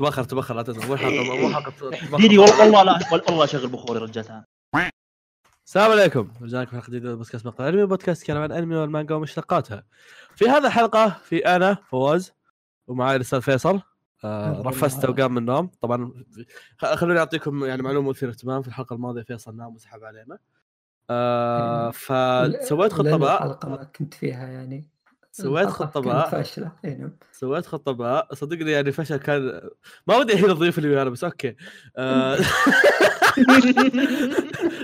[0.00, 0.88] تبخر تبخر لا تزعل.
[0.88, 2.16] مو حلقه مو حلقه تبخر.
[2.16, 4.44] ديدي والله لا والله اشغل بخور يا رجال.
[5.66, 6.28] السلام عليكم.
[6.42, 9.84] رجعنا لكم حلقة جديدة من بودكاست مقال انمي بودكاست يتكلم عن الانمي والمانجا ومشتقاتها.
[10.34, 12.32] في هذا الحلقة في أنا فواز
[12.86, 13.80] ومعي الأستاذ فيصل.
[14.24, 15.20] آه رفست والله.
[15.20, 15.70] وقام من النوم.
[15.80, 16.12] طبعا
[16.78, 20.38] خلوني أعطيكم يعني معلومة مثيرة اهتمام في الحلقة الماضية فيصل نام وسحب علينا.
[21.10, 24.89] آه فسويت خطه بقى الحلقة كنت فيها يعني.
[25.32, 26.72] سويت الحلقة خطة بقى فاشلة.
[26.84, 27.16] نعم.
[27.32, 29.60] سويت خطة بقى صدقني يعني فشل كان
[30.06, 31.56] ما ودي الحين اضيف اللي ويانا بس okay.
[31.96, 32.38] آه...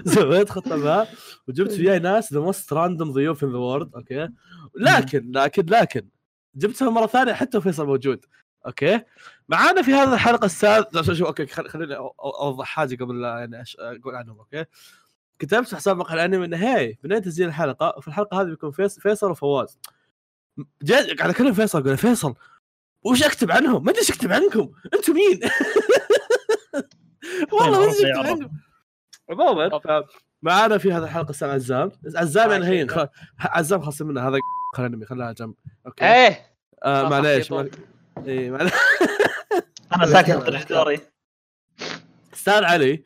[0.06, 1.06] سويت خطة بقى
[1.48, 4.28] وجبت وياي ناس the most random ضيوف in the world okay.
[4.80, 6.08] لكن لكن لكن
[6.54, 8.24] جبتهم مرة ثانية حتى فيصل موجود
[8.66, 9.00] أوكي.
[9.48, 13.64] معانا في هذه الحلقة أستاذ شو- شو okay خل- خليني أوضح حاجة قبل لا يعني
[13.78, 14.64] أقول عنهم okay.
[15.38, 19.30] كتبت في حساب مقهى الأنمي إنه هي بنين تسجيل الحلقة؟ وفي الحلقة هذه بيكون فيصل
[19.30, 19.78] وفواز.
[20.82, 22.34] جاي قاعد أكلم فيصل أقول له فيصل
[23.02, 25.40] وش أكتب عنهم؟ ما أدري إيش أكتب عنكم، أنتم مين؟
[27.52, 28.30] والله ما أدري إيش أكتب عرفنا.
[28.30, 28.50] عنكم.
[29.30, 29.80] عموما
[30.42, 32.86] معانا في هذه الحلقة أستاذ عزام، عزام يعني هين.
[33.38, 34.38] عزام خاص منه هذا
[34.74, 35.54] خلينا خليها جنب
[35.86, 37.52] okay إيه آه معليش.
[37.52, 38.72] اي معليش
[39.96, 41.00] أنا ساكت دوري.
[42.34, 43.04] أستاذ علي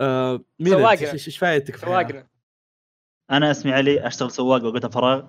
[0.00, 2.26] آه مين؟ إيش فايدتك؟ سواقنا
[3.30, 5.22] أنا اسمي علي أشتغل سواق وقتها فراغ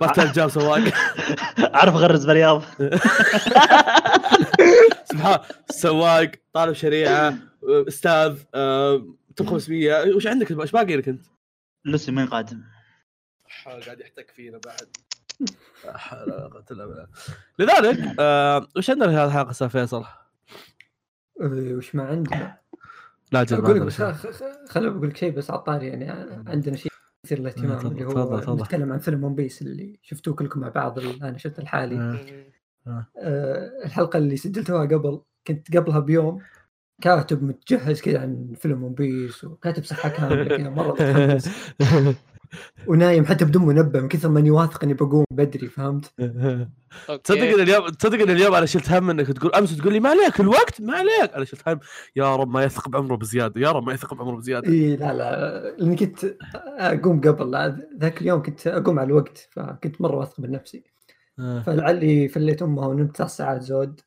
[0.00, 0.78] ما ترجع سواق.
[1.74, 2.62] أعرف أغرز بالرياض.
[5.10, 5.38] سبحان
[5.70, 9.06] سواق طالب شريعة أستاذ آه،
[9.36, 11.26] توب 500 وش عندك؟ إيش باقي لك أنت؟
[11.84, 12.62] لسه مين قادم
[13.66, 14.96] قاعد يحتك فينا بعد.
[17.58, 20.04] لذلك آه وش عندنا في هذه الحلقة أستاذ فيصل؟
[21.40, 22.58] إيه، وش ما عندنا؟
[23.32, 23.82] لا جل أقول لك
[24.90, 26.10] بقول لك شيء بس عطاري يعني.
[26.46, 26.92] عندنا شيء
[27.26, 28.56] مثير للاهتمام تفضل- اللي هو.
[28.64, 31.96] نتكلم عن فيلم One Piece اللي شفتوه كلكم مع بعض أنا شفت لحالي
[33.18, 36.42] آه، الحلقة اللي سجلتوها قبل كنت قبلها بيوم
[37.02, 41.50] كاتب متجهز كذا عن فيلم One Piece وكاتب صفحة كاملة كذا مرة متحمس.
[42.86, 46.04] ونايم حتى بدون منبه من كثر ماني واثق إني بقوم بدري فهمت؟
[47.24, 50.08] تصدق إن اليوم تصدق إن اليوم أنا شلت هم إنك تقول أمس تقول لي ما
[50.10, 51.34] عليك الوقت ما عليك.
[51.34, 51.80] أنا شلت هم
[52.16, 54.68] يا رب ما يثق بعمره بزيادة يا رب ما يثق بعمره بزيادة.
[54.68, 56.24] إي لا لا لاني كنت
[56.78, 60.84] أقوم قبل ذاك اليوم كنت أقوم على الوقت فكنت مرة واثق من نفسي
[61.38, 61.62] آه.
[61.62, 64.00] فلعلي فليت أمها ونمت تسع ساعات زود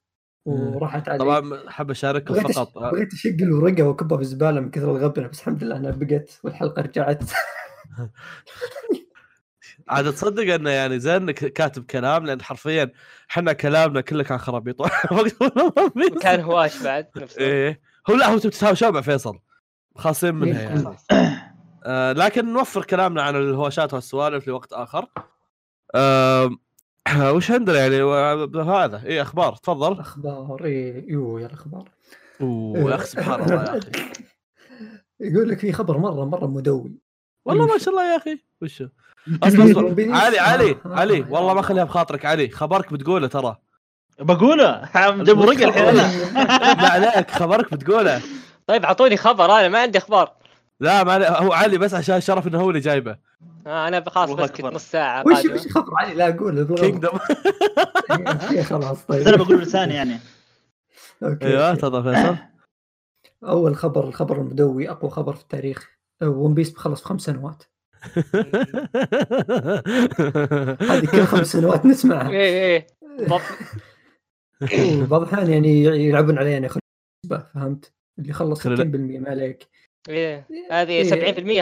[0.45, 1.19] وراحت علي.
[1.19, 5.27] طبعا حاب اشارككم أش- فقط آه، بغيت أشقل ورقة وأكبها في الزباله من كثر الغبنة
[5.27, 7.23] بس الحمد لله انها بقت والحلقة رجعت.
[9.89, 12.91] عاد تصدق انه يعني زين انك كاتب كلام لأن حرفيا
[13.31, 14.81] إحنا كلامنا كله كان خرابيط
[16.23, 17.41] كان هواش بعد نفسه.
[17.41, 17.81] إيه.
[18.09, 19.39] هو لا هو تتهاوشون مع فيصل؟
[19.95, 20.61] خاصين منها.
[20.61, 20.95] يعني.
[21.85, 25.07] آه لكن نوفر كلامنا عن الهواشات والسوالف لوقت آخر.
[25.95, 26.49] آه
[27.35, 29.03] وش عندنا يعني؟ و- هذا.
[29.05, 29.55] إيه أخبار.
[29.55, 29.99] تفضل.
[29.99, 30.65] أخبار.
[30.65, 31.89] إيه، يو يا الأخبار.
[32.41, 33.89] أوه يا أخي سبحان الله يا أخي.
[35.19, 36.91] يقول لك في خبر مرة مرة مدوي
[37.45, 38.39] والله ما وش؟ شاء الله يا أخي.
[38.61, 38.87] وشو؟
[39.43, 40.11] اصبر اصبر.
[40.11, 41.25] علي علي آه، علي.
[41.29, 42.49] والله ما خليها بخاطرك علي.
[42.49, 43.57] خبرك بتقوله ترى.
[44.19, 45.83] بقوله؟ جابوا رقه الحين.
[45.89, 48.21] أنا لا عليك خبرك بتقوله.
[48.67, 50.31] طيب اعطوني خبر أنا ما عندي أخبار
[50.79, 53.17] لا ما علي- هو علي بس عشان شرف إنه هو اللي جايبه.
[53.67, 54.61] آه أنا خلاص بسكت.
[54.61, 55.23] نص ساعة.
[55.27, 55.45] وش.
[55.45, 56.57] وش خبر علي؟ لا أقول
[58.51, 60.19] إيه، خلاص بس أنا طيب بقول لساني يعني.
[61.23, 61.75] أوكي أيوه.
[61.75, 62.35] تفضل فيصل.
[63.43, 65.98] أول خبر الخبر المدوي أقوى خبر في التاريخ.
[66.23, 67.63] ون بيس بخلص في خمس سنوات.
[70.81, 72.29] هذه كل خمس سنوات نسمعها.
[72.29, 72.87] إيه إيه
[73.19, 73.41] بالضبط
[75.03, 76.69] وبعض الأحيان يعني يلعبون علينا
[77.25, 79.67] نسبة، فهمت؟ اللي خلص 60% خلي- ما عليك.
[80.09, 80.47] إيه.
[80.71, 81.09] هذه إيه.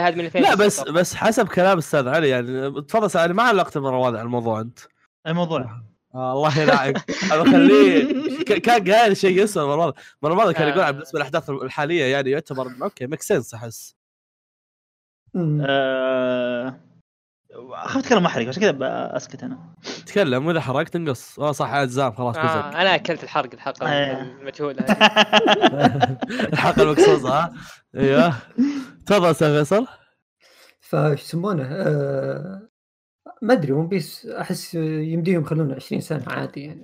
[0.00, 3.42] 70% هذه من 2000 لا بس بس حسب كلام أستاذ علي يعني تفضل سأل ما
[3.42, 4.78] علقت المره هذه على الموضوع أنت؟
[5.26, 5.80] اي موضوع
[6.14, 6.92] آه الله يلعق
[7.32, 8.04] أنا بخليه
[8.48, 10.90] ك- كان قايل شيء الماضيه المره الماضيه كان يقول آه.
[10.90, 13.97] بالنسبة للاحداث الحالية يعني يعتبر okay make sense أحس.
[17.72, 18.76] اخاف أتكلم محرق عشان كذا
[19.16, 19.58] اسكت أنا.
[20.06, 24.22] تكلم وإذا حرقت تنقص آه صح عزام خلاص آه أنا أكلت الحرق الحلقة إيه.
[24.22, 24.80] المجهوله.
[26.52, 27.52] الحلقة المقصوصه ها
[27.96, 28.34] إيوه.
[29.06, 29.86] تفضل أستاذ فيصل.
[30.80, 32.68] فايش يسمونه آه
[33.42, 36.82] ما أدري ون بيس أحس يمديهم يخلونه 20 سنة عادي يعني.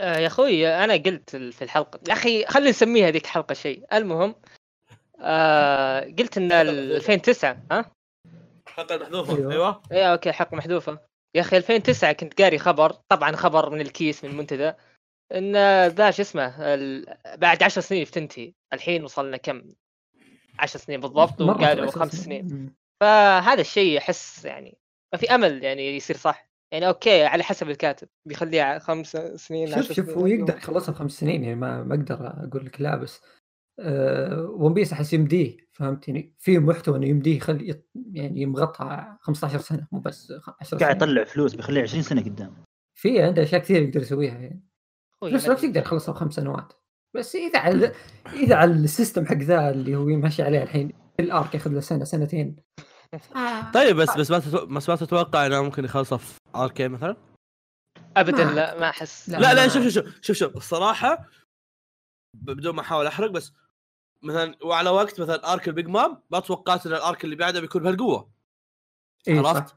[0.00, 3.84] آه يا أخوي أنا قلت في الحلقة يا أخي خلينا نسميها ذيك الحلقة شيء.
[3.92, 4.34] المهم
[5.20, 7.90] آه قلت إن ال 2009 ها؟
[8.66, 9.52] الحلقة المحذوفه أيوة.
[9.52, 9.82] أيوه.
[9.92, 10.98] إيه okay حلقه محذوفة.
[11.34, 14.72] يا أخي 2009 كنت قاري خبر طبعا خبر من الكيس من المنتدى
[15.32, 15.52] إن
[15.86, 18.52] ذا شو اسمه ال- بعد 10 سنين بتنتهي.
[18.72, 19.62] الحين وصلنا كم؟
[20.58, 22.74] 10 سنين بالضبط وقالوا خمس سنين.
[23.00, 24.78] فهذا الشيء احس يعني
[25.12, 26.48] ما في أمل يعني يصير صح.
[26.72, 28.08] يعني okay على حسب الكاتب.
[28.28, 30.10] بيخليها خمس سنين شوف شوف.
[30.10, 33.20] هو يقدر يخلصها في خمس سنين يعني ما ما أقدر أقول لك لا بس
[34.48, 39.86] ون بيس أحس يمديه فهمتني؟ في محتوى إنه يمديه يخلي يط- يعني يمغطها 15 سنة
[39.92, 42.54] مو بس 10 قاعد يطلع فلوس بيخليه 20 سنة قدام.
[42.94, 44.64] في عنده أشياء كثير يقدر يسويها يعني.
[45.24, 46.72] نفس الوقت يقدر يخلصها بخمس سنوات.
[47.16, 47.92] بس إذا على
[48.32, 51.80] إذا على ال system حق ذا اللي هو ماشي عليه الحين ال arc ياخذ له
[51.80, 52.56] سنة سنتين.
[53.74, 57.16] طيب بس بس ما بس ما تتوقع إنه ممكن يخلصها في arc مثلا؟
[58.16, 59.28] ابدا ما- لا ما أحس.
[59.28, 59.36] لا.
[59.38, 60.56] لا لا شوف شوف شوف شوف.
[60.56, 61.28] الصراحة
[62.34, 63.52] بدون ما أحاول أحرق بس
[64.22, 67.82] مثلا وعلى وقت مثلا arc البيج مام ما توقعت إن ال arc اللي بعده بيكون
[67.82, 68.30] بهالقوة
[69.28, 69.74] إيه عرفت؟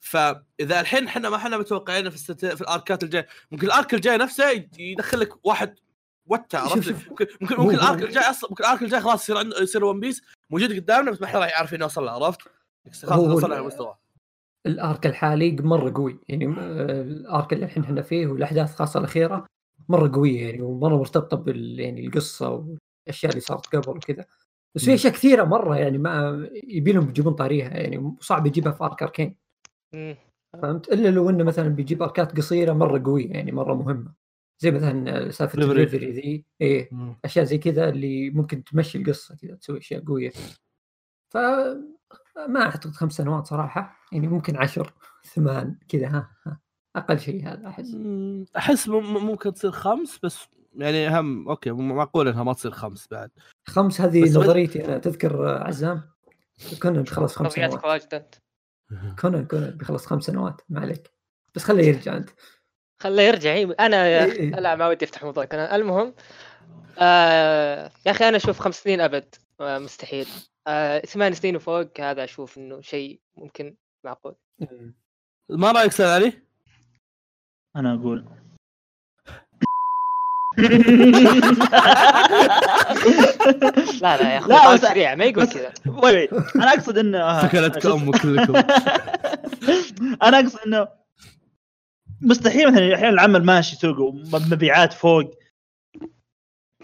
[0.00, 2.46] فإذا الحين إحنا ما إحنا متوقعين في الست...
[2.46, 5.78] في ال arcات الجاية ممكن ال arc الجاي نفسه يدخل لك واحد
[6.26, 9.60] وتا عرفت؟ ممكن ممكن, ال arc الجاي أصلا ممكن ال arc الجاي خلاص يصير عنده
[9.62, 12.40] يصير ون بيس موجود قدامنا بس ما حد راح يعرف إنه وصل له عرفت؟
[12.92, 13.96] خلاص هو- وصل له المستوى
[14.66, 19.46] ال arc الحالي مرة قوي يعني ال arc اللي الحين إحنا فيه والأحداث خاصه الأخيرة
[19.88, 22.76] مرة قوية يعني ومرة مرتبطة بال يعني القصة
[23.10, 24.24] والاشياء اللي صارت قبل وكذا
[24.74, 24.94] بس في.
[24.94, 29.36] أشياء كثيرة مرة يعني ما يبي لهم يجيبون طاريها يعني صعب يجيبها في ارك اركين.
[30.62, 34.14] فهمت إلا لو إنه مثلا بيجيب آركات قصيرة مرة قوية يعني مرة مهمة
[34.58, 35.58] زي مثلا سالفة.
[35.62, 36.90] الدليفري ذي إيه
[37.24, 40.30] أشياء زي كذا اللي ممكن تمشي القصة كذا تسوي أشياء قوية
[41.30, 41.36] ف
[42.48, 44.92] ما أعتقد خمس سنوات صراحة يعني ممكن عشر
[45.34, 46.60] ثمان كذا ها, ها.
[46.96, 47.96] أقل شيء هذا أحس
[48.56, 53.30] أحس مم- ممكن تصير خمس بس يعني هم أوكي معقول إنها ما تصير خمس بعد.
[53.66, 54.98] خمس هذه نظريتي أنا.
[54.98, 56.10] تذكر عزام؟
[56.82, 57.84] كونان بيخلص خمس نظرياتك سنوات.
[57.84, 58.34] واجد أنت.
[59.20, 60.60] كونان كونان بيخلص خمس سنوات.
[60.68, 61.12] ما عليك.
[61.54, 62.30] بس خليه يرجع أنت.
[63.02, 63.74] خله يرجع.
[63.80, 64.50] أنا يا إيه.
[64.60, 66.14] لا ما ودي أفتح موضوع كان المهم
[66.98, 69.34] آه يا أخي أنا أشوف خمس سنين أبد.
[69.60, 70.28] آه مستحيل.
[70.66, 74.34] آه ثمان سنين وفوق هذا أشوف إنه شيء ممكن معقول.
[75.50, 76.32] ما رأيك أستاذ علي؟
[77.76, 78.24] أنا أقول
[84.02, 85.72] لا لا يا أخي لا، سريع ما يقول كذا.
[86.56, 88.56] أنا أقصد انه سكنتك شو- أمك كلكم.
[90.22, 90.88] أنا أقصد إنه
[92.20, 95.30] مستحيل مثلا أحيانا العمل ماشي سوق ومبيعات فوق.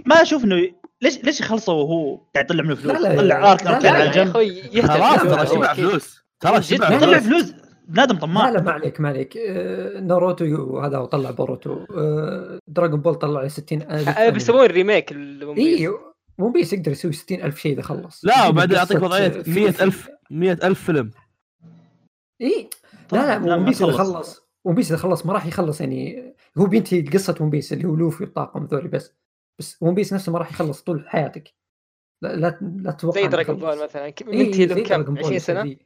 [0.07, 0.57] ما أشوف إنه
[1.03, 3.97] ليش ليش يخلصوا وهو قاعد يطلع منه فلوس؟ لا، لا، يطلع arc لا، arcين لا،
[3.97, 5.75] على يا الجنب أخوي يهتم خلاص ترى شبع.
[5.75, 7.53] فلوس ترى شبع فلوس.
[7.87, 8.51] بنادم لا طماع.
[8.51, 9.37] لا ما عليك ما عليك.
[9.37, 11.85] آه، ناروتو وهذا وطلع بوروتو.
[11.97, 15.81] آه، دراغون بول طلع 60 آه، بيسوون remake ال ون بيس.
[15.81, 15.89] اي
[16.39, 18.25] ون بيس يقدر يسوي 60 ألف شيء إذا خلص.
[18.25, 21.11] لا وبعدين قصة أعطيك وضعية في- 100000 100000 فيلم.
[22.41, 22.71] اي
[23.13, 24.47] لا لا ون بيس إذا خلص.
[24.65, 26.33] ون بيس إذا خلص ما راح يخلص يعني.
[26.59, 29.13] هو بينتهي قصة ون بيس اللي هو لوفي والطاقم ذولي بس.
[29.59, 31.55] بس ون بيس نفسه ما راح يخلص طول حياتك.
[32.23, 33.57] لا لا, لا تتوقع زي دراجون.
[33.57, 34.11] بول مثلا.
[34.11, 35.77] ك- إيه، كم؟ دراغون بول 20 سنة.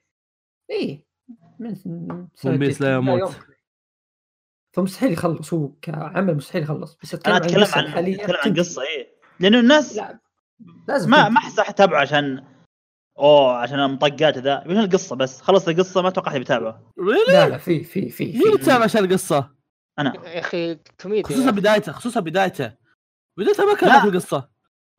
[0.70, 1.04] اي
[2.44, 3.36] ون بيس لا يموت.
[4.72, 8.54] فمستحيل يخلص هو كعمل مستحيل يخلص بس أنا عن أتكلم عن أتكلم عن.
[8.54, 10.20] قصة إيه لأنه الناس لا
[10.88, 11.28] لازم ما.
[11.28, 12.44] ما أحس راح أتابعه عشان
[13.18, 17.58] أوه عشان المطقات ذا يبون القصة بس خلص القصة ما توقعت بتابعه really لا لا
[17.58, 19.54] في في في مين يتابع عشان القصة؟
[19.98, 22.72] أنا يا أخي كوميديا خصوصا بدايته خصوصا بدايته
[23.36, 23.74] بدايته ما.
[23.74, 24.48] كانت القصة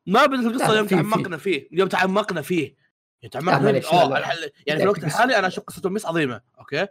[0.08, 0.88] ما بدأت القصة يوم.
[0.88, 2.81] تعمقنا فيه يوم تعمقنا فيه
[3.24, 4.18] لا.
[4.18, 5.04] الحل- يعني في الوقت.
[5.04, 6.88] الحالي أنا أشوف قصه ون بيس عظيمة okay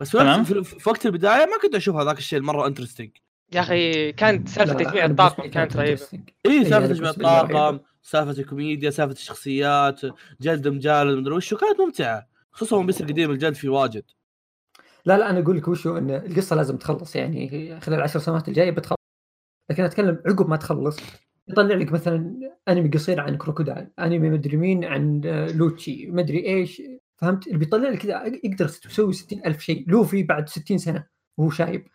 [0.00, 0.44] بس في تمام.
[0.44, 3.10] في, في وقت البداية ما كنت أشوف هذاك الشيء مرة interesting
[3.52, 6.00] يا أخي كانت سالفة تجميع الطاقم كانت رهيبة.
[6.12, 7.10] إي إيه، سالفة هذا تجميع.
[7.10, 10.00] الطاقم سالفة الكوميديا سالفة الشخصيات
[10.40, 14.04] جلد مجالد مدري وشو كانت ممتعة خصوصا ون بيس القديم الجلد فيه واجد
[15.04, 18.70] لا لا أنا أقول لك وشو إن القصة لازم تخلص يعني خلال العشر سنوات الجاية
[18.70, 18.98] بتخلص
[19.70, 20.96] لكن أتكلم عقب ما تخلص
[21.48, 25.20] يطلع لك مثلا أنمي قصير عن كروكودايل أنمي مدري مين عن
[25.54, 26.82] لوتشي مدري إيش
[27.16, 31.06] فهمت؟ اللي بيطلع لك كذا يقدر يسوي 60 ألف شيء لوفي بعد 60 سنة
[31.38, 31.86] وهو شايب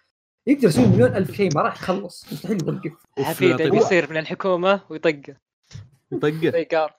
[0.48, 3.06] يقدر يسوي مليون ألف شيء ما راح يخلص مستحيل يوقف.
[3.20, 5.36] حفيده بيصير من الحكومة ويطقه.
[6.12, 6.90] يطقه.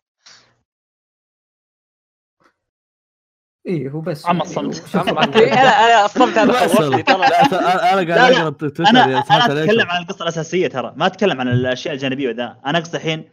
[3.70, 4.74] إيه هو بس عم يعني الصمت.
[4.74, 8.32] شوف- عم- أنا أنا الصمت هذا لا، خوفني ترى أنا قاعد.
[8.32, 9.86] أقرأ تويتر أنا أتكلم.
[9.90, 10.92] عن القصة الأساسية ترى.
[10.96, 12.56] ما أتكلم عن الأشياء الجانبية وذا.
[12.66, 13.24] أنا أقصد الحين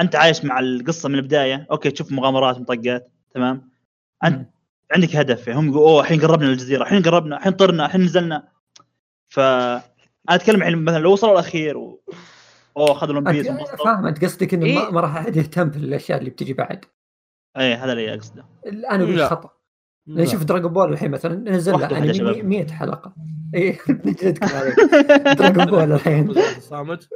[0.00, 1.66] أنت عايش مع القصة من البداية.
[1.70, 3.70] أوكي تشوف مغامرات مطقات تمام؟
[4.24, 4.48] أنت.
[4.94, 5.48] عندك هدف.
[5.48, 6.82] هم يقولوا أوه الحين قربنا للجزيرة.
[6.82, 7.36] الحين قربنا.
[7.36, 7.86] الحين طرنا.
[7.86, 8.48] الحين نزلنا.
[9.28, 9.82] ف أنا
[10.30, 12.00] أتكلم الحين مثلا لو وصلوا الأخير و...
[12.76, 13.84] أوه اخذوا ون بيس أنت- وانبسطوا.
[13.84, 14.06] فاهم.
[14.06, 14.90] أنت قصدك إنه ما, إيه.
[14.90, 16.84] ما راح أحد يهتم في الأشياء اللي بتجي بعد.
[17.56, 19.26] إيه هذا اللي أقصده الان أقول.
[19.26, 19.50] خطأ
[20.06, 22.44] لأن شوف دراجون بول الحين مثلا نزل له واحدة يا انمي شباب.
[22.44, 23.14] 100 حلقة
[23.54, 24.76] اي نجلدكم عليك
[25.38, 27.08] دراجون بول الحين صامت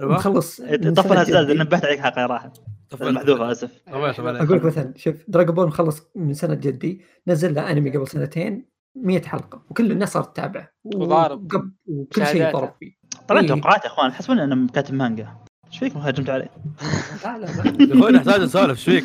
[0.00, 1.58] أيوه مخلص من طفل سنة هزاز جدي.
[1.58, 2.56] نبهت عليك حلقة راحت
[2.90, 3.14] طفل.
[3.14, 3.82] محذوفه أسف.
[3.88, 8.70] أقول لك مثلا شوف دراجون بول مخلص من سنة جدي نزل له أنمي قبل سنتين
[8.96, 11.54] 100 حلقة وكل الناس صارت تتابعه وضارب.
[11.88, 12.52] وكل شيء.
[12.52, 12.92] ضرب فيه
[13.28, 13.48] طلعت إيه.
[13.48, 15.36] توقعات يا أخوان حسبوني أنا كاتب مانجا
[15.70, 16.48] إيش فيكم هاجمتوا علي؟
[17.24, 17.94] لا لا لا.
[17.94, 19.04] يا أخوي نحتاج نسولف إيش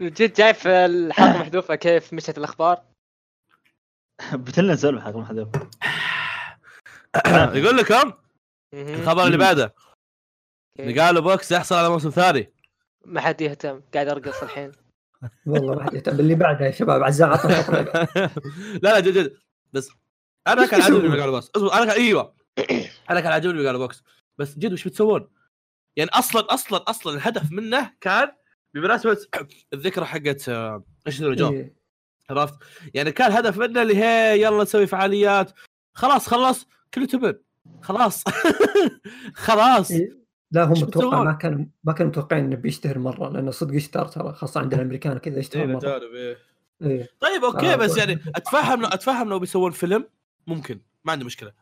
[0.00, 2.82] جد شايف الحلقة محذوفه كيف مشت الأخبار؟
[4.34, 5.48] بتلنا نسولف حق محذوف.
[7.58, 8.12] يقول لكم.
[8.74, 9.74] الخبر اللي بعده.
[10.78, 12.52] قالوا بوكس يحصل على موسم ثاني.
[13.04, 13.80] ما حد يهتم.
[13.94, 14.72] قاعد أرقص الحين.
[15.46, 16.20] والله ما حد يهتم.
[16.20, 17.52] اللي بعدها يا شباب عزام عطنا.
[18.82, 19.36] لا لا جد جد.
[19.72, 19.90] بس
[20.48, 21.50] أنا كان عاجبني اللي قالوا بوكس.
[21.56, 22.34] اصبر أنا كان أيوه.
[23.10, 24.02] أنا كان عاجبني اللي قالوا بوكس.
[24.38, 25.28] بس جد وش بتسوون؟
[25.96, 28.32] يعني أصلا أصلا أصلا الهدف منه كان
[28.74, 29.18] بمناسبة
[29.72, 31.74] الذكرى حقت آه، إيش جو إيه.
[32.30, 32.54] عرفت؟
[32.94, 35.52] يعني كان هدف منه اللي هي يلا نسوي فعاليات
[35.94, 37.38] خلاص خلص كله تبن
[37.82, 38.24] خلاص
[39.46, 40.20] خلاص إيه.
[40.50, 44.32] لا هم بتسوون؟ ما كانوا ما كانوا متوقعين إنه بيشتهر مرة لأنه صدق اشتهر ترى
[44.32, 46.36] خاصة عند الأمريكان كذا اشتهر إيه، مرة إيه.
[46.82, 47.08] إيه.
[47.20, 47.96] طيب أوكي آه، بس.
[47.96, 50.08] يعني اتفهم لو أتفهم لو بيسوون فيلم
[50.46, 51.52] ممكن ما عندي مشكلة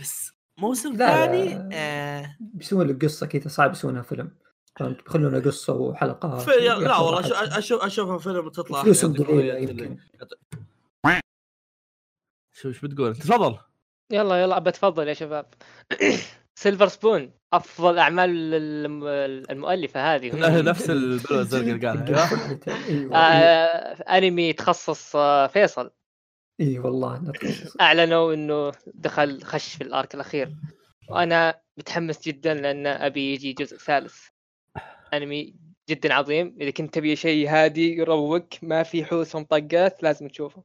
[0.00, 0.96] بس موسم.
[0.96, 2.36] ثاني آه.
[2.40, 4.30] بيسوون لك قصة كذا صعب يسوونها فيلم.
[4.76, 6.50] فهمت؟ بيخلونها قصة وحلقات في...
[6.60, 7.58] لا والله.
[7.58, 9.98] أشوف أشوفها فيلم تطلع فلوسهم يعطيك قليلة رؤية يمكن.
[12.52, 13.58] شو إيش بتقول؟ تفضل.
[14.12, 15.46] يلا يلا بتفضل يا شباب.
[16.54, 19.04] سيلفر سبون أفضل أعمال الم-
[19.50, 20.60] المؤلفة هذه.
[20.62, 22.30] نفس البلوه الزرقاء اللي قالها.
[22.88, 23.16] أيوة.
[23.16, 25.90] آه أنمي تخصص آه فيصل.
[26.60, 27.32] إي والله.
[27.80, 30.56] أعلنوا إنه دخل خش في ال arc الأخير.
[31.08, 34.16] وأنا متحمس جدا لأن أبي يجي جزء ثالث.
[35.14, 35.54] أنمي
[35.88, 36.56] جدا عظيم.
[36.60, 40.62] إذا كنت تبي شيء هادي يروق ما في حوس ومطقات لازم تشوفه.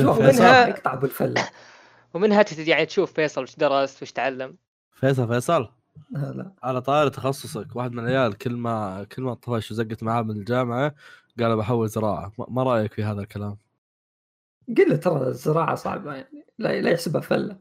[0.00, 1.48] شوف ومنها- يقطع بالفله
[2.14, 4.56] ومنها يعني تشوف فيصل وش درس وش تعلم.
[4.92, 5.68] فيصل فيصل.
[6.10, 10.30] لا على طاري تخصصك واحد من العيال كل ما كل ما طفش وزقت معاه من
[10.30, 10.94] الجامعة
[11.40, 12.32] قال بحول زراعة.
[12.38, 13.56] ما- ما رأيك في هذا الكلام؟
[14.78, 17.56] قل له ترى الزراعة صعبة يعني لا لا يحسبها فلة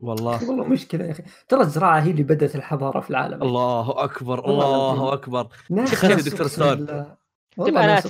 [0.00, 4.44] والله والله مشكله يا أخي ترى الزراعة هي اللي بدأت الحضارة في العالم الله أكبر
[4.50, 5.12] الله.
[5.12, 5.48] أكبر
[5.86, 6.74] تخيل دكتور.
[6.74, 7.16] بالله.
[7.56, 8.02] طيب أنا.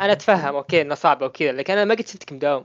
[0.00, 2.64] أنا أتفهم أوكي إنه صعبة وكذا لكن أنا ما قد شفتك مداوم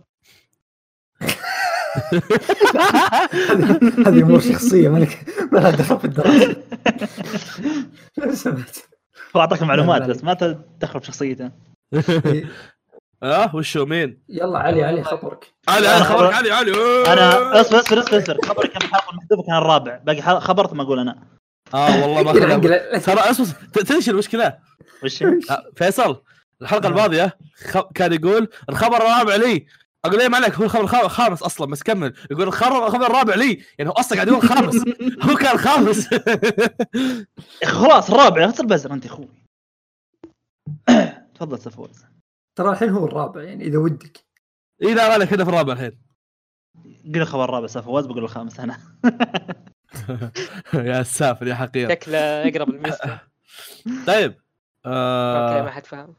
[4.07, 6.55] هذه أمور شخصية ما لك ما لها دخل في الدراسة
[8.17, 8.77] لو سمحت
[9.35, 10.01] أعطاك معلومات.
[10.01, 11.51] بس ما تدخل بشخصيته
[12.25, 12.45] إيه.
[13.25, 15.53] آه وشو مين؟ يلا علي علي خبرك.
[15.67, 16.71] علي علي خبرك علي علي.
[17.13, 18.37] أنا اصبر اصبر اصبر اصبر.
[18.45, 19.97] خبري كان الحلقة المحذوفه كان الرابع.
[19.97, 21.23] باقي حلقة خبر ثم أقول أنا.
[21.73, 24.57] آه والله ما ترى أصبر تدري شو المشكلة؟
[25.03, 25.23] وش؟
[25.75, 26.21] فيصل
[26.61, 27.37] الحلقة الماضية
[27.71, 27.77] خ...
[27.95, 29.65] كان يقول الخبر الرابع لي.
[30.05, 32.13] أقول ليه ما عليك؟ هو الخبر الخ- الخامس أصلا بس كمل.
[32.31, 33.61] يقول الخبر الخبر الرابع لي.
[33.77, 34.75] يعني هو أصلا قاعد يقول الخامس
[35.29, 36.09] هو كان الخامس
[37.65, 38.45] خلاص الرابع.
[38.45, 39.27] غسل بزر أنت يا أخوي.
[41.35, 42.05] تفضل سفوز.
[42.55, 44.25] ترى الحين هو الرابع يعني إذا ودك.
[44.83, 46.01] اي لا مالك كذا في الرابع الحين.
[46.85, 48.77] قل الخبر الرابع سفوز بقول الخامس أنا.
[50.73, 51.89] يا سافل يا حقير.
[51.89, 53.19] شكله يقرب المسلم
[54.07, 54.31] طيب
[54.85, 56.15] okay ما آه حد فهم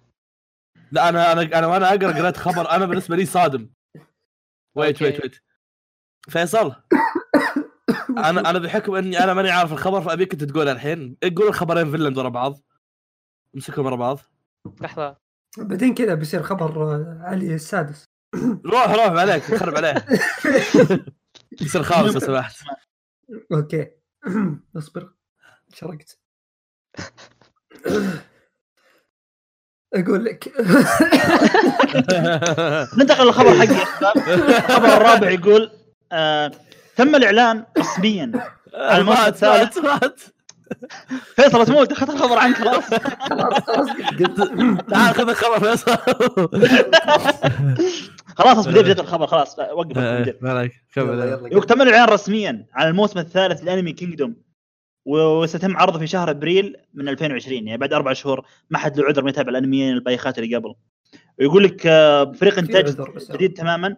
[0.92, 3.70] لا أنا أنا أنا وأنا أقرأ قريت خبر أنا بالنسبة لي صادم.
[4.74, 5.02] wait.
[5.02, 5.36] wait wait
[6.28, 6.74] فيصل
[8.18, 11.16] أنا أنا بحكم إني أنا ماني عارف الخبر فأبيك أنت تقول الحين.
[11.36, 12.60] قول الخبرين فيلند ورا بعض.
[13.54, 14.18] امسكهم ورا بعض.
[14.80, 15.16] لحظة.
[15.58, 18.04] بعدين كذا بيصير خبر آه، علي السادس.
[18.72, 19.94] روح روح عليك خرب عليه
[21.62, 22.56] يصير خامس لو سمحت
[23.52, 23.86] أوكي.
[24.76, 25.12] اصبر
[25.74, 26.18] شرقت.
[29.94, 30.52] أقول لك.
[32.98, 33.82] ننتقل للخبر حقي
[34.34, 35.70] الخبر الرابع يقول
[36.12, 36.52] آه
[36.96, 38.32] تم الإعلان رسميا
[38.74, 40.28] على الموسم مات الثالث.
[41.36, 42.84] فيصل تموت اخذت الخبر عنك خلاص
[43.30, 44.40] خلاص خلاص قلت
[44.90, 45.96] تعال خذ الخبر فيصل
[48.38, 49.96] خلاص اصبر بديت الخبر خلاص وقف.
[50.40, 54.36] ما عليك كمل تم الاعلان رسميا على الموسم الثالث لأنمي كينجدوم
[55.06, 59.22] وسيتم عرضه في شهر أبريل من 2020 يعني بعد أربع شهور ما حد له عذر
[59.22, 60.74] ما يتابع الانميين البايخات اللي قبل
[61.38, 62.96] ويقول لك آه، فريق انتاج.
[63.32, 63.88] جديد تماما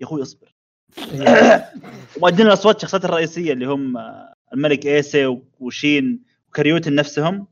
[0.00, 0.54] يا أخوي اصبر.
[2.20, 7.46] مؤدين الأصوات الشخصيات الرئيسية اللي هم آه، الملك إيسي وشين وكريوتن نفسهم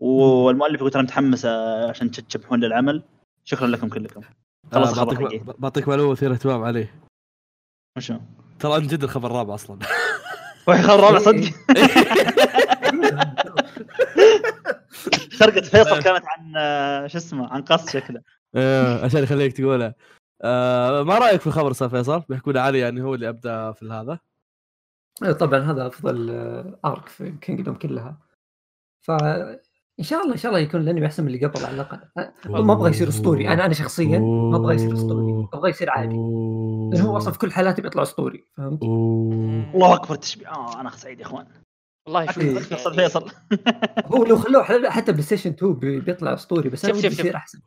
[0.00, 3.02] والمؤلف يقول ترى متحمس آه، عشان تشبحون للعمل.
[3.44, 4.20] شكرا لكم كلكم.
[4.72, 6.94] خلاص آه، الخبر بعطيك بعطيك معلومة مثيرة اهتمام عليه.
[7.96, 8.18] وشو؟
[8.58, 9.78] ترى أنت جد الخبر الرابع أصلا.
[10.68, 11.44] وحي خبر رابع صدق؟
[15.38, 18.20] سرقة فيصل كانت عن آه، شو اسمه عن قص شكله.
[18.54, 19.94] آه، عشان يخليك تقولها.
[20.42, 24.18] آه، ما رأيك في الخبر أستاذ فيصل؟ بيحكون علي يعني هو اللي أبدأ في هذا.
[25.40, 28.18] طبعا هذا أفضل آه، arc في Kingdom كلها.
[29.06, 29.10] ف
[30.00, 32.00] إن شاء الله إن شاء الله يكون الأنمي أحسن من اللي قبل على الأقل.
[32.46, 36.14] ما أبغى يصير اسطوري أنا أنا شخصيا ما أبغى يصير اسطوري أبغى يصير عادي.
[36.92, 40.48] لأنه هو أصلا في كل حالاته بيطلع اسطوري فهمت؟ الله أكبر تشبيه.
[40.48, 41.46] آه أنا سعيد يا إخوان.
[42.06, 42.58] والله شوف إيه.
[42.58, 43.30] فيصل فيصل.
[44.14, 47.26] هو لو خلوه حتى بلاي ستيشن 2 بي- بيطلع اسطوري بس أنا شوف- شوف- يصير
[47.26, 47.34] شوف.
[47.34, 47.58] أحسن.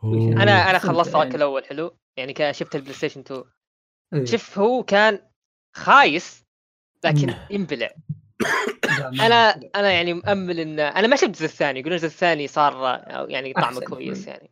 [0.42, 1.36] أنا أنا خلصت ال arc يعني.
[1.36, 3.44] الأول حلو؟ يعني شفت البلاي ستيشن 2
[4.14, 4.26] إيه.
[4.26, 5.20] شوف هو كان
[5.76, 6.47] خايس
[7.12, 7.34] لكن.
[7.50, 7.90] ينبلع
[9.00, 13.54] أنا أنا يعني مأمل ان أنا ما شفت الجزء الثاني يقولون الجزء الثاني صار يعني
[13.54, 14.28] طعمه كويس.
[14.28, 14.52] يعني.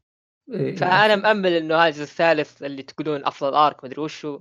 [0.54, 4.40] إيه، فأنا مأمل إنه هذا الجزء الثالث اللي تقولون أفضل ارك مدري وشو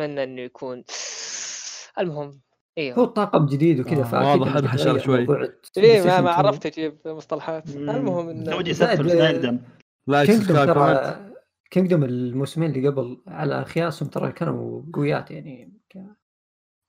[0.00, 0.84] أتمنى إنه يكون
[2.00, 2.40] المهم هو
[2.78, 5.48] أيوه طاقم جديد وكذا آه، فأكيد واضح إنه إنه حشر بيتغير شوي.
[5.76, 6.46] إيه ما ما 2.
[6.46, 7.68] عرفت أجيب مصطلحات.
[7.68, 9.60] المهم انه ودي يندم
[10.06, 15.72] like Kingdom subscribe الموسمين اللي قبل على خياسهم ترى كانوا قويات يعني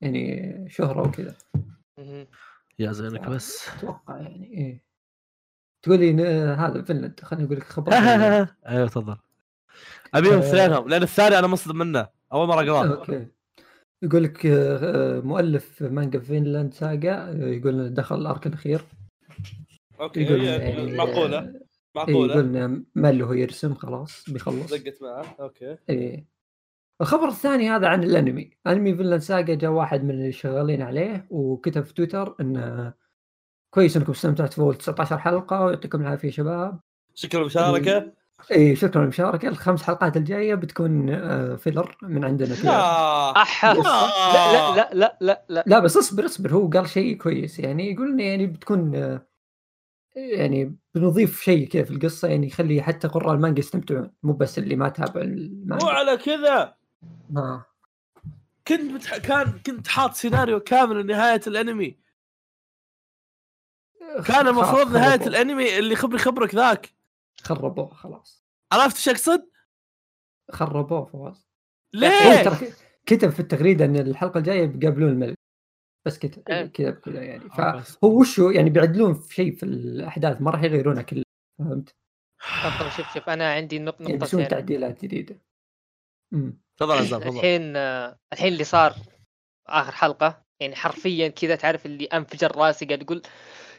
[0.02, 1.36] يعني شهرة وكذا.
[2.80, 3.70] يا زينك بس.
[3.78, 4.86] أتوقع يعني إيه.
[5.86, 6.24] تقول لي
[6.54, 7.94] هذا فنلند خليني أقول لك خبر.
[8.68, 9.18] أيوه تفضل.
[10.14, 10.40] ابيهم آه.
[10.40, 12.08] اثنينهم لأن الثاني أنا مصدم منه.
[12.34, 12.96] أول مرة أقرأه.
[12.96, 13.28] okay.
[14.02, 18.82] يقول لك آه، مؤلف مانجا Vinland Saga آه، يقول دخل ال arc الأخير.
[20.00, 21.62] okay يقول يعني معقولة؟ إيه،
[21.96, 24.74] معقولة؟ يقول إنه مال له يرسم خلاص بيخلص.
[24.74, 25.36] دقت معه.
[25.40, 25.78] okay.
[25.90, 26.35] إيه.
[27.02, 28.52] الخبر الثاني هذا عن الانمي.
[28.68, 32.94] انمي Vinland Saga جاء واحد من اللي شغالين عليه وكتب في تويتر انه
[33.70, 36.80] كويس إنكم استمتعتوا في أول 19 حلقة ويعطيكم العافية شباب.
[37.14, 38.12] شكرا المشاركه
[38.52, 43.42] إي شكرا للمشاركه الخمس حلقات الجاية بتكون آه، filler من عندنا آه.
[43.42, 43.74] أح لا.
[44.34, 45.80] لا لا لا لا لا لا.
[45.80, 46.54] بس اصبر اصبر.
[46.54, 47.60] هو قال شيء كويس.
[47.60, 49.28] يعني يقول انه يعني بتكون آه،
[50.16, 54.12] يعني بنضيف شيء كذا في القصة يعني يخلي حتى قراء المانجا يستمتعون.
[54.24, 56.75] مو بس اللي ما تابعوا مو المانجا على كذا.
[57.38, 57.66] آه.
[58.68, 59.18] كنت بتح...
[59.18, 61.98] كان كنت حاط سيناريو كامل لنهاية الانمي
[64.28, 65.28] كان المفروض نهاية.
[65.28, 66.94] الانمي اللي خبري خبرك ذاك
[67.44, 69.50] خربوه خلاص عرفت إيش اقصد؟
[70.52, 71.48] خربوه فواز
[71.96, 72.74] هو ليه؟ ترى
[73.06, 75.36] كتب في التغريدة إن الحلقة الجاية بيقابلون الملك
[76.06, 76.66] بس كتب إيه.
[76.66, 77.80] كذا كذا يعني آه،.
[77.80, 81.24] فهو وشو يعني بيعدلون في شيء في الأحداث ما راح يغيرونها كلها
[81.60, 81.96] فهمت؟
[82.79, 85.42] طب شوف شوف أنا عندي يعني بيسوون نقطتين تعديلات جديدة
[86.34, 87.35] امم تفضل عزام تفضل.
[87.38, 87.75] الحين
[88.33, 88.96] الحين اللي صار
[89.68, 93.22] آخر حلقة يعني حرفيا كذا تعرف اللي أنفجر راسي قاعد أقول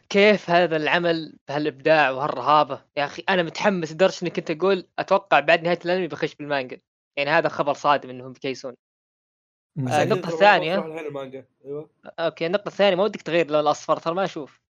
[0.08, 5.62] كيف هذا العمل بهالإبداع وهالرهابة؟ يا أخي أنا متحمس لدرجه إني كنت أقول أتوقع بعد
[5.62, 6.80] نهاية الأنمي بخش بالمانجا.
[7.16, 8.74] يعني هذا خبر صادم إنهم بيكيسون.
[9.78, 9.88] أمم.
[9.88, 10.02] آه،.
[10.02, 11.44] الحين المانجا.
[11.64, 11.90] أيوه.
[12.18, 14.60] okay النقطة الثانية ما ودك تغير اللون الاصفر ترى ما أشوف.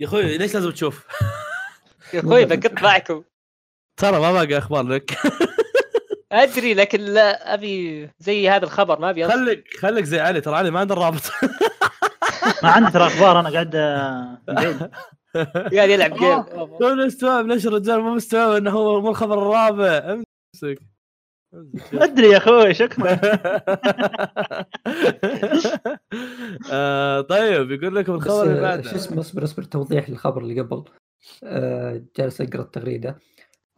[0.00, 1.06] يا أخوي ليش لازم تشوف؟
[2.14, 3.24] يا أخوي بقط معكم.
[3.96, 5.10] ترى ما باقي أخبار لك.
[6.32, 9.28] أدري لكن لا أبي زي هذا الخبر ما أبي.
[9.28, 11.22] خليك خليك زي علي ترى علي ما عنده الرابط.
[12.62, 14.38] ما عندي ترى أخبار أنا قاعد آه،.
[15.74, 16.44] قاعد يلعب game
[16.82, 20.78] هو مستوعب ليش الرجال مو مستوعب إنه هو مو الخبر الرابع؟ امسك.
[21.54, 21.94] امسك.
[22.02, 23.20] أدري يا أخوي شكرا
[26.72, 28.82] آه، طيب يقول لكم الخبر اللي آه، بعده.
[28.82, 30.84] شو اسمه اصبر اصبر توضيح للخبر اللي قبل.
[31.44, 33.18] آه، جالس أقرأ التغريدة.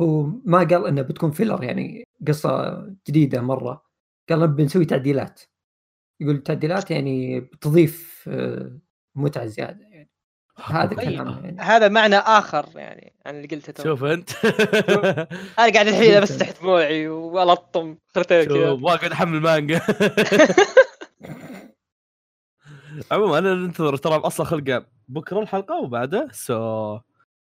[0.01, 3.85] هو ما قال إنه بتكون فيلر يعني قصة جديدة مرة.
[4.31, 5.40] قال بنسوي تعديلات.
[6.20, 8.79] يقول تعديلات يعني بتضيف آه،
[9.14, 10.11] متعة زيادة يعني.
[10.64, 11.00] هذا طيب.
[11.00, 11.61] كلامه يعني.
[11.61, 13.85] هذا معنى آخر يعني عن اللي قلته.
[13.85, 14.31] شوف أنت.
[15.59, 18.70] أنا قاعد الحين امسح دموعي وألطم خرتين كذا.
[18.70, 19.81] شوف واقعد أحمل مانجا.
[23.12, 26.29] عموما أنا ننتظر ترى أصلا حلقة بكرة الحلقة وبعده.
[26.33, 26.99] so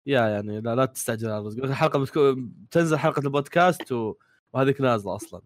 [0.05, 4.15] يا يعني لا لا تستعجل على الرزق الحلقة بتكون تنزل حلقة البودكاست و...
[4.53, 5.41] وهذيك نازلة أصلا.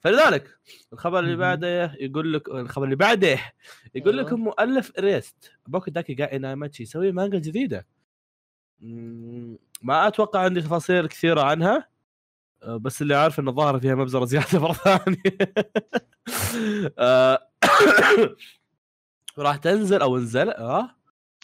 [0.00, 0.58] فلذلك
[0.92, 1.36] الخبر اللي.
[1.36, 3.38] بعده يقول لك الخبر اللي بعده
[3.94, 4.26] يقول أيوه.
[4.26, 5.52] لكم مؤلف Erased.
[5.66, 7.86] Boku dake ga Inai Machi يسوي مانجا جديدة.
[9.82, 11.88] ما أتوقع عندي تفاصيل كثيرة عنها.
[12.62, 15.38] أه، بس اللي عارف انه ظاهر فيها مبزرة زيادة مرة ثانية.
[16.98, 17.48] أه،
[19.38, 20.96] راح تنزل أو نزل آه.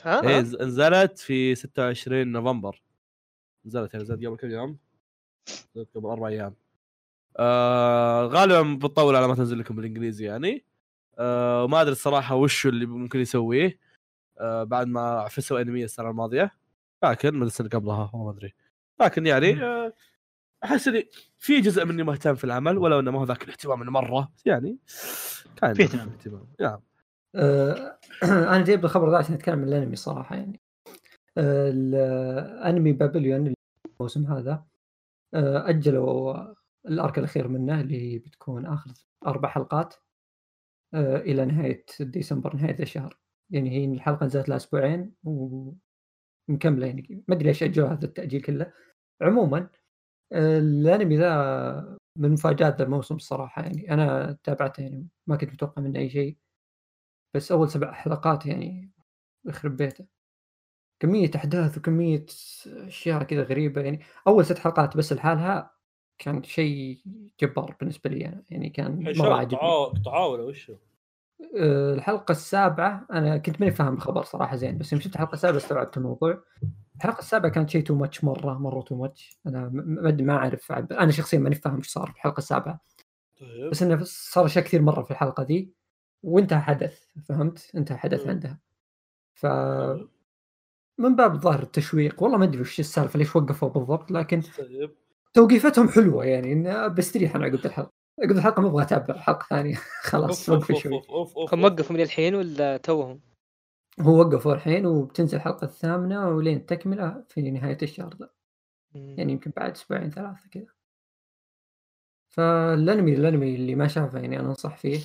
[0.02, 2.82] ها؟ إيه نزلت في 26 نوفمبر.
[3.66, 4.78] نزلت يعني نزلت قبل كم يوم؟
[5.94, 6.54] قبل أربع أيام.
[7.36, 10.64] آه غالبا بتطول على ما تنزل لكم بالإنجليزي يعني.
[11.18, 13.78] آه وما أدري الصراحة وش اللي ممكن يسويه.
[14.38, 16.50] آه بعد ما فسوا انمي السنة الماضية.
[17.04, 18.54] لكن من السنة اللي قبلها والله ما أدري.
[19.00, 19.92] لكن يعني آه،
[20.64, 23.90] أحس إني في جزء مني مهتم في العمل ولو إنه ما هو ذاك الاهتمام إنه
[23.90, 24.78] مرة يعني
[25.56, 26.08] كان في اهتمام.
[26.08, 26.46] اهتمام.
[26.60, 26.80] نعم.
[27.34, 30.60] آه، أنا جايب الخبر ذا عشان أتكلم عن الأنمي صراحة يعني.
[31.38, 33.54] آه، الانمي بابليون
[34.00, 34.64] الموسم هذا
[35.34, 36.34] آه، أجلوا
[36.88, 38.90] الأرك الأخير منه اللي بتكون آخر
[39.26, 39.94] أربع حلقات
[40.94, 43.18] آه، إلى نهاية ديسمبر نهاية الشهر.
[43.50, 45.72] يعني هي الحلقة نزلت لها أسبوعين و
[46.50, 48.72] مكمله يعني ما أدري ليش اجلوا هذا التأجيل كله.
[49.22, 49.70] عموما
[50.32, 53.92] الأنمي ذا من مفاجآت الموسم الصراحة يعني.
[53.94, 56.38] أنا تابعته يعني ما كنت متوقع منه أي شيء.
[57.34, 58.92] بس أول سبع حلقات يعني
[59.46, 60.06] يخرب بيته.
[61.02, 62.26] كمية أحداث وكمية
[62.66, 64.00] أشياء كذا غريبة يعني.
[64.28, 65.75] أول ست حلقات بس لحالها
[66.18, 66.98] كان شيء
[67.40, 70.72] جبار بالنسبة لي أنا يعني كان مرة عجبني قطعاه ولا وش
[71.56, 75.56] آه، الحلقة السابعة أنا كنت ماني فاهم الخبر صراحة زين بس يوم شفت الحلقة السابعة
[75.56, 76.42] استوعبت الموضوع
[76.96, 81.10] الحلقة السابعة كانت شيء too much مرة مرة too much أنا ما ما أعرف أنا
[81.10, 82.80] شخصيا ماني فاهم إيش صار في الحلقة السابعة
[83.40, 83.70] طيب.
[83.70, 85.72] بس إنه صار اشياء كثير مرة في الحلقة دي
[86.22, 88.30] وانتهى حدث فهمت انتهى حدث طيب.
[88.30, 88.58] عندها
[89.34, 90.08] ف طيب.
[90.98, 94.90] من باب الظاهر التشويق والله ما أدري وش السالفة ليش وقفوا بالضبط لكن طيب.
[95.36, 97.92] توقيفتهم حلوة يعني بستريح أنا عقب الحلقة.
[98.22, 99.74] عقب الحلقة ما أبغى أتابع حلقة ثانية.
[100.10, 101.02] خلاص وقف شوي.
[101.52, 103.20] هم وقفوا من الحين ولا توهم؟
[104.00, 108.30] هو وقفوا الحين وبتنزل الحلقة الثامنة ولين تكمله في نهاية الشهر ذا.
[108.94, 110.66] يعني يمكن بعد أسبوعين ثلاثة كذا.
[112.28, 115.00] فالأنمي الأنمي اللي ما شافه يعني أنا أنصح فيه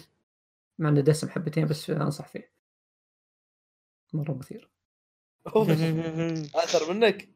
[0.79, 2.51] مع إنه دسم حبتين بس أنصح فيه.
[4.13, 4.69] مرة مثير.
[5.47, 7.29] اثر منك.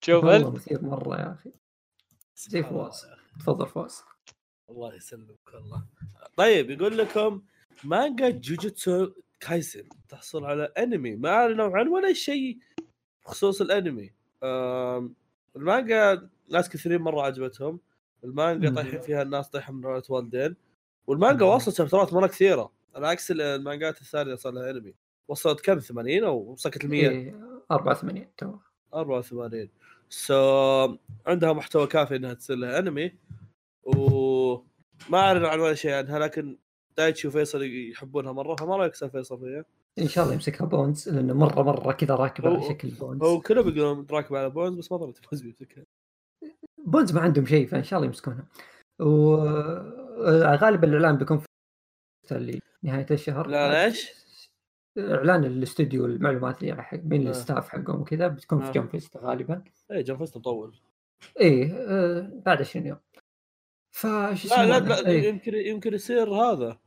[0.00, 1.52] شوف والله مثير مرة يا أخي.
[2.36, 3.06] زي فواز.
[3.40, 4.02] تفضل فواز.
[4.70, 5.84] الله يسلمك والله
[6.36, 7.42] طيب يقول لكم
[7.84, 11.16] مانجا Jujutsu Kaisen تحصل على انمي.
[11.16, 12.58] ما اعلنوا عنه ولا شيء
[13.24, 14.12] بخصوص الانمي.
[15.56, 17.80] المانجا ناس كثيرين مرة عجبتهم.
[18.24, 20.56] المانجا طايحين فيها الناس طايحه من رؤية والدين.
[21.06, 22.72] والمانجا وصلت شابترات مرة كثيرة.
[22.94, 24.94] على عكس المانجات الثانية صار لها انمي.
[25.28, 28.58] وصلت كم؟ 80 أو وصلت ال 100 إيه 84 تو
[28.94, 29.68] 84
[30.08, 30.96] so
[31.26, 33.12] عندها محتوى كافي إنها تصير لها انمي
[33.84, 36.58] وما أعلن عن ولا شيء عنها لكن
[36.96, 39.64] دايتشي وفيصل يحبونها مرة فما رأيك فيصل فيها؟
[39.98, 43.22] إن شاء الله يمسكها Bones لأنه مرة مرة كذا راكب على شكل Bones.
[43.22, 45.84] هو كلهم يقولون راكب على Bones بس ما ظنيت Bones بيمسكها
[46.78, 48.46] Bones ما عندهم شيء فإن شاء الله يمسكونها.
[49.00, 51.46] وغالبا الإعلان بيكون في
[52.32, 53.46] اللي نهايه الشهر.
[53.46, 54.25] لا ليش؟
[54.98, 57.30] إعلان الاستوديو المعلومات اللي حق مين آه.
[57.30, 58.66] ال staff حقهم وكذا بتكون آه.
[58.66, 59.62] في Jump Festa غالبا.
[59.92, 60.76] اي Jump Festa مطول.
[61.40, 62.98] إيه آه بعد 20 يوم.
[63.90, 66.78] فش لا لا, لا إيه؟ يمكن يمكن يصير هذا.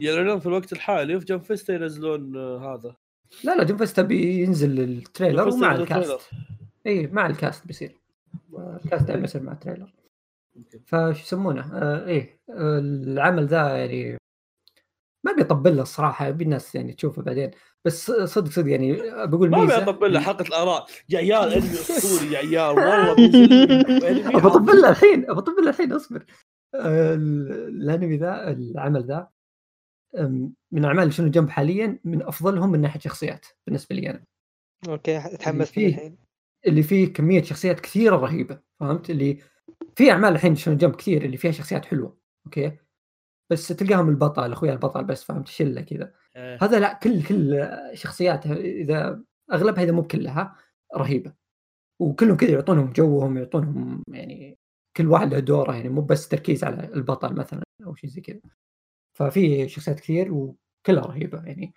[0.00, 2.96] يعلنون في الوقت الحالي وفي Jump Festa ينزلون آه هذا.
[3.44, 6.30] لا لا Jump Festa بينزل ال trailer ومع ال cast.
[6.86, 7.96] اي مع ال cast بيصير.
[8.84, 9.92] ال cast دائما يصير مع ال trailer.
[10.86, 14.16] فش يسمونه؟ آه إيه آه العمل ذا يعني
[15.24, 17.50] ما بيطبل له الصراحة ابي الناس يعني تشوفه بعدين.
[17.84, 18.92] بس صدق صدق يعني
[19.26, 20.86] بقول ما بيطبل له حلقة الآراء.
[21.08, 26.24] يا عيال أنمي أسطوري يا عيال والله بطبل له الحين بطبل له الحين أصبر.
[26.74, 29.28] الأنمي ذا العمل ذا
[30.72, 34.24] من أعمال Shonen Jump حاليا من أفضلهم من ناحية شخصيات بالنسبة لي أنا.
[34.88, 36.16] okay تحمست الحين.
[36.66, 39.38] اللي فيه كمية شخصيات كثيرة رهيبة فهمت؟ اللي
[39.96, 42.72] في أعمال الحين شنو جنب كثير اللي فيها شخصيات حلوة أوكي؟
[43.52, 46.12] بس تلقاهم البطل أخويا البطل بس فهمت؟ شلة كذا.
[46.36, 46.58] إيه.
[46.62, 50.56] هذا لا كل كل شخصيات إذا أغلبها إذا مو كلها
[50.96, 51.32] رهيبة.
[52.00, 54.58] وكلهم كذا يعطونهم جوهم يعطونهم يعني
[54.96, 58.40] كل واحد له دوره يعني مو بس تركيز على البطل مثلا أو شيء زي كذا.
[59.14, 61.74] ففي شخصيات كثير وكلها رهيبة يعني.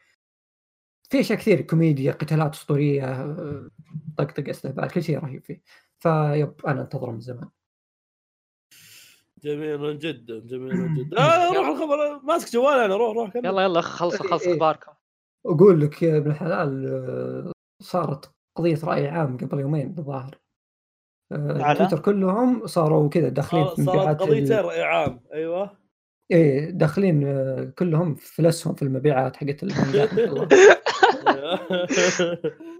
[1.10, 3.36] في أشياء كثير كوميديا قتالات أسطورية
[4.18, 5.62] طقطقه استهبال كل شيء رهيب فيه.
[6.00, 7.50] فيب أنا انتظره من زمان.
[9.46, 11.18] جميل جدا جميل جدا.
[11.18, 12.20] آه روح الخبر.
[12.24, 14.54] ماسك جوال أنا روح روح يلا يلا خلص خلص إيه، إيه.
[14.54, 14.92] أخباركم.
[15.46, 17.52] أقول لك يا ابن الحلال
[17.84, 20.36] صارت قضية رأي عام قبل يومين بالظاهر
[21.32, 25.72] آه، تويتر كلهم صاروا كذا داخلين في مبيعات قضيتين رأي عام أيوه.
[26.32, 30.14] إيه داخلين آه، كلهم فلسهم في المبيعات حقت المانجات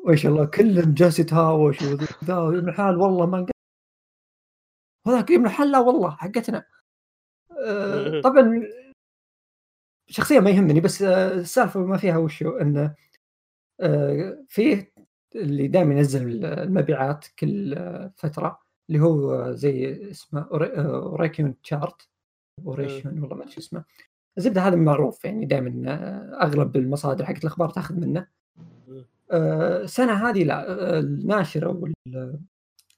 [0.08, 0.46] ما شاء الله.
[0.46, 3.46] كلهم جالس يتهاوش وذا ابن الحلال والله ما
[5.06, 6.66] وذاك ابن الحلال لا والله حقتنا.
[7.66, 8.64] آه، طبعا
[10.08, 12.96] شخصيا ما يهمني بس آه، السالفة ما فيها وشو إنه
[13.82, 14.94] آه، فيه
[15.36, 17.76] اللي دائما ينزل المبيعات كل
[18.16, 22.10] فترة اللي هو زي اسمه Oricon chart.
[22.66, 23.84] Oricon والله ما أدري اسمه.
[24.38, 25.84] الزبدة هذا معروف يعني دائما
[26.42, 28.28] أغلب المصادر حقت الأخبار تأخذ منه.
[29.34, 31.88] السنة هذه لا الناشر أو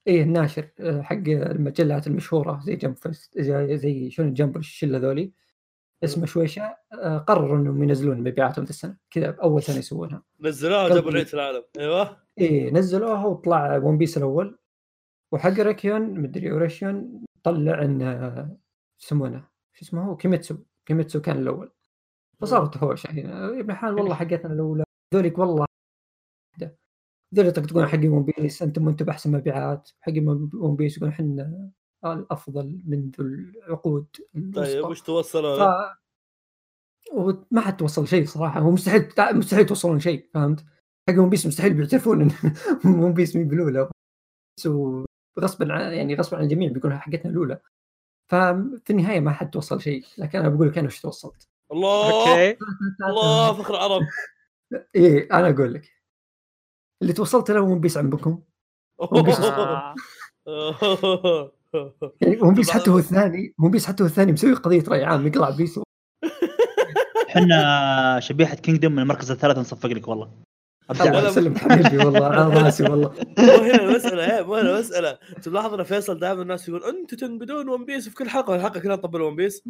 [0.08, 5.32] إيه الناشر آه، حق المجلات المشهورة زي Jump Festa زي شلون Jump الشلة ذولي
[6.04, 10.24] اسمه شويشة آه، قرروا إنهم ينزلون مبيعاتهم ذي السنة كذا أول سنة يسوونها.
[10.42, 11.64] نزلوها جابوا ريت العالم.
[11.80, 12.18] إيوه.
[12.38, 14.60] إيه نزلوها وطلع One Piece الأول.
[15.32, 18.50] وحق Oricon مدري Oricon طلع انه
[19.02, 20.58] يسمونه؟ شو اسمه هو؟ كيميتسو.
[20.86, 21.72] كيميتسو كان الأول.
[22.42, 24.84] فصاروا تهوش يعني ابن حال والله حقتنا الأولى.
[25.14, 25.66] ذوليك والله
[27.36, 29.90] ذول يطقطقون حق One Piece أنتم أنتم أحسن مبيعات.
[30.02, 30.14] حق
[30.54, 31.72] One Piece يقولون إحنا
[32.06, 34.08] الأفضل منذ العقود.
[34.56, 35.98] طيب وش توصلوا ف...
[37.14, 38.60] وما حد توصل شيء صراحة.
[38.60, 40.66] هو مستحيل مستحيل توصلون شيء فهمت؟
[41.10, 42.32] حق One Piece مستحيل بيعترفون إن
[42.86, 43.90] One Piece مي بالاولى
[45.40, 47.60] غصبا عن يعني غصبا عن الجميع بيقولون حقتنا الاولى
[48.32, 50.06] ففي النهاية ما حد توصل شيء.
[50.18, 51.48] لكن أنا بقول لك أنا وش توصلت.
[51.72, 52.12] الله!
[52.12, 52.58] أوكي.
[53.10, 54.02] الله فخر عرب
[54.96, 55.97] إيه أنا أقول لك.
[57.02, 58.40] اللي توصلت له ون بيس عمكم
[59.12, 59.40] One Piece.
[62.22, 65.28] يعني One Piece حتى هو الثاني One Piece حتى هو الثاني مسوي قضية رأي عام
[65.28, 65.80] يقلع بيس
[67.30, 70.32] إحنا شبيحة Kingdom من المركز الثالث نصفق لك والله.
[70.92, 71.28] الله.
[71.28, 73.14] يسلمك حبيبي والله على راسي والله.
[73.40, 77.86] مو هنا المساله مو هنا المساله تلاحظ ان فيصل دائما الناس يقول أنتم تنقدون One
[77.86, 79.64] Piece في كل حلقة الحلقة كلها نطبل One Piece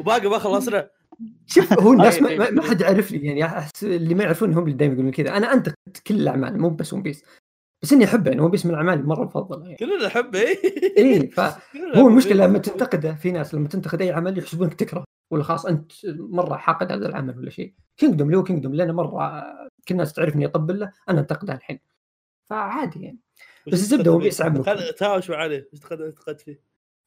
[0.00, 0.90] وباقي ما خلصنا.
[1.46, 2.40] شوف هو الناس ما, طيب.
[2.54, 5.36] ما- حد يعرفني يعني أحس اللي ما يعرفون هم اللي دائما يقولون كذا.
[5.36, 5.74] أنا أنتقد
[6.06, 7.24] كل الأعمال مو بس One Piece
[7.82, 9.76] بس إني أحبه يعني One Piece من الأعمال مرة مفضله يعني.
[9.76, 11.30] كلنا نحبه إيه.
[11.36, 15.92] فهو المشكلة لما تنتقده في ناس لما تنتقد أي عمل يحسبونك تكره ولا خلاص أنت
[16.18, 17.74] مرة حاقد هذا العمل ولا شيء.
[17.96, 19.42] Kingdom هو Kingdom لأنه مرة
[19.88, 21.78] كل الناس تعرفني اطبل له أنا أنتقده الحين.
[22.50, 23.18] فعادي يعني.
[23.66, 24.66] بس الزبدة One Piece عمك.
[24.66, 26.60] خل- تهاوش عليه إيش تقد- انتقدت فيه؟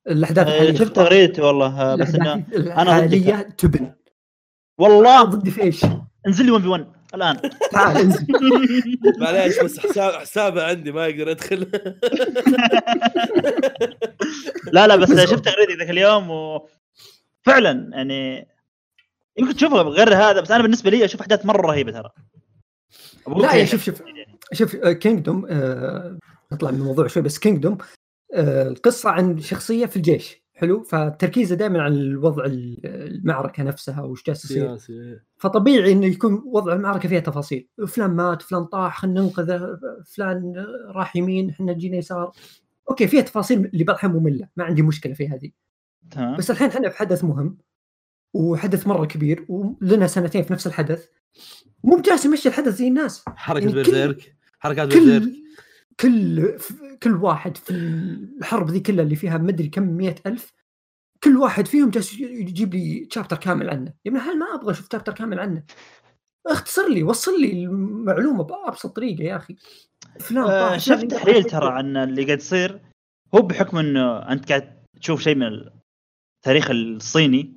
[0.08, 2.45] الأحداث آه، شفت تغريدته والله آه، بس ضدك.
[2.56, 3.36] الحالية.
[3.41, 3.93] تبن
[4.84, 5.24] والله.
[5.24, 5.86] ضدي في إيش؟
[6.28, 7.38] انزل لي 1 في 1 الآن.
[7.72, 8.28] تعال انزل.
[9.22, 11.67] معليش بس حساب حسابه عندي ما يقدر يدخل
[14.74, 18.48] لا لا بس شفت تغريدي ذاك اليوم وفعلا يعني
[19.38, 22.10] يمكن تشوفها غير هذا بس أنا بالنسبة لي أشوف أحداث مرة رهيبة ترى.
[23.28, 24.02] لا يا شوف شوف.
[24.54, 25.46] شوف Kingdom
[26.52, 27.78] نطلع من الموضوع شوي بس Kingdom
[28.34, 30.42] القصة عن شخصية في الجيش.
[30.56, 34.68] حلو؟ فتركيزه دائما على الوضع ال- المعركة نفسها وش جالس يصير.
[34.68, 37.68] سياسي فطبيعي انه يكون وضع المعركة فيها تفاصيل.
[37.88, 39.80] فلان مات فلان طاح خلينا ننقذه.
[40.06, 40.54] فلان
[40.88, 42.32] راح يمين إحنا جينا يسار.
[42.89, 44.48] أوكي فيها تفاصيل اللي بعضها مملة.
[44.56, 45.52] ما عندي مشكلة في هذه.
[46.12, 46.38] تمام.
[46.38, 47.58] بس الحين إحنا في حدث مهم
[48.34, 51.08] وحدث مرة كبير ولنا سنتين في نفس الحدث.
[51.84, 53.24] مو بجالس يمشي الحدث زي الناس.
[53.28, 54.36] حركة يعني بيرزيرك.
[54.60, 55.34] حركات بيرزيرك.
[55.99, 56.53] كل
[57.03, 60.51] كل واحد في الحرب ذي كلها اللي فيها مدري كم مئة ألف
[61.23, 64.88] كل واحد فيهم جالس يجيب لي شابتر كامل عنه يا ابن الحلال ما أبغى أشوف
[64.91, 65.63] شابتر كامل عنه
[66.47, 69.56] اختصر لي وصل لي المعلومة بأبسط طريقة يا أخي
[70.19, 71.06] فلان آه، شفت.
[71.12, 72.79] تحليل ترى عن اللي قاعد يصير
[73.36, 75.43] هو بحكم إنه أنت قاعد تشوف شيء من
[76.39, 77.53] التاريخ الصيني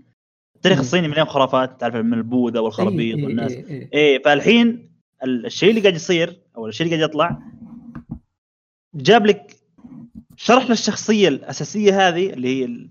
[0.57, 0.79] التاريخ.
[0.79, 3.90] الصيني مليان خرافات تعرف من البوذا إيه، والخرابيط إيه، والناس إيه، إيه.
[3.92, 4.90] إيه فالحين
[5.25, 7.42] ال- الشيء اللي قاعد يصير أو الشيء اللي قاعد يطلع
[8.97, 9.57] جاب لك
[10.37, 12.89] شرح للشخصيه الأساسية هذه اللي هي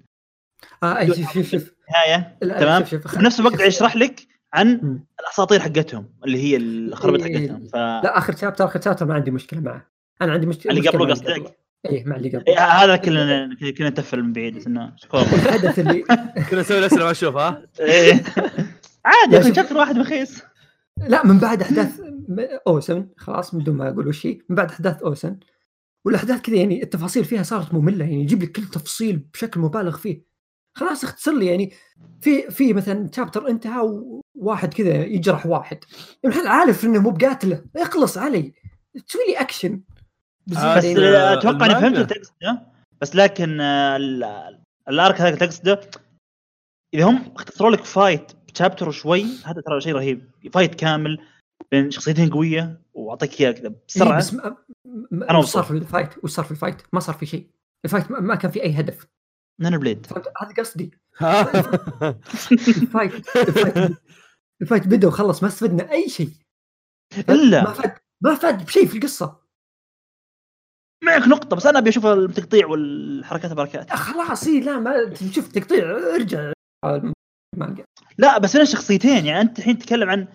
[0.83, 1.71] آه أي، شوف شوف شوف.
[1.87, 2.37] النهاية.
[2.59, 4.99] تمام؟ شوف شوف بنفس الوقت يشرح لك عن.
[5.19, 7.47] الأساطير حقتهم اللي هي الخرابيط إيه، إيه.
[7.49, 7.67] حقتهم.
[7.67, 9.87] ف لا آخر شابتر آخر شابتر ما عندي مشكلة معه.
[10.21, 12.43] أنا عندي مشكله اللي قبله قصدك؟ إيه مع اللي قبله.
[12.47, 16.03] إيه، هذا كلنا كلنا نتفل من بعيد بس انه الحدث اللي
[16.49, 18.23] كنا نسوي الأسئلة ما نشوف ها إيه.
[19.05, 20.41] عادي أخي شابتر واحد رخيص.
[20.97, 22.01] لا من بعد أحداث
[22.67, 24.39] أوسن خلاص من دون ما أقول وش هي.
[24.49, 25.37] من بعد أحداث أوسن
[26.05, 30.21] والأحداث كذا يعني التفاصيل فيها صارت مملة يعني يجيب لك كل تفصيل بشكل مبالغ فيه.
[30.77, 31.71] خلاص اختصر لي يعني
[32.21, 33.81] في في مثلا chapter انتهى
[34.35, 35.77] وواحد كذا يجرح واحد.
[36.23, 38.53] يعني الحين عارف إنه مو بقاتله اخلص علي.
[39.07, 39.81] تسوي لي اكشن
[40.47, 42.61] بس يعني آه، أتوقع إني فهمت تقصده
[43.01, 45.81] بس لكن آه، ال- ال arc هذا اللي تقصده
[46.93, 50.31] إذا هم اختصروا لك fight ب chapter شوي هذا ترى شيء رهيب.
[50.53, 51.17] fight كامل
[51.71, 53.67] بين شخصيتين قوية وأعطيك اياه كذا.
[53.69, 54.57] إيه بسرعة بس ما
[55.11, 55.65] ما أنا وش صار مبسوط.
[55.65, 57.49] في ال fight؟ وش صار في ال fight؟ ما صار في شيء.
[57.85, 59.07] ال fight ما- ما كان في أي هدف.
[59.61, 60.07] نانو بليد
[60.41, 60.91] هذا قصدي؟
[62.51, 63.97] ال fight ال fight
[64.61, 66.29] ال fight بدأ وخلص ما استفدنا أي شيء.
[67.29, 67.63] إلا.
[67.63, 69.45] ما فاد ما فاد بشيء في القصة.
[71.03, 75.47] معك نقطة بس أنا أبي أشوف التقطيع والحركات البركات يا خلاص إيه لا ما شوف
[75.47, 76.53] تقطيع ارجع.
[77.55, 77.85] المانجا
[78.17, 80.27] لا بس هنا شخصيتين يعني أنت الحين تتكلم عن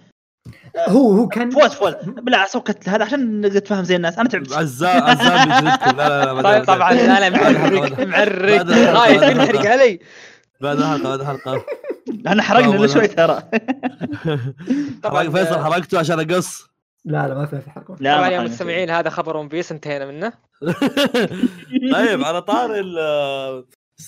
[0.88, 1.94] هو هو كان فوز فوز
[2.28, 4.18] أسوي كتل هذا عشان نقدر نتفاهم زي الناس.
[4.18, 4.52] أنا تعبت.
[4.52, 6.92] عزام عزام بيجلدكم لا لا لا طيب طبعا.
[6.92, 10.00] أنا معرق معرق خايف ينحرق علي.
[10.60, 11.64] بعد الحلقة بعد الحلقة.
[12.26, 12.76] إحنا حرقنا.
[12.76, 13.42] له شوي ترى.
[15.02, 16.70] طبعا حرق فيصل حرقته عشان أقص؟
[17.04, 20.32] لا لا ما في في حركه لا يا مستمعين هذا خبر ون بيس انتهينا منه.
[21.94, 22.98] طيب على طار ال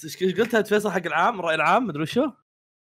[0.04, 2.30] إيش إيش قلتها؟ فيصل حق العام الرأي العام مدري وشو؟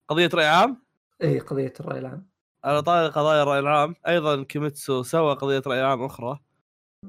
[0.09, 0.81] قضية رأي عام؟
[1.23, 2.28] اي قضية الرأي العام.
[2.63, 6.39] على طاري قضايا الراي العام أيضا كيميتسو سوى قضية رأي عام أخرى.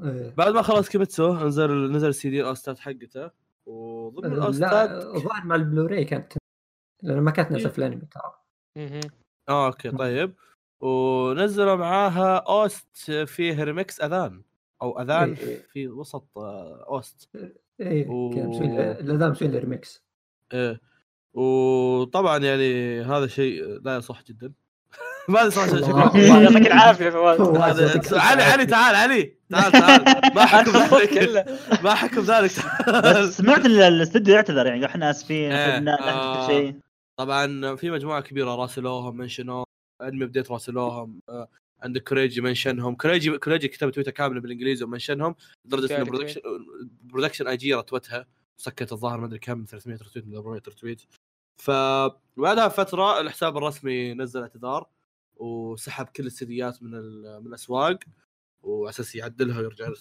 [0.05, 0.35] إيه.
[0.37, 3.31] بعد ما خلص كيميتسو نزل نزل CD ال OST ات حقته.
[3.67, 6.33] وضمن لا ال OST ات الظاهر مع البلوراي كانت
[7.03, 8.33] لأنه ما كانت نازله في الأنمي ترى.
[9.49, 10.35] آه، أوكي طيب.
[10.81, 14.43] ونزلوا معاها OST فيه ريمكس أذان.
[14.83, 15.63] أو أذان إيه، إيه.
[15.73, 17.31] في وسط آه، OST.
[17.81, 20.05] إيه و- كان مسوي له- الأذان مسوي ريمكس
[20.53, 20.81] إيه.
[21.35, 24.53] وطبعا يعني هذا شيء لا يصح جدا.
[25.29, 26.09] ما ادري صراحة الله.
[26.09, 27.41] شكله الله يعطيك العافية فواز.
[28.15, 28.43] علي.
[28.43, 29.35] علي تعال علي.
[29.51, 30.05] تعال تعال.
[30.35, 31.47] ما حكم ذلك.
[31.85, 32.51] ما حكم ذلك.
[32.89, 36.47] بس سمعت ان الاستوديو يعتذر يعني إحنا آسفين إيه، اخذنا آه.
[36.47, 36.75] كل شيء.
[37.17, 39.65] طبعا في مجموعة كبيرة راسلوهم منشنوهم
[40.03, 41.49] أنمي بديت راسلوهم آه،
[41.83, 42.95] عندك كريجي منشنهم.
[42.95, 46.41] كريجي كريجي كتب تويتر كاملة بالإنجليزي ومنشنهم لدرجة ان Production
[47.05, 51.03] Production I.G رتوتها سكت الظاهر ما أدري كم 300 retweet من 400 retweet
[51.63, 54.87] فبعدها فترة الحساب الرسمي نزل اعتذار.
[55.41, 56.91] وسحب كل السيديات من
[57.23, 57.99] من الأسواق
[58.63, 59.93] وعلى أساس يعدلها ويرجع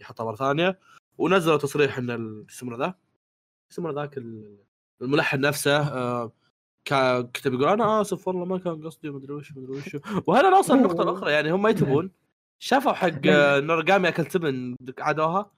[0.00, 0.78] يحطها مرة ثانية.
[1.18, 2.94] ونزلوا تصريح إن اسمه ذا؟
[3.72, 4.58] اسمه ذاك ال-
[5.02, 6.32] الملحن نفسه آه،
[7.34, 9.96] كتب يقول أنا آسف والله ما كان قصدي مدري وش مدري وش.
[10.26, 12.10] وهنا نوصل النقطة الأخرى يعني هم ما يتبون.
[12.58, 15.50] شافوا حق آه، نورجامي اكل تبن عادوها؟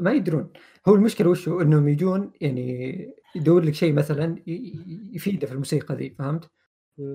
[0.00, 0.52] ما يدرون.
[0.88, 4.42] هو المشكلة وش إنهم يجون يعني يدور لك شيء مثلا
[5.12, 6.50] يفيده في الموسيقى ذي فهمت؟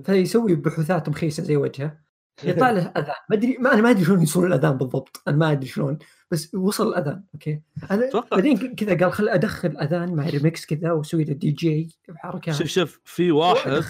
[0.04, 2.08] فيسوي بحوثات مخيسه زي وجهه
[2.44, 5.22] يطلع له اذان ما ادري ما أنا ما أدري شلون يوصلون الأذان بالضبط.
[5.28, 5.98] أنا ما أدري شلون
[6.32, 7.62] بس وصل الأذان أوكي.
[7.92, 8.24] أنا.
[8.32, 12.68] بعدين كذا قال خل أدخل أذان مع ريمكس كذا وأسوي له دي جي بحركات شوف
[12.68, 13.82] شوف في واحد.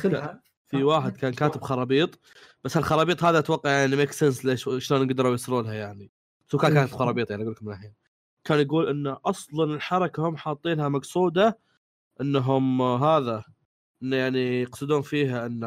[0.67, 2.19] في واحد كان كاتب خرابيط
[2.63, 6.11] بس الخرابيط هذا أتوقع يعني make sense ليش شلون قدروا يوصلوا لها يعني.
[6.47, 7.93] شو كان كاتب خرابيط يعني أقول لكم من الحين
[8.43, 11.59] كان يقول إن أصلا الحركة هم حاطينها مقصودة
[12.21, 13.43] إنهم هذا
[14.03, 15.63] إنه يعني يقصدون فيها إن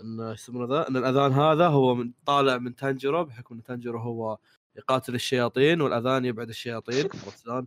[0.00, 4.38] إن يسمونه ذا إن الأذان هذا هو من طالع من تانجيرو بحكم إن تانجيرو هو
[4.76, 7.08] يقاتل الشياطين والأذان يبعد الشياطين
[7.44, 7.66] شلون؟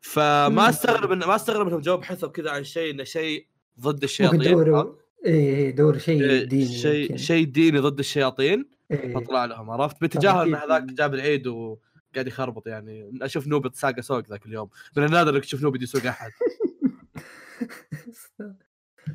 [0.00, 3.46] فما استغرب ما استغرب إنهم جو بحثوا كذا عن شيء إنه شيء
[3.80, 4.94] ضد الشياطين
[5.26, 7.16] إيه دور شيء إيه، ديني شيء.
[7.16, 9.14] شيء ديني ضد الشياطين إيه.
[9.14, 10.54] فطلع لهم عرفت باتجاه إن.
[10.54, 15.44] هذاك جاب العيد وقاعد يخربط يعني أشوف نوبة ساقة سوق ذاك اليوم من النادر إنك
[15.44, 16.30] تشوف نوبة يسوق أحد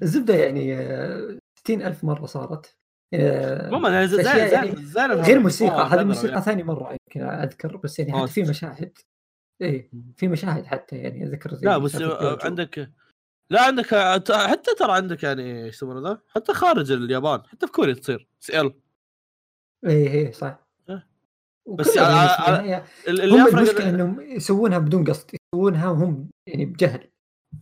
[0.02, 2.76] الزبدة يعني آه، 60 ألف مرة صارت
[3.14, 4.72] آه، عموما يعني زين يعني
[5.22, 6.42] غير موسيقى آه، هذه موسيقى.
[6.42, 8.42] ثاني مرة يمكن أذكر بس يعني حتى في.
[8.44, 8.98] مشاهد
[9.62, 11.96] إيه في مشاهد حتى يعني أذكر زي لا بس.
[12.42, 12.92] عندك
[13.50, 13.86] لا عندك
[14.32, 18.74] حتى ترى عندك يعني إيش يسمونه ذا حتى خارج اليابان حتى في كوريا تصير سيل
[19.86, 21.08] إيه إيه صح إيه.
[21.78, 27.12] بس يعني على- اللي هم إن- إنهم يسوونها بدون قصد يسوونها وهم يعني بجهل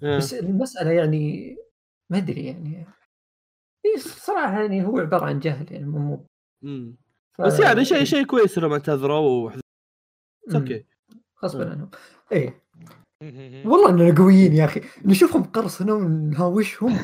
[0.04, 0.18] إيه.
[0.18, 1.56] بس المسألة يعني
[2.12, 2.86] ما أدري يعني.
[3.86, 6.26] إيه صراحة يعني هو عبارة عن جهل يعني مو
[6.64, 6.94] مو.
[7.38, 9.60] ف- بس يعني شيء شيء كويس إنهم اعتذروا وحز-.
[10.56, 10.86] أوكي
[11.44, 11.70] غصبا.
[11.72, 11.90] عنهم.
[12.32, 12.66] إيه.
[13.66, 14.82] والله إننا قويين يا أخي.
[15.06, 16.98] نشوفهم قرصنا ونهاوشهم؟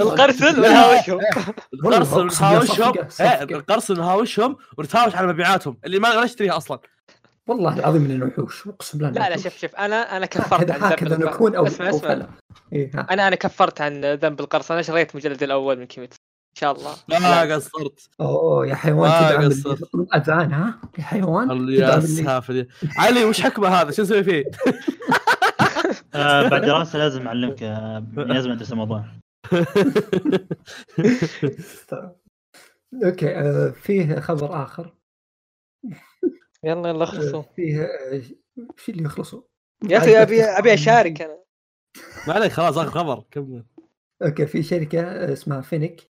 [0.00, 1.20] القرصن والهاوشهم
[1.84, 3.42] والله القرص أقسم يا نهاوشهم صفقة- إيه، صفقة.
[3.56, 6.78] القرص نهاوشهم ونتهاوش على مبيعاتهم اللي ما نشتريها أصلا.
[7.48, 9.36] والله العظيم اننا وحوش أقسم بالله لا لا.
[9.36, 12.26] شوف شوف أنا أنا كفرت هكذا عن ذنب هكذا نكون أو اسمع اسمع فلا
[12.72, 12.90] إيه.
[13.10, 16.18] أنا أنا كفرت عن ذنب القرصنه شريت المجلد الأول من كيميتسو
[16.56, 16.94] إن شاء الله.
[17.08, 18.08] ما قصرت.
[18.20, 19.90] أوه يا حيوان اللي قصرت.
[20.14, 21.98] أذان ها؟ يا حيوان يا
[22.48, 24.44] دي علي وش حكمه هذا؟ شو نسوي فيه؟
[26.14, 29.04] آه بعد دراسة لازم أعلمك آه لازم أدرس الموضوع.
[33.04, 34.94] أوكي آه، فيه خبر آخر.
[36.64, 38.22] يلا يلا آه، اخلصوا فيه آه،
[38.88, 39.42] اللي يخلصوا؟
[39.90, 41.42] يا أخي ابي أبي أشارك أنا.
[42.28, 43.64] ما عليك خلاص آخر خبر كمل.
[44.22, 46.10] أوكي في شركة آه، اسمها فينيك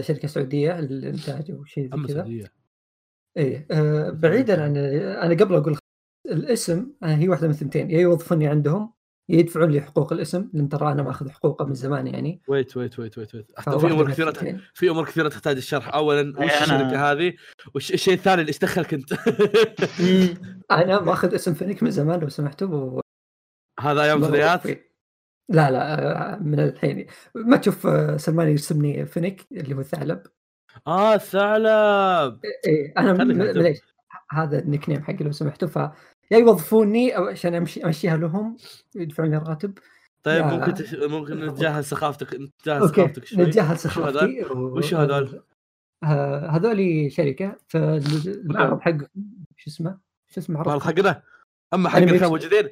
[0.00, 2.50] شركة سعودية للانتاج وشيء زي أما كذا.
[3.70, 5.78] آه، بعيدا عن أنا قبل أقول
[6.26, 8.92] الاسم هي واحدة من ثنتين يا يوظفوني عندهم
[9.38, 12.42] يدفعون لي حقوق الاسم لأن ترى أنا مأخذ حقوقه من زمان يعني.
[12.48, 13.52] wait wait wait wait wait.
[13.60, 14.60] في أمور كثيرة الثنتين.
[14.74, 15.94] في أمور كثيرة تحتاج الشرح.
[15.94, 17.32] اولا وش الشركة هذه؟
[17.74, 19.12] والشيء الشيء الثاني اللي إيش دخلك انت
[20.70, 23.00] أنا مأخذ اسم فينيك من زمان لو سمحتوا و...
[23.80, 24.66] هذا أيام ثنائيات
[25.48, 25.94] لا لا
[26.34, 27.06] آه، من الحين.
[27.34, 30.22] ما تشوف آه، سلمان يرسمني فينيك اللي هو الثعلب؟
[30.86, 32.40] آه الثعلب!
[32.66, 33.58] إيه أنا من- أكتب.
[33.58, 33.78] من إيش
[34.32, 35.78] هذا ال nickname حقي لو سمحتوا ف
[36.30, 38.56] يا يوظفوني عشان امشي أمشيها لهم
[38.94, 39.78] يدفعون لي راتب
[40.22, 40.94] طيب يا- ممكن تش...
[40.94, 43.42] ممكن نتجاهل سخافتك نتجاهل سخافتك شوي.
[43.44, 45.42] نتجاهل هذول؟ سخافتي وش هذول؟
[46.04, 48.96] آه، هذولي شركة فالمعرض حق
[49.56, 49.98] شو اسمه؟
[50.28, 51.22] شو اسمه؟ مال معرض حقنا؟
[51.74, 52.68] أما حقنا موجودين؟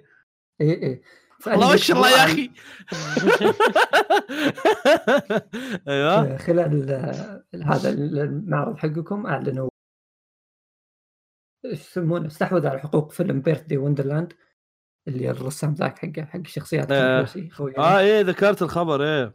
[0.60, 1.02] اي اي
[1.46, 2.50] الله شاء الله يا أخي.
[5.88, 6.36] أيوه.
[6.36, 9.68] خلال ال- هذا المعرض حقكم أعلنوا
[11.64, 14.32] يسمونه استحوذ على حقوق فيلم بيرث دي وندرلاند
[15.08, 17.26] اللي الرسام ذاك حقه حق الشخصيات آه.
[17.78, 19.34] آه إيه ذكرت الخبر إيه.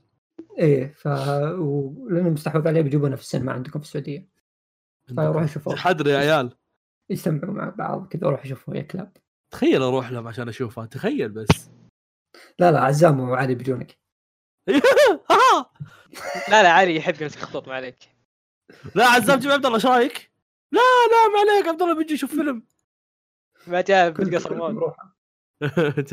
[0.60, 4.30] إيه ف ولأنه مستحوذ عليه بيجيبونه في السينما عندكم في السعودية.
[5.18, 6.58] فروحوا شوفوه حدر يا عيال.
[7.10, 9.18] يجتمعوا مع بعض كذا أروح أشوفه يا كلاب.
[9.52, 11.72] تخيل أروح لهم عشان اشوفها تخيل بس.
[12.60, 13.98] لا لا عزام وعلي بيجونك.
[16.50, 17.98] لا لا علي يحب يمسك خطوط ما عليك.
[18.96, 20.33] لا عزام جيب عبد الله إيش رأيك؟
[20.74, 20.80] لا
[21.12, 22.64] لا ما عليك عبد الله بيجي يشوف فيلم
[23.68, 24.96] ما جاء بالقصر بروح.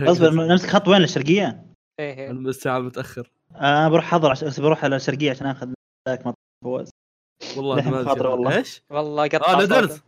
[0.00, 1.66] اصبر نمسك خط وين الشرقية؟
[2.00, 2.30] إيه، إيه.
[2.30, 5.68] المستعان متأخر أنا بروح حضر عشان بروح على الشرقية عشان آخذ
[6.08, 6.34] ذاك مطعم
[6.64, 6.90] فواز
[7.56, 8.26] والله ما خاطر.
[8.26, 8.56] والله.
[8.56, 9.64] إيش؟ والله قطع آه صوته.
[9.64, 10.00] نودلز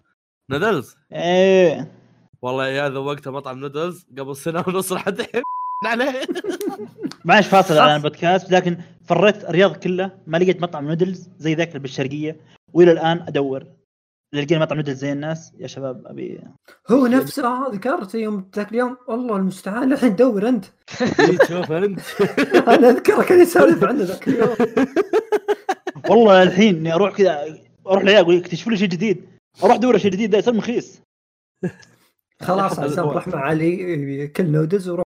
[0.51, 1.93] نودلز إيه
[2.43, 5.43] والله يا ذوقت مطعم نودلز قبل سنة ونص راح الحين
[5.87, 6.23] عليه
[7.25, 11.79] معلش فاصل عن البودكاست لكن فريت الرياض كله ما لقيت مطعم نودلز زي ذاك اللي
[11.79, 12.41] بالشرقية
[12.73, 13.67] وإلى الآن أدور
[14.35, 16.41] لقينا مطعم نودلز زي الناس يا شباب أبي
[16.91, 20.65] هو نفسه آه، ذكرت يوم ذاك اليوم والله المستعان الحين دور أنت.
[21.49, 22.01] شوف أنت.
[22.75, 24.57] أنا أذكرك كان يسولف عنه ذاك اليوم.
[26.11, 29.27] والله الحين إني أروح كذا أروح لعيال أقول اكتشفوا لي شيء جديد.
[29.63, 31.03] أروح أدور على شيء جديد ده يصير مخيس.
[32.43, 35.05] خلاص عزام مع علي كل نودلز وروح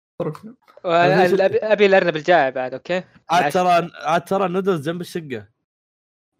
[0.85, 5.47] أبي الأرنب الجاي بعد أوكي؟ عاد ترى عاد ترى النودلز جنب الشقة.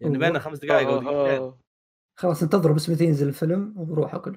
[0.00, 1.61] يعني بيننا خمس دقائق.
[2.18, 4.36] خلاص انتظروا بس متى ينزل الفيلم وروح اكل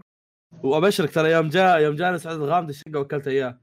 [0.64, 3.60] وأبشرك ترى يوم جاء يوم جانا سعود الغامدي الشقه وكلت إياه.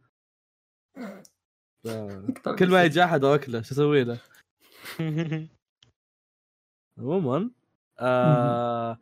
[2.58, 4.18] كل ما يجي أحد واكله شو أسوي له؟
[6.98, 7.50] عموما
[7.98, 8.98] آه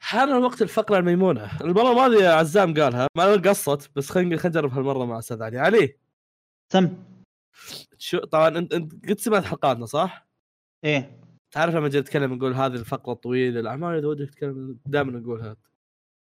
[0.00, 1.60] حان الوقت الفقرة الميمونة.
[1.60, 5.58] المره الماضيه عزام قالها ما قصت بس خلينا خلينا نجرب هالمره مع أستاذ علي.
[5.58, 5.98] علي!
[6.72, 7.04] سم.
[7.98, 10.28] شو طبعا انت أنت قد سمعت حلقاتنا صح؟
[10.84, 11.27] إيه.
[11.52, 15.56] تعرف لما جيت نتكلم نقول هذه الفقرة الطويلة الاعمال اذا ودك تتكلم دائما نقولها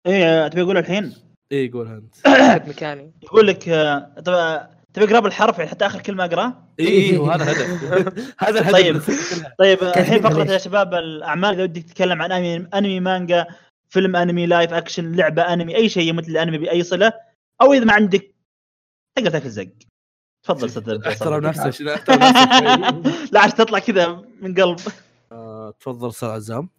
[0.08, 1.14] إيه تبي أقول الحين؟
[1.52, 2.16] اي قولها أنت.
[2.70, 3.14] مكاني.
[3.24, 7.44] يقول لك آه، تبى تبي أقرأ بالحرف يعني حتى آخر كلمة اقراه اي اي وهذا
[7.52, 8.36] هدف.
[8.44, 9.56] هذا الهدف طيب.
[9.60, 10.52] طيب الحين فقرة.
[10.52, 13.48] يا شباب الأعمال اذا ودك تتكلم عن أنمي أنمي مانجا
[13.90, 17.14] فيلم أنمي live action لعبة أنمي أي شيء يمثل الأنمي بأي صلة
[17.62, 18.36] أو إذا ما عندك
[19.16, 19.68] تقدر تاكل زق.
[20.44, 21.46] تفضل أستاذ أحترم.
[21.48, 24.78] نفسك شنو أحترم نفسك؟ لا عشان تطلع كذا من قلب.
[24.80, 25.07] آه،
[25.80, 26.70] تفضل أستاذ عزام.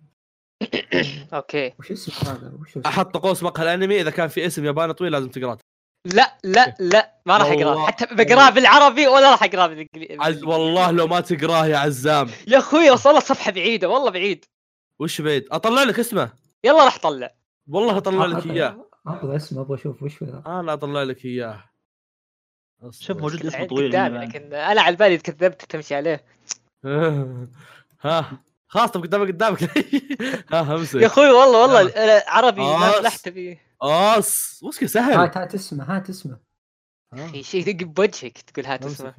[1.34, 1.74] أوكي.
[1.78, 5.28] وش اسمه هذا؟ وش؟ أحط قوس مقهى الأنمي إذا كان في اسم ياباني طويل لازم
[5.28, 5.58] تقرأه.
[6.04, 7.86] لا لا لا ما راح أقرأه.
[7.86, 10.46] حتى بقرأه بالعربي ولا راح أقرأه بالإنجليزي.
[10.46, 12.30] والله لو ما تقراه يا عزام.
[12.46, 14.44] يا أخوي وصل الصفحه بعيدة والله بعيد.
[14.98, 16.32] وش بعيد؟ أطلع لك اسمه.
[16.64, 17.34] يلا راح طلع
[17.68, 18.88] والله أطلع لك إياه.
[19.06, 21.64] أبغى اسمه أبغى أشوف وش أنا أطلع لك إياه.
[22.90, 24.26] شوف موجود اسمه طويل قدامي يعني.
[24.26, 26.24] لكن أنا على بالي كذبت تمشي عليه.
[28.04, 28.47] ها.
[28.68, 29.62] خلاص طب قدامك قدامك.
[30.52, 33.00] ها يا امسك أخوي والله والله أنا عربي ما آه.
[33.00, 33.60] فلحت فيه.
[33.82, 36.38] اوس وش سهل هات هات اسمه هات اسمه.
[37.14, 39.14] ها، في شيء يدق بوجهك تقول هات اسمه.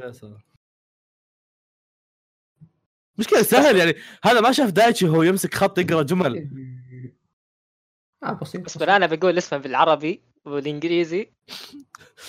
[3.17, 3.93] مشكلة سهل يعني؟
[4.23, 6.37] هذا ما شاف دايتشي هو يمسك خط يقرأ جمل.
[8.23, 11.33] آه بسيط اصبر أنا بقول اسمه بالعربي والانجليزي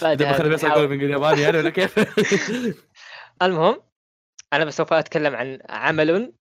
[0.03, 1.99] اذا بخلي فيصل يقول بالياباني يعني ولا كيف؟
[3.43, 3.83] المهم
[4.53, 6.33] أنا سوف أتكلم عن عمل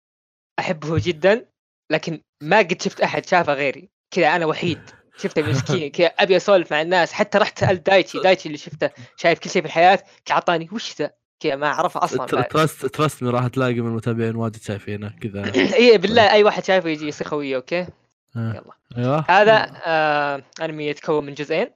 [0.59, 1.45] أحبه جدا
[1.89, 3.89] لكن ما قد شفت أحد شافه غيري.
[4.11, 4.81] كذا أنا وحيد.
[5.17, 7.13] شفته مسكين كذا أبي أسولف مع الناس.
[7.13, 8.19] حتى رحت سألت دايتشي.
[8.23, 12.41] دايتشي اللي شفته شايف كل شيء في الحياة أعطاني وش ذا؟ كذا ما اعرفه أصلا.
[12.41, 15.53] ترست ترست راح تلاقي من المتابعين واجد شايفينه كذا.
[15.79, 17.87] اي بالله أي واحد شايفه يجي يصير خويه أوكي؟ آه.
[18.35, 18.71] يلا.
[18.97, 19.25] أيوه.
[19.29, 21.67] هذا آه أنمي يتكون من جزئين.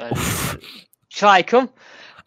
[0.00, 1.68] إيش رأيكم؟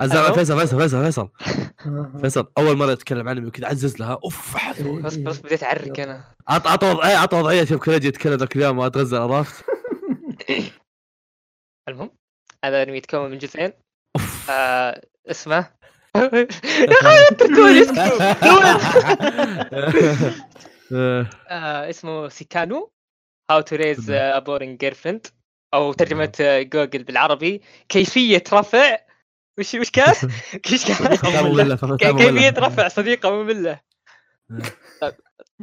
[0.02, 0.34] أيوه.
[0.34, 1.30] فيصل فيصل فيصل فيصل.
[2.22, 4.20] فيصل أول مرة يتكلم عنه وكذا عزز لها.
[4.24, 5.24] أوف بس إيه.
[5.24, 6.24] بس بديت أعرق أنا.
[6.48, 9.66] عط عط وضعيه عط وضعية شوف كذا يتكلم ذاك اليوم ما تغزل عرفت؟
[11.90, 12.10] المهم
[12.66, 13.74] هذا أنمي يتكون من جزئين.
[14.16, 14.50] أوف.
[14.50, 15.70] آه اسمه؟
[16.16, 16.48] يا
[17.02, 18.04] أخي تقول؟ اسمه
[21.90, 22.92] اسمه سيكانو.
[23.52, 25.28] How to Raise a Boring Girlfriend
[25.74, 28.98] أو ترجمة آه، جوجل بالعربي كيفية رفع
[29.60, 30.14] وش وش كان؟
[30.74, 32.32] وش كان؟ فتاة مملة، فتاة ك- مملة.
[32.42, 33.80] كيفيه رفع صديقه ممله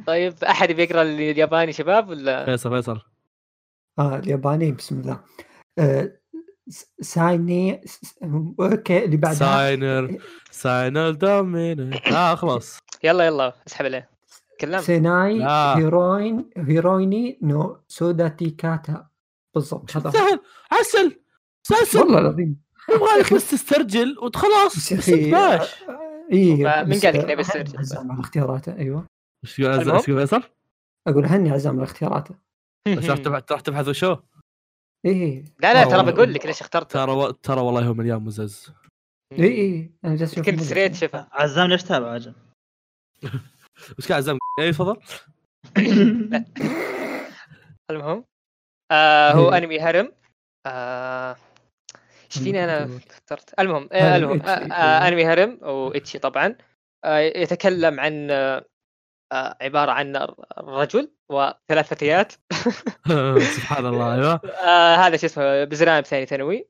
[0.06, 3.00] طيب أحد بيقرأ الياباني شباب ولا؟ فيصل فيصل.
[3.98, 5.20] آه الياباني بسم الله.
[5.78, 6.12] آه
[7.00, 7.80] سايني
[8.60, 9.38] أوكي اللي بعدها.
[9.38, 10.18] ساينر
[10.50, 12.78] ساينر دومينر آه خلاص.
[13.04, 14.10] يلا يلا اسحب عليه.
[14.60, 14.82] كلام.
[14.82, 15.42] سيناي.
[15.76, 19.06] هيروين هيرويني نو سوداتي كاتا.
[19.54, 19.90] بالضبط.
[19.90, 20.40] سهل.
[20.72, 21.20] عسل.
[21.62, 22.60] سلسل والله العظيم.
[22.94, 25.74] يبغى لك بس تسترجل وتخلاص بس يا أخي باش
[26.32, 29.06] اي من قال لك نبي السيرجل؟ عزام على اختياراته أيوه
[29.44, 29.96] إيش المهم.
[29.96, 30.42] إيش فيصل؟
[31.08, 32.34] أقول هني عزام على اختياراته
[32.88, 33.04] بس
[33.50, 34.16] راح تبحث وشو؟
[35.06, 36.12] اي لا لا ترى.
[36.12, 37.32] بقول لك ليش اخترته ترى.
[37.32, 38.72] ترى والله هو مليان مزز
[39.32, 40.60] اي اي أنا جالس أشوف كنت.
[40.60, 42.34] سريت شفه عزام ليش تابع أجل
[43.98, 44.96] وش كان عزام اي تفضل
[47.90, 48.24] المهم
[48.92, 49.58] آه هو إيه.
[49.58, 50.12] أنمي harem
[50.66, 51.36] آه،
[52.36, 53.00] إيش فيني أنا.
[53.10, 53.60] اخترت.
[53.60, 54.72] المهم آه، المهم آه، エッチ.
[54.72, 56.56] آه، أنمي harem أو エッチ طبعا.
[57.04, 58.30] آه، يتكلم عن
[59.62, 60.26] عبارة عن
[60.58, 62.32] رجل وثلاث فتيات.
[63.56, 64.40] سبحان الله أيوه.
[65.06, 66.68] هذا شو اسمه بزران ثاني ثانوي.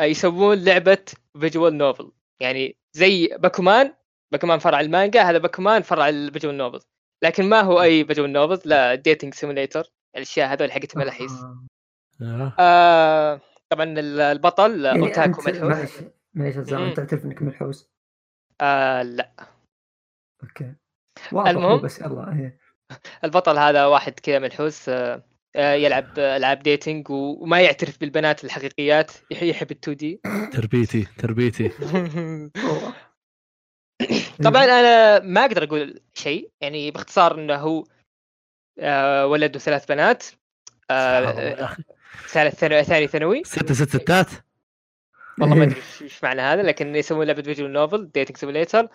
[0.00, 1.04] يسوون لعبة
[1.40, 3.94] visual novel يعني زي باكومان
[4.32, 6.80] باكومان فرع المانجا هذا باكومان فرع ال visual novel
[7.24, 11.32] لكن ما هو أي visual novel لا dating simulator الأشياء هذول حقت ملاحيس.
[12.58, 13.40] آه.
[13.74, 15.90] طبعا ال- البطل يعني オタク ملحوس معليش
[16.34, 16.86] معليش عزام مم.
[16.88, 17.90] انت تعترف انك ملحوس
[18.60, 19.30] آه لا
[20.42, 20.74] okay
[21.32, 21.80] واضح المهم.
[21.80, 22.58] بس يلا إيه.
[23.24, 25.22] البطل هذا واحد كذا ملحوس آه
[25.56, 30.20] آه، يلعب ألعاب dating و- وما يعترف بالبنات الحقيقيات يح- يحب ال 2D
[30.52, 31.68] تربيتي تربيتي.
[34.44, 37.84] طبعا أنا ما أقدر أقول شيء يعني باختصار إنه هو
[38.78, 40.24] آه ولد وثلاث بنات
[42.28, 44.26] ثالث ثانوي ثاني ثانوي؟ ستة ست ستات؟
[45.40, 45.70] والله ما إيه.
[45.70, 48.88] أدري إيش معنى هذا لكن يسوون لعبه visual novel dating simulator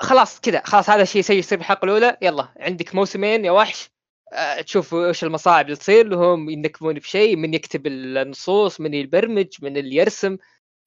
[0.00, 2.16] خلاص كذا خلاص هذا الشيء سيء يصير بالحلقة الأولى.
[2.22, 3.90] يلا عندك موسمين يا وحش.
[4.32, 9.76] آه، تشوف وش المصاعب اللي تصير لهم ينكبون بشيء من يكتب النصوص من يبرمج من
[9.76, 10.36] اللي يرسم.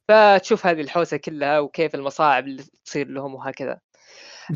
[0.07, 3.79] فتشوف هذه الحوسة كلها وكيف المصاعب اللي تصير لهم وهكذا.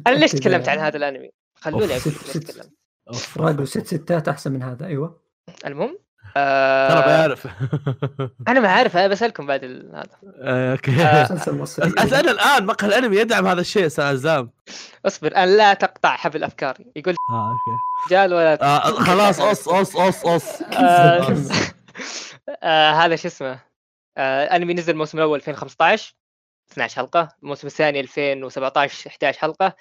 [0.07, 1.85] أنا ليش تكلمت عن هذا الأنمي؟ خلوني.
[1.85, 3.37] أقول ليش.
[3.37, 5.21] راجل ست ستات أحسن من هذا أيوه.
[5.65, 5.99] المهم؟
[6.35, 7.47] ترى آه بعرف.
[8.47, 10.09] أنا ما عارف أنا بسألكم بعد ال- هذا.
[10.41, 10.91] آه، okay.
[11.03, 11.23] آه.
[11.97, 14.51] أسأل الآن مقهى الأنمي يدعم هذا الشيء أستاذ عزام.
[15.05, 16.85] أصبر ان لا تقطع حبل أفكاري.
[16.95, 17.71] يقول آه okay.
[18.07, 21.49] رجال ولا آه خلاص قص آه، كمل.
[22.63, 23.59] آه هذا شو اسمه؟
[24.17, 26.15] آه انمي نزل الموسم الأول 2015
[26.71, 27.29] 12 حلقة.
[27.43, 29.75] الموسم الثاني 2017 11 حلقة.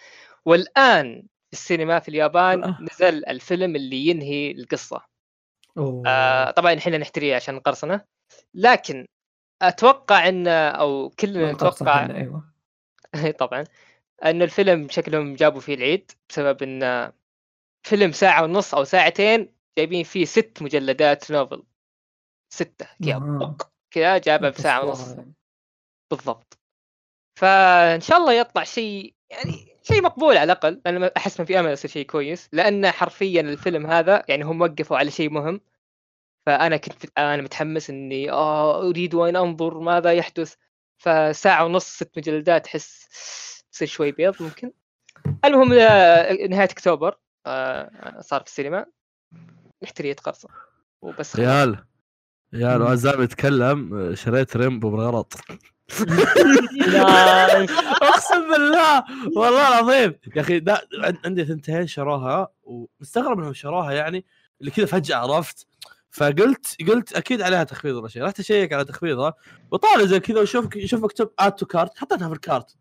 [0.44, 2.74] والآن في السينما في اليابان.
[2.92, 5.17] نزل الفيلم اللي ينهي القصة.
[5.78, 6.02] أوه.
[6.06, 8.04] آه طبعا إحنا نحتريه عشان القرصنه
[8.54, 9.06] لكن
[9.62, 12.52] أتوقع إن أو كلنا نتوقع أيوه
[13.38, 13.64] طبعا
[14.24, 17.12] إن الفيلم شكلهم جابوا فيه العيد بسبب إن
[17.86, 21.62] فيلم ساعة ونص أو ساعتين جايبين فيه ست مجلدات نوفل
[22.52, 23.18] ستة كذا.
[23.18, 25.26] بوك كذا جابها بساعة قصة ونص.
[26.10, 26.58] بالضبط
[27.38, 30.80] فإن شاء الله يطلع شيء يعني شيء مقبول على الأقل.
[30.86, 32.48] أنا أحس ما في أمل يصير شيء كويس.
[32.52, 35.60] لأن حرفيا الفيلم هذا يعني هم وقفوا على شيء مهم.
[36.46, 40.54] فأنا كنت أنا متحمس إني آه أريد ان أنظر؟ ماذا يحدث؟
[40.98, 43.08] فساعة ونص ست مجلدات أحس
[43.72, 44.72] تصير شوي بيض ممكن.
[45.44, 48.86] المهم آه، نهاية أكتوبر آه، صار في السينما.
[49.82, 50.48] نحتري قرصة
[51.02, 51.36] وبس.
[51.36, 51.84] ريال.
[52.54, 52.84] ريال مم.
[52.84, 55.34] وعزام يتكلم شريت Rainbow بالغلط.
[58.02, 59.04] اقسم بالله
[59.36, 60.14] والله العظيم.
[60.36, 60.64] يا أخي
[61.24, 64.24] عندي ثنتين شروها ومستغرب إنهم شروها يعني
[64.60, 65.66] اللي كذا فجأة عرفت.
[66.10, 68.22] فقلت قلت أكيد عليها تخفيض ولا شيء.
[68.22, 69.34] رحت أشيك على تخفيضها.
[69.70, 72.76] وطالع زي كذا وشوف شوف مكتوب add to cart حطيتها في ال cart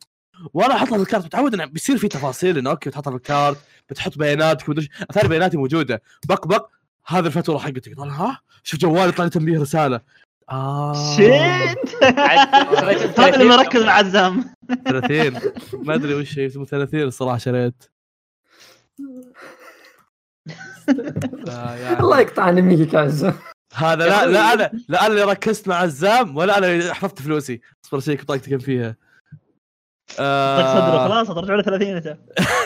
[0.53, 3.57] وأنا أحطها في ال cart متعود انه بيصير في تفاصيل إنه okay بتحطها في الكارت
[3.89, 4.89] بتحط بياناتك مدري.
[5.01, 6.01] اتاري بياناتي موجودة.
[6.27, 6.67] بق بق
[7.07, 7.95] هذه الفاتوره حقتك.
[7.97, 10.01] طالع ها؟ شوف جوالي طلع لي تنبيه رسالة.
[10.49, 11.15] آه.
[11.15, 12.03] شيت؟
[13.19, 14.53] هذا اللي مركز مع عزام
[14.85, 17.83] 30 ما أدري وش هي اسمه 30 الصراحه شريت.
[21.49, 21.99] آه، يعني.
[21.99, 23.33] الله يقطع انميك يا عزام.
[23.73, 24.25] هذا لا.
[24.25, 27.61] لا أنا لا أنا اللي ركزت مع عزام ولا أنا اللي حفظت فلوسي.
[27.85, 28.95] اصبر اشيك بطاقتي كم فيها.
[30.09, 31.07] صدره آه.
[31.07, 32.17] خلاص ترجع له 30 أنت.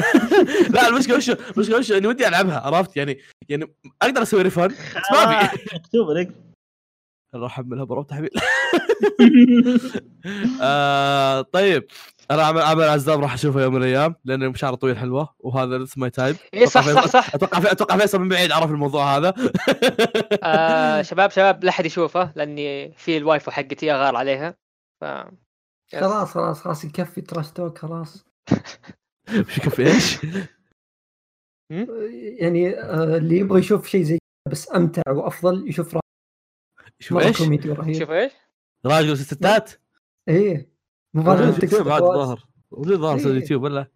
[0.75, 3.19] لا المشكلة وش المشكلة وش إني ودي ألعبها عرفت؟ يعني
[3.49, 6.50] يعني أقدر أسوي refund بس ما ابي مكتوب لك.
[7.35, 8.29] أروح احملها برا تحميل
[10.61, 11.85] آه طيب
[12.31, 15.99] أنا عمل عمل عزام راح أشوفه يوم من الأيام لأن شعره طويل حلوة وهذا لسه
[15.99, 16.35] my type.
[16.53, 17.35] إيه صح صح صح.
[17.35, 19.33] أتوقع في- أتوقع فيصل من بعيد عرف الموضوع هذا.
[20.43, 24.55] آه شباب شباب لا أحد يشوفه لأني في ال waifu حقتي أغار عليها
[25.01, 25.05] ف.
[25.99, 28.25] خلاص خلاص خلاص يكفي تراش توك خلاص.
[29.47, 30.17] وش كيف إيش؟
[32.39, 35.97] يعني آه، اللي يبغى يشوف شيء زي كذا بس أمتع وأفضل يشوف
[37.01, 37.99] شوف إيش؟ كوميدي رهيب.
[37.99, 38.31] شوف إيش؟
[38.85, 39.71] راجل ستات
[40.27, 40.71] إيه.
[41.13, 42.47] في اليوتيوب بعد ظاهر.
[42.71, 43.31] موجود ظاهر في إيه.
[43.31, 43.87] اليوتيوب ولا؟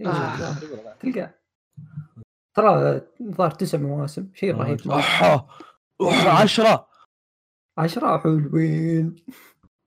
[0.00, 0.54] إيه، آه.
[1.00, 1.34] تلقاه.
[2.54, 4.30] ترى ظهر تسع مواسم.
[4.34, 4.80] شيء رهيب.
[4.86, 4.94] مرة.
[4.94, 5.22] اوح
[6.00, 6.88] اوح 10
[7.78, 9.16] عشرة حلوين.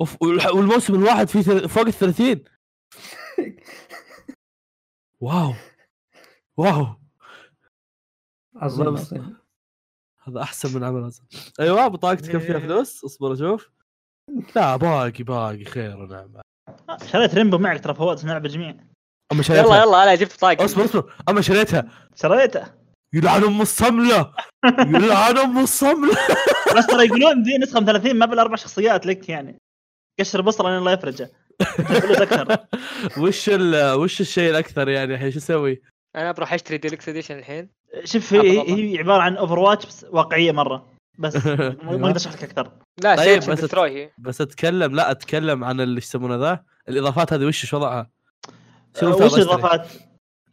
[0.01, 2.43] أوف والموسم الواحد فيه فوق ال 30
[5.21, 5.53] واو.
[6.57, 6.87] واو.
[8.55, 9.37] عظيم عظيم.
[10.27, 11.11] هذا أحسن من عمل هذا
[11.59, 13.69] أيوه بطاقتي كم فيها فلوس؟ اصبر أشوف.
[14.55, 16.33] لا باقي باقي خير ونعم.
[17.11, 18.75] شريت ريمبو معك ترى فوز نلعب الجميع
[19.31, 19.65] أما شريتها.
[19.65, 21.13] يلا يلا أنا جبت طاقه اصبر اصبر.
[21.29, 21.89] أما شريتها.
[22.15, 22.65] شريته
[23.13, 24.33] يلعن أم الصملة.
[24.95, 26.17] يلعن أم الصملة.
[26.77, 29.57] بس ترى يقولون دي نسخة من 30 ما بالأربع شخصيات لك يعني.
[30.19, 31.31] قشر بصرة الله يفرجه.
[31.77, 32.57] فلوس أكثر.
[33.21, 33.93] وش ال...
[33.93, 35.81] وش الشيء الأكثر يعني الحين؟ شو أسوي؟
[36.15, 37.69] أنا بروح أشتري deluxe edition الحين.
[38.03, 38.59] شوف هي
[38.93, 40.85] هي عبارة عن Overwatch بس واقعية مرة.
[41.19, 42.71] بس ما أقدر أشرح لك أكثر.
[43.03, 46.63] لا طيب، طيب بس- بس أتكلم لا أتكلم عن اللي يسمونه ذا.
[46.89, 48.09] الإضافات هذه وش شو وضعها؟
[48.97, 49.87] مثال وش؟ الإضافات؟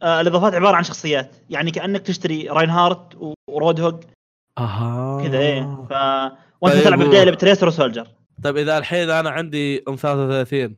[0.01, 1.35] آه الإضافات عبارة عن شخصيات.
[1.49, 4.03] يعني كأنك تشتري Reinhardt و Roadhog
[4.57, 5.23] أها.
[5.23, 5.61] كذا إيه.
[5.89, 5.91] ف
[6.61, 6.83] وأنت طيب.
[6.83, 8.07] تلعب و- البدايه ب Tracer و Soldier
[8.43, 10.77] طيب إذا الحين أنا عندي ام 33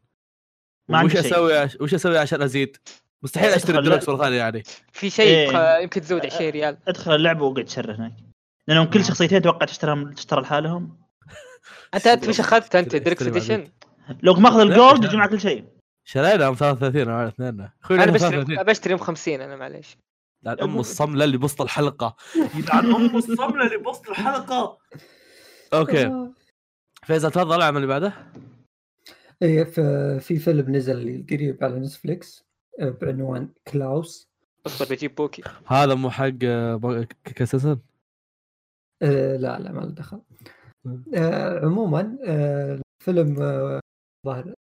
[0.90, 1.26] ما عندي وش.
[1.26, 1.78] أسوي عش...
[1.82, 2.78] وش أسوي عشان أزيد؟
[3.24, 4.64] مستحيل ادخل أشتري الديلكس مرة ثانية يعني.
[4.92, 5.78] في شيء إيه.
[5.84, 6.78] يمكن تزود 20 ريال.
[6.88, 8.14] أدخل اللعبة وقعد تشر هناك.
[8.68, 10.98] لأنهم كل شخصيتين أتوقع تشتريهم تشترى لحالهم.
[11.94, 13.42] أنت أنت إيش أخذت أنت ديلكس بعدين.
[13.42, 13.72] اديشن
[14.24, 15.04] لو ماخذ الجولد.
[15.04, 15.66] يجي معك كل شيء.
[16.08, 19.98] شرينا أم 33 أنا اثنين أخوي أنا بشتري 33 بشتري ام 50 أنا معليش.
[20.44, 22.16] لعن ام الصملة اللي بسط الحلقة.
[22.56, 24.78] يلعن ام الصملة اللي بسط الحلقة.
[25.74, 26.32] أوكي.
[27.04, 28.14] فيصل تفضل العمل اللي بعده.
[29.42, 29.64] إيه
[30.20, 32.46] في فيلم نزل قريب على نتفليكس.
[32.80, 34.28] بعنوان كلاوس.
[34.66, 37.80] اصبر بجيب بوكي هذا مو حق آه، كاساسن
[39.02, 40.22] آه لا لا ما له دخل.
[41.16, 43.80] آه عموما آه فيلم آه
[44.26, 44.54] ظاهر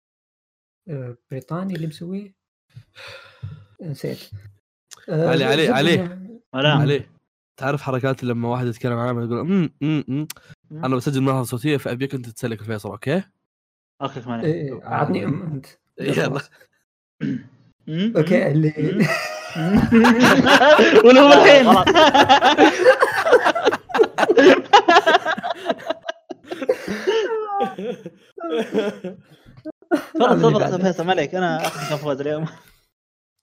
[0.90, 2.34] آه بريطاني اللي مسويه.
[3.82, 4.20] نسيت.
[5.10, 6.20] آه علي- علي- علي.
[6.54, 7.12] عليه
[7.58, 10.28] تعرف حركات لما واحد يتكلم عنها يقول امم امم.
[10.72, 13.24] أنا بسجل ملحظه صوتية فأبيك أنت تسلك الفيصل okay؟
[14.02, 15.66] okay كمان إيه، عطني أم أنت.
[16.00, 16.42] يلا.
[17.90, 18.70] okay اللي
[21.06, 21.66] ولو الحين.
[30.16, 32.46] تفضل تفضل فيصل ما عليك أنا أخذ فوز اليوم.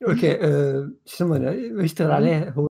[0.09, 1.51] okay آه، شو يسمونه
[1.85, 2.67] يشتغل عليه؟ هو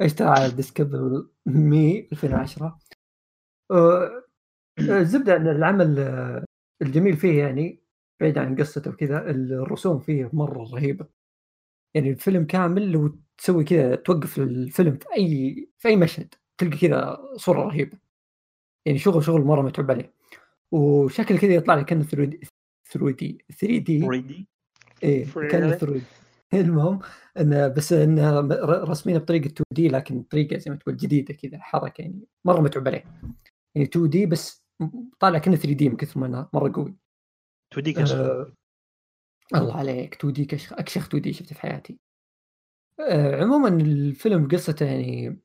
[0.00, 2.78] اشتغل على Despicable Me 2010
[3.70, 4.22] آه،
[4.78, 6.44] الزبده ان العمل آه،
[6.82, 7.81] الجميل فيه يعني
[8.22, 11.06] بعيد عن قصته وكذا الرسوم فيه مرة رهيبة.
[11.94, 17.18] يعني الفيلم كامل لو تسوي كذا توقف الفيلم في أي في أي مشهد تلقى كذا
[17.36, 17.98] صورة رهيبة.
[18.86, 20.14] يعني شغل شغل مرة متعب عليه.
[20.72, 22.40] وشكل كذا يطلع لك كأنه 3 دي
[22.92, 24.48] 3 دي 3 دي.
[25.02, 26.02] إيه كان 3
[26.54, 27.00] المهم
[27.40, 32.02] إنه بس إنه رسمينه بطريقة 2 دي لكن طريقة زي ما تقول جديدة كذا حركة
[32.02, 33.04] يعني مرة متعوب عليه.
[33.74, 34.64] يعني 2 دي بس
[35.20, 37.01] طالع كأنه 3 دي من كثر ما إنه مرة قوي.
[37.72, 38.52] توديك آه
[39.54, 41.98] الله عليك 2 دي كشخ أكشخ 2 دي شفته في حياتي.
[43.00, 45.40] آه عموما الفيلم قصته يعني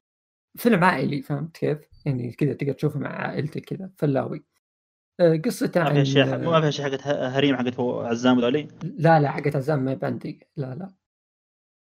[0.57, 4.43] فيلم عائلي فهمت كيف؟ يعني كذا تقدر تشوفه مع عائلتك كذا فلاوي.
[5.19, 9.19] آه قصته ما عن في اشياء ما في اشياء حقت هريم حقت عزام وذولي لا
[9.19, 10.93] لا حقت عزام ما عندي لا لا.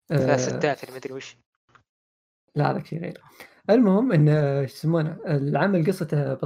[0.09, 1.37] لا آه، ستات ما أدري وش.
[2.55, 3.21] لا هذاك شيء غير.
[3.69, 4.27] المهم إن
[4.67, 6.37] شو يسمونه؟ العمل قصته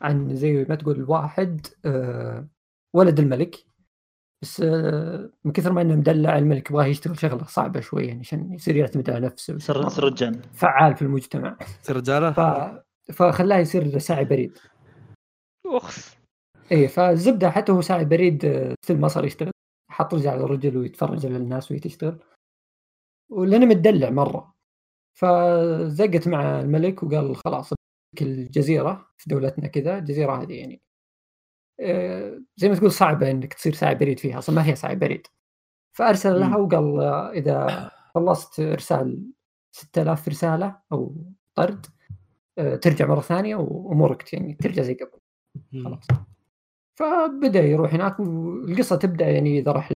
[0.00, 2.48] عن زي ما تقول واحد آه،
[2.96, 3.66] ولد الملك
[4.42, 8.52] بس آه، من كثر ما إنه مدلع الملك يبغاه يشتغل شغلة صعبة شوي يعني عشان
[8.52, 9.58] يصير يعتمد على نفسه.
[9.58, 11.56] سر الجن فعال في المجتمع.
[11.82, 12.40] تصير رجاله ف...
[13.12, 14.58] فخلاه يصير ساعي بريد.
[15.66, 16.16] أخس.
[16.72, 19.52] إيه فالزبدة حتى هو ساعي بريد آه، ستيل ما صار يشتغل.
[19.90, 22.18] حط رجل على رجل ويتفرج على الناس وهي تشتغل.
[23.30, 24.54] ولأنه متدلع مرة.
[25.18, 27.72] فزقت مع الملك وقال خلاص
[28.20, 30.82] الجزيرة في دولتنا كذا الجزيرة هذه يعني
[32.56, 35.26] زي ما تقول صعبة إنك تصير ساعي بريد فيها أصلا ما هي ساعي بريد
[35.96, 36.56] فأرسل لها.
[36.56, 39.30] وقال آه، إذا خلصت إرسال
[39.72, 41.16] 6000 رسالة أو
[41.54, 41.86] طرد
[42.58, 45.20] آه، ترجع مرة ثانية وأمورك يعني ترجع زي قبل.
[45.84, 46.06] خلاص.
[46.98, 49.92] فبدأ يروح هناك والقصة تبدأ يعني إذا راح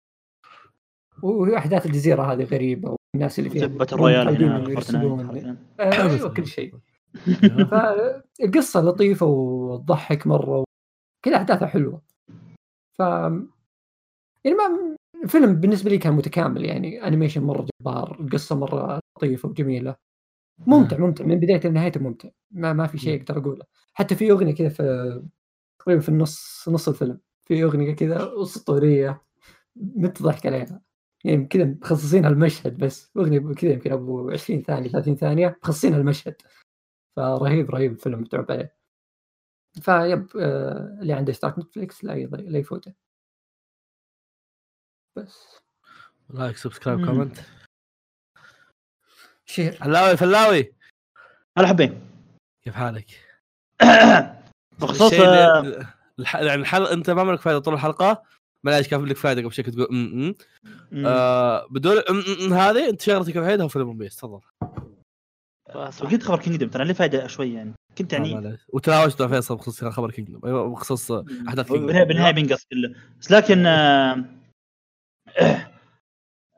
[1.24, 5.28] واحداث الجزيرة هذه غريبة والناس اللي فيها battle royale متعودين هنا إنهم Fortnite يرسلون.
[5.28, 5.58] حرفياً.
[5.80, 6.74] آه، أيوه كل شيء.
[7.72, 10.64] فالقصة لطيفة وتضحك مرة
[11.28, 12.02] كل أحداثها حلوة.
[12.94, 13.00] ف
[14.46, 19.96] يعني ما الفيلم بالنسبة لي كان متكامل يعني animation مرة جبار القصة مرة لطيفة وجميلة.
[20.68, 22.30] ممتع ممتع من بدايته لنهايته ممتع.
[22.52, 23.66] ما ما في شيء أقدر أقوله.
[23.94, 25.24] حتى في أغنية كذا في
[25.80, 29.22] تقريبا في النص نص الفيلم في أغنية كذا أسطورية
[29.76, 30.82] مت ضحك عليها.
[31.26, 33.12] يعني كذا مخصصينها المشهد بس.
[33.18, 36.36] أغنية كذا يمكن أبو 20 ثانية 30 ثانية مخصصينها المشهد
[37.18, 38.77] فرهيب رهيب الفيلم متعوب عليه.
[39.80, 42.94] فيب آه اللي عنده اشتراك نتفليكس لا يضيع لا يفوته
[45.18, 45.58] بس
[46.30, 47.06] like subscribe.
[47.06, 47.38] comment
[49.46, 50.74] share فلاوي فلاوي
[51.58, 52.02] هلا حبين
[52.64, 53.06] كيف حالك؟
[54.80, 55.86] بخصوص آه،.
[56.34, 58.24] يعني الحلقة انت ما لك فائده طول الحلقة
[58.64, 60.36] معليش كان لك فائده قبل شوي تقول م- م.
[60.92, 61.06] مم.
[61.06, 64.42] آه بدون م- م- م هذه انت شغلتك الوحيده هو فيلم ون بيس تفضل
[65.76, 70.12] وقلت خبر كينجدم ترى له فائده شوي يعني كنت يعني وتناوشت مع فيصل بخصوص خبر
[70.12, 74.26] كينجدم أيوه بخصوص أحداث بالنهايه كينجدم بالنهايه بينقص كله بس لكن آه،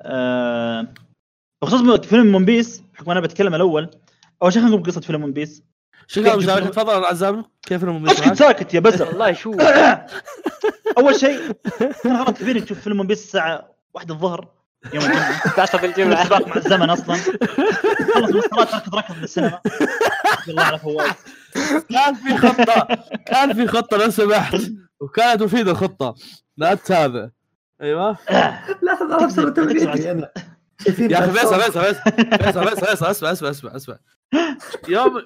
[0.02, 0.88] آه،
[1.62, 3.90] بخصوص فيلم ون بيس بحكم أنا بتكلم الأول
[4.42, 5.64] أول شيء خلينا نقول قصة فيلم ون بيس
[6.10, 9.08] شو قال مشارك تفضل عزام كيف المميز اسكت معك؟ ساكت يا بزر.
[9.10, 9.54] والله شو؟
[10.98, 11.52] أول شيء
[12.04, 14.48] كان غلط كبير تشوف فيلم ون بيس الساعة 1 الظهر.
[14.94, 15.56] يوم الجمعة.
[15.56, 16.26] تعصب الجمعة.
[16.26, 17.16] سباق مع الزمن أصلا.
[18.14, 19.60] خلص الصلاه تركض ركض بالسينما
[20.48, 21.12] الله على فواز.
[21.90, 22.88] كان في خطة.
[23.28, 24.62] كان في خطة لو سمحت.
[25.00, 26.16] وكانت مفيدة الخطة.
[26.58, 27.30] لا تتابع.
[27.82, 28.18] أيوه.
[28.84, 30.32] لحظه ابصر توقيتي أنا
[30.86, 32.02] شايفين يا أخي؟ فيصل فيصل فيصل
[32.44, 33.98] فيصل فيصل اسمع اسمع اسمع اسمع
[34.88, 35.24] يوم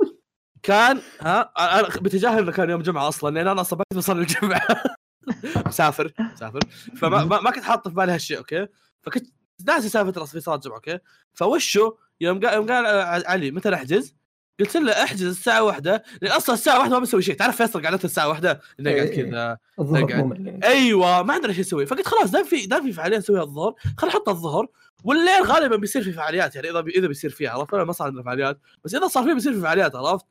[0.64, 4.68] كان ها أنا بتجاهل إنه كان يوم جمعة أصلا لأن أنا كنت بصلي الجمعة.
[5.68, 6.60] مسافر مسافر.
[6.98, 8.68] فما ما, ما كنت حاطه في بالي هالشيء okay؟
[9.02, 9.28] فكنت
[9.68, 11.00] ناسي سالفة في صلاه الجمعة okay؟
[11.34, 14.16] فوشو يوم قال يوم قال آه، علي متى نحجز؟
[14.60, 16.04] قلت له احجز الساعة واحدة.
[16.22, 17.36] لأن أصلا الساعة واحدة ما بسوي شيء.
[17.36, 19.30] تعرف فيصل قعدته الساعة واحدة؟ إنه قاعد إيه.
[19.30, 20.26] كذا قاعد.
[20.26, 20.66] ممل يعني.
[20.66, 24.08] أيوه ما عندنا شيء نسوي فقلت خلاص دام في دام في فعاليات نسويها الظهر خل
[24.08, 24.68] نحط الظهر.
[25.04, 28.24] والليل غالبا بيصير في فعاليات يعني إذا بي إذا بيصير فيها عرفت؟ ما صار عندنا
[28.24, 28.60] فعاليات.
[28.86, 30.26] بس إذا صار فيه بيصير في فعاليات عرفت؟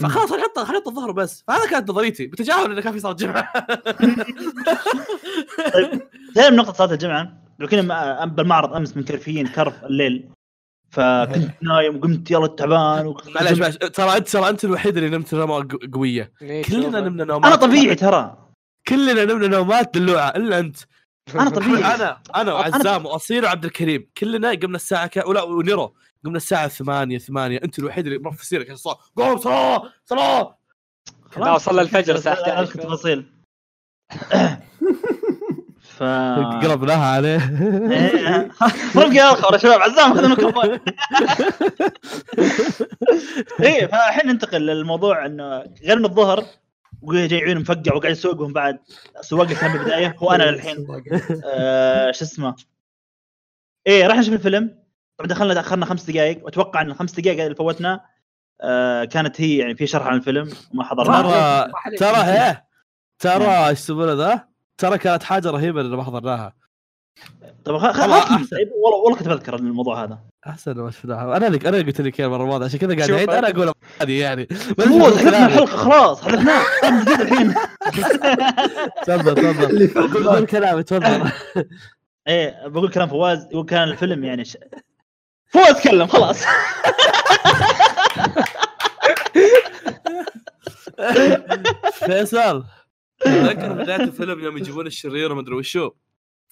[0.00, 1.44] فخلاص خل نحط خل نحط الظهر بس.
[1.48, 2.26] فهذا كانت نظريتي.
[2.26, 3.52] بتجاهل إنه كان في صلاة جمعة.
[6.34, 10.28] زي نقطة صلاة الجمعة؟ لو كنا مع- بالمعرض أمس منكرفين كرف الليل.
[10.90, 13.20] فكنت نايم وقمت يلا تعبان و...
[13.34, 13.76] معليش معليش.
[13.76, 16.32] ترى انت ترى أنت الوحيد اللي نمت نومه ق- قوية.
[16.40, 17.46] كلنا نمنا نومات.
[17.52, 18.48] أنا طبيعي ترى.
[18.88, 20.76] كلنا نمنا نومات دلوعه إلا أنت.
[21.34, 21.94] أنا طبيعي.
[21.94, 24.10] أنا أنا وعزام واصيل وعبد الكريم.
[24.18, 25.22] كلنا قمنا الساعة ك...
[25.26, 25.94] ولا ونيرو.
[26.24, 29.92] قمنا الساعة 8 8 أنت الوحيد اللي مرفع سيرك الصلاه قوم صلاة!
[30.04, 30.58] صلاة!
[31.36, 33.32] لا وصلنا الفجر الساعة 11 تفاصيل.
[35.98, 36.02] ف
[36.62, 37.38] قربناها عليه.
[37.92, 38.50] إيه.
[38.96, 40.78] رفقي يا الخبر يا شباب عزام خذ الميكروفون.
[43.60, 46.44] إيه فالحين ننتقل للموضوع إنه غير من الظهر
[47.02, 48.78] وجاي عيون مفقع وقاعد يسوقهم بعد.
[49.20, 50.86] سواق كان بالبداية هو أنا الحين
[51.44, 52.54] آه، شو اسمه؟
[53.86, 54.78] إيه راح نشوف الفيلم.
[55.18, 58.00] طبعا دخلنا تاخرنا خمس دقائق وأتوقع إن الخمس دقائق اللي فوتنا
[58.60, 62.62] آه، كانت هي يعني في شرح عن الفيلم وما حضرنا ترى ترى هي
[63.18, 64.48] ترى إيش يسمونه ذا؟
[64.78, 66.52] ترى كانت حاجة رهيبة اللي ما حضرناها.
[67.64, 68.48] طب خ- خ- والله خلاص.
[68.52, 70.18] والله والله كنت بذكر الموضوع هذا.
[70.46, 71.36] أحسن ما شفناها.
[71.36, 74.20] أنا اللي أنا قلت لك اياها المرة الماضية عشان كذا قاعد أعيد أنا أقول هذه
[74.20, 74.48] يعني.
[74.80, 75.46] هو حذفنا.
[75.46, 76.62] الحلقة خلاص حذفناه.
[76.84, 77.54] أنا جديد الحين
[79.06, 81.30] تفضل تفضل قول قول كلامي تفضل.
[82.28, 84.56] إيه بقول كلام فواز يقول كان الفيلم يعني ش...
[85.50, 86.44] فواز تكلم خلاص.
[92.06, 92.64] فيصل.
[93.20, 95.90] تذكر بداية الفيلم يوم يجيبون الشرير وما أدري وشو.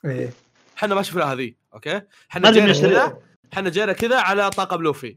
[0.04, 0.32] إيه.
[0.76, 2.72] إحنا ما شفنا هذه okay؟ إحنا جينا.
[2.72, 3.18] كذا
[3.52, 5.16] إحنا جينا كذا على طاقم لوفي.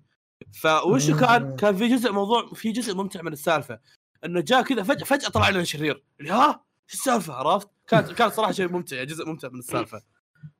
[0.62, 3.80] فوشو كان كان في جزء موضوع في جزء ممتع من السالفة.
[4.26, 8.30] إنه جاء كذا فجأة فجأة طلع لنا شرير اللي ها؟ شو السالفة؟ عرفت؟ كانت كان
[8.30, 10.02] صراحة شيء ممتع جزء ممتع من السالفة.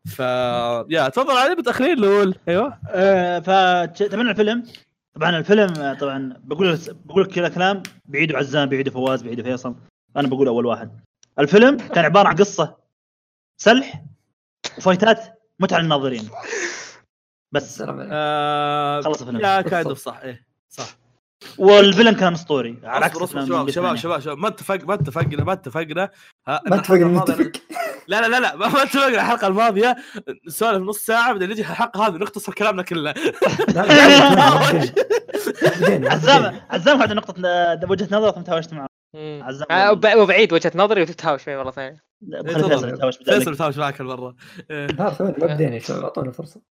[0.08, 0.20] ف
[0.90, 2.36] يا تفضل علي متاخرين الأول.
[2.48, 2.80] أيوه.
[2.88, 4.64] آه، فتابعنا الفيلم؟
[5.16, 9.76] طبعا الفيلم آه، طبعا بقول بقول لك كذا كلام بعيده عزام بعيده فواز بعيده فيصل.
[10.18, 11.00] أنا بقول اول واحد
[11.40, 12.78] الفيلم كان عباره عن قصه
[13.58, 14.04] سلح
[14.78, 16.30] وفايتات متعه للناظرين
[17.52, 20.98] بس آه خلص الفيلم يا كايند صح إيه صح
[21.58, 26.10] والفيلم كان اسطوري على عكس شباب شباب شباب شباب ما اتفق ما اتفقنا ما اتفقنا
[26.48, 27.52] ما اتفقنا نتفق
[28.08, 29.96] لا لا لا لا ما ما اتفقنا الحلقة الماضيه
[30.48, 33.14] نسولف نص ساعه بعدين نجي الحلقة هذه نختصر كلامنا كله لا،
[33.68, 33.82] لا،.
[36.12, 40.72] عزام عزام هذه نقطه آه، وجهه نظر ثم تهاوشت معه عزام آه، وب- وبعيد وجهة
[40.76, 42.04] نظري وتتهاوش معي مرة ثانية.
[42.32, 43.14] تفضل.
[43.26, 44.36] فيصل بتهاوش معك المره
[44.72, 44.86] إيه.
[44.88, 46.62] لا ثواني ما بدينا يا شباب اعطونا فرصة.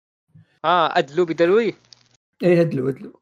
[0.65, 1.75] آه أدلو بدلوي؟
[2.43, 3.13] إيه ادلوا ادلوا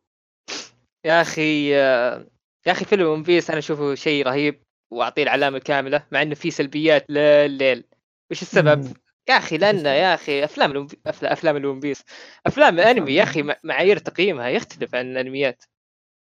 [1.04, 2.26] يا أخي آه،
[2.66, 4.62] يا أخي فيلم ون بيس أنا أشوفه شيء رهيب
[4.92, 7.84] وأعطيه العلامة الكاملة مع إنه في سلبيات لليل
[8.30, 8.94] وش السبب؟ مم.
[9.28, 12.02] يا أخي لأن يا أخي أفلام الون أفلا- أفلام الون بيس.
[12.46, 15.64] أفلام الانمي يا أخي مع- معايير تقييمها يختلف عن الأنميات.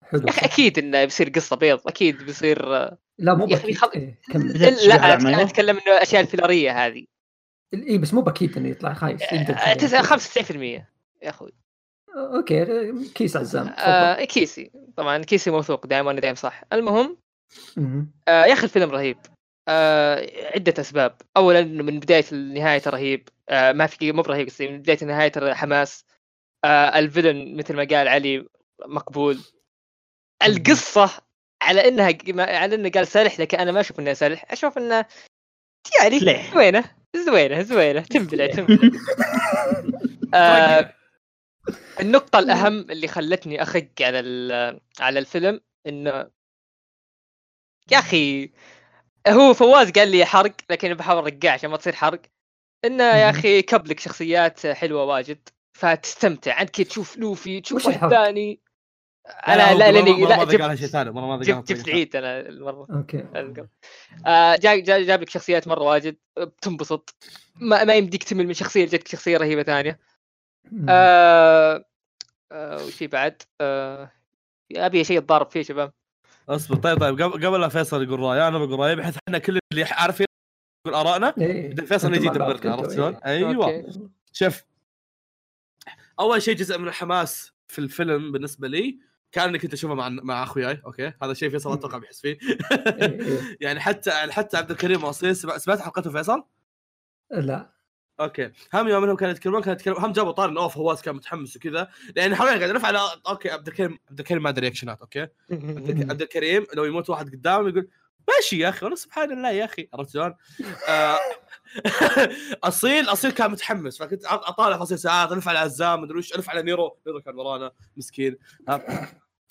[0.03, 0.21] حلو.
[0.21, 3.75] يا أخي أكيد إنه بيصير قصة بيض أكيد بيصير آه، لا مو بأكيد.
[3.77, 4.19] خل- إيه،
[4.87, 7.05] لا أنا؟ أتكلم إنه الاشياء الفيلريه هذه.
[7.73, 10.01] اي بس مو بأكيد إنه يطلع خايس يقدر آه، كذا.
[10.01, 10.87] تسعة- 95%
[11.21, 11.51] يا أخوي.
[12.15, 13.67] okay كيس عزام.
[13.67, 14.71] آه كيسي.
[14.97, 16.63] طبعا كيسي موثوق دائما وأنا دائما صح.
[16.73, 17.17] المهم
[17.77, 18.11] مهم.
[18.27, 19.17] آه يا أخي الفيلم رهيب.
[19.67, 21.15] آه عدة أسباب.
[21.37, 23.29] اولا إنه من بداية لنهايه رهيب.
[23.49, 26.05] آه ما في مو برهيب قصدي من بداية لنهايه حماس.
[26.65, 28.45] آه ال villain مثل ما قال علي
[28.85, 29.39] مقبول.
[30.43, 31.09] القصة
[31.61, 35.05] على إنها على إنه قال سالح لكن أنا ما أشوف إنه سالح أشوف إنه
[36.01, 36.19] يعني.
[36.53, 36.83] زوينة.
[37.15, 38.01] زوينة زوينة.
[38.01, 38.89] تنبلع تنبلع.
[40.33, 40.93] آه
[41.99, 46.29] النقطة الأهم اللي خلتني أخق على على الفيلم إنه
[47.91, 48.51] يا أخي
[49.27, 52.21] هو فواز قال لي حرق لكن بحاول ارجع عشان ما تصير حرق.
[52.85, 53.29] إنه يا.
[53.29, 58.59] أخي كبلك شخصيات حلوة واجد فتستمتع عندك تشوف لوفي تشوف واحد؟ ثاني.
[59.29, 62.87] أنا لا لا لا لا لا شيء ثاني مرة ما جبت جبت العيد أنا المرة
[62.91, 63.25] أوكي
[64.25, 67.15] آه، جا جا جاب لك شخصيات مرة واجد بتنبسط
[67.55, 69.99] ما, ما يمديك تمل من شخصية جتك شخصية رهيبة ثانية.
[70.89, 71.85] آه
[72.51, 74.11] آه وش في بعد آه
[74.75, 75.93] أبي شيء اتضارب فيه شباب
[76.49, 79.59] أصبر طيب طيب قبل قبل لا فيصل يقول رايه أنا بقول رأيي بحيث إحنا كل
[79.73, 80.25] اللي عارفين
[80.87, 81.75] يقول آرائنا إيه.
[81.75, 83.25] فيصل يجي يدبرنا عرفت شلون؟ إيه.
[83.25, 84.09] أيوه okay.
[84.33, 84.63] شوف
[86.19, 88.99] أول شيء جزء من الحماس في الفيلم بالنسبة لي
[89.31, 92.37] كان كنت اشوفه مع مع اخوياي okay؟ هذا شيء فيصل أتوقع بيحس فيه.
[92.41, 93.57] إيه، إيه.
[93.61, 96.43] يعني حتى حتى عبد الكريم واصيل سمع- سمعت حلقته فيصل؟
[97.31, 97.73] لا.
[98.19, 98.51] okay.
[98.73, 101.89] هم يوم إنهم كانوا يتكلمون كانوا يتكلمون هم جابوا طاري فواز كان متحمس وكذا.
[102.15, 105.27] لأن حرفيا قاعد نرفع على okay عبد الكريم عبد الكريم ما أدري رياكشنات okay؟
[106.09, 107.87] عبد الكريم لو يموت واحد قدامه يقول
[108.35, 110.35] ماشي يا أخي والله سبحان الله يا أخي عرفت شلون؟
[110.89, 111.17] آه،
[112.63, 116.61] اصيل اصيل كان متحمس فكنت أطالع فيصل ساعات ألف على عزام مدري وش ألف على
[116.61, 118.37] نيرو نيرو كان ورانا مسكين.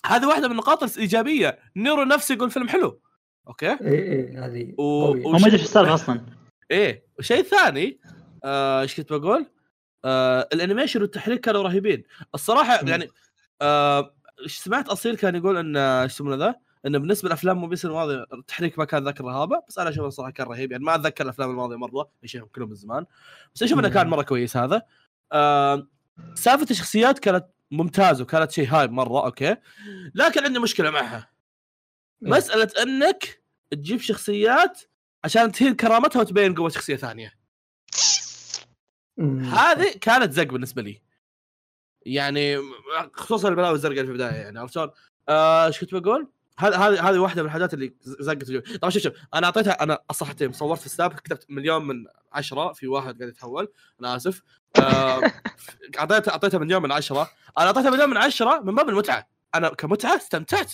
[0.07, 3.01] هذه واحدة من النقاط الإيجابية نيرو نفسه يقول فيلم حلو
[3.49, 6.27] okay اي اي هذه هو ما ادري إيش السالفة أصلا
[6.71, 8.01] إيه وشيء ثاني
[8.45, 9.47] آه، إيش كنت بقول؟
[10.05, 12.05] آه ال animation والتحريك كانوا رهيبين
[12.35, 12.81] الصراحة.
[12.89, 13.09] يعني
[13.63, 14.15] آه
[14.47, 16.55] سمعت أصيل كان يقول إن آه، إيش يسمونه ذا؟
[16.87, 20.31] إنه بالنسبة للافلام الون بيس الماضية التحريك ما كان ذاك الرهابه بس أنا أشوف الصراحه
[20.33, 23.07] كان رهيب يعني ما أتذكر الأفلام الماضية مرة اشوفهم كلهم من زمان
[23.55, 24.07] بس أشوف إنه كان.
[24.09, 24.83] مرة كويس هذا
[25.33, 25.89] آه
[26.35, 29.57] سالفة الشخصيات كانت ممتازة وكانت شيء hype مرة okay
[30.15, 31.31] لكن عندي مشكلة معها
[32.23, 32.31] إيه.
[32.31, 34.81] مسألة إنك تجيب شخصيات
[35.25, 37.39] عشان تهين كرامتها وتبين قوة شخصية ثانية.
[39.43, 41.03] هذه كانت زق بالنسبة لي
[42.07, 42.57] يعني
[43.13, 44.91] خصوصا البلاوي الزرقاء في البداية يعني عرفت شلون؟
[45.29, 48.61] آه، إيش كنت بقول؟ هذه هذه هذه واحدة من الحاجات اللي زقت الجو.
[48.79, 52.87] طبعا شوف شوف أنا اعطيتها أنا الصحتين صورت في سناب كتبت مليون من عشرة في
[52.87, 53.69] واحد قاعد يتحول.
[54.01, 54.43] أنا آسف.
[55.99, 57.31] اعطيتها أعطيتها مليون من عشرة.
[57.59, 59.29] أنا أعطيتها مليون من عشرة من باب المتعة.
[59.55, 60.73] أنا كمتعة استمتعت.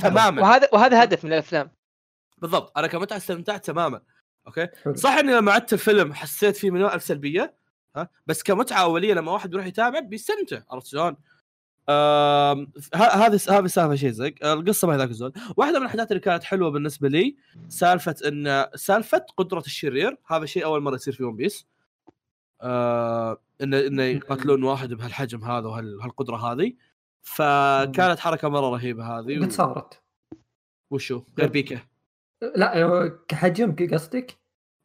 [0.00, 0.42] تماما.
[0.42, 1.70] وهذا وهذا هدف من الأفلام.
[2.38, 2.78] بالضبط.
[2.78, 4.00] أنا كمتعة استمتعت تماما.
[4.46, 4.68] okay.
[4.94, 7.54] صح إني لما عدت الفيلم حسيت فيه مليون ألف سلبية
[7.96, 10.62] ها؟ بس كمتعة أولية لما واحد يروح يتابع بيستمتع.
[10.70, 11.16] عرفت شلون؟
[11.88, 12.66] هذه
[13.24, 15.38] هذه السالفة شيء زق القصة ما هي ذاك الزود.
[15.56, 17.36] واحدة من الحاجات اللي كانت حلوة بالنسبة لي
[17.68, 21.66] سالفة إن سالفة قدرة الشرير هذا شيء أول مرة يصير في ون بيس
[22.60, 26.74] آه انه انه يقتلون واحد بهالحجم هذا وهالقدره هذه.
[27.22, 30.02] فكانت حركة مرة رهيبة هذه قد صارت.
[30.90, 31.80] وشو؟ غير بيكا
[32.56, 34.38] لا كحجم قصدك؟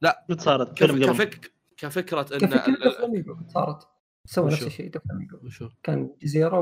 [0.03, 0.83] قد صارت.
[0.83, 1.51] كفك...
[1.77, 3.87] كفكرة إن قد صارت.
[4.27, 6.59] سوى نفس؟ الشيء فلامينجو وشو؟ كان جزيرة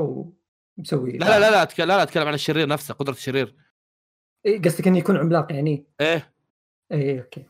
[0.78, 3.54] ومسوي لا لا لا لا أتكلم لا لا أتكلم عن الشرير نفسه قدرة الشرير.
[4.46, 6.32] إيه، قصدك إنه يكون عملاق يعني؟ إيه.
[6.92, 7.44] اي okay.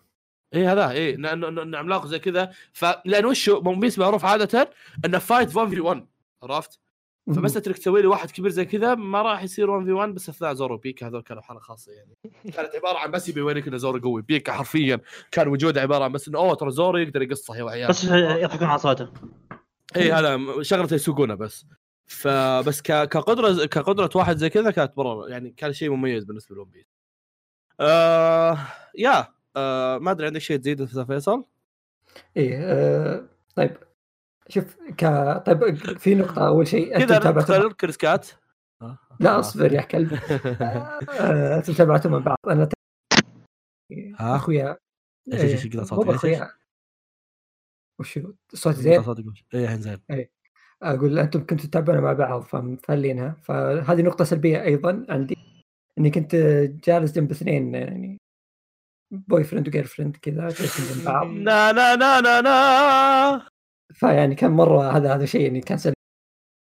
[0.55, 2.53] إيه هذا إيه ن- ن- عملاق زي كذا.
[2.73, 4.71] فلأن وش ون بيس معروف عادة
[5.05, 6.07] إنه fight 1 في 1
[6.43, 6.81] عرفت؟
[7.27, 10.29] فمساله انك تسوي لي واحد كبير زي كذا ما راح يصير 1 في 1 بس
[10.29, 12.17] أثناء زورو وبيكا هذول كانوا حالة خاصة يعني.
[12.57, 15.01] كانت عبارة عن بس يبي يوريك إنه زورو قوي بيكا حرفيا
[15.31, 18.67] كان وجوده عبارة عن بس إنه أوه ترى زورو يقدر يقصه يا وعيال بس يضحكون
[18.69, 19.09] على صوته.
[19.97, 21.67] اي هذا شغلته يسوقونه بس
[22.07, 22.83] فبس.
[22.83, 26.87] كقدرة كقدرة واحد زي كذا كانت مرة يعني كان شيء مميز بالنسبة لون بيس.
[27.81, 28.59] آه...
[28.99, 29.27] يا
[29.57, 29.99] آه...
[29.99, 31.45] ما أدري عندك شيء تزيد أستاذ فيصل؟
[32.37, 33.25] إيه آه،
[33.57, 33.77] طيب
[34.49, 35.05] شوف ك
[35.47, 38.27] طيب في نقطة أول شيء كذا ندخل كريس كات
[39.21, 40.13] لا أصبر يا كلب
[40.61, 42.69] آه، أنتم تابعتوا من بعض أنا
[44.19, 44.79] ها؟ أخويا
[45.33, 45.67] إيش إيش
[46.25, 46.43] إيش
[47.99, 49.99] وشو الصوت زين؟ صوتك وش؟ اي الحين زين.
[50.83, 55.37] أقول أنتم كنتوا تتابعون مع بعض فمفلينها فهذه نقطة سلبية أيضا عندي
[55.99, 56.37] إني كنت
[56.85, 58.19] جالس جنب اثنين يعني
[59.11, 61.27] boyfriend و girlfriend كذا جالسين جنب بعض.
[61.49, 63.47] نا نا نا نا نا.
[63.95, 65.97] فيعني كان مرة هذا هذا شيء يعني كان سلبي.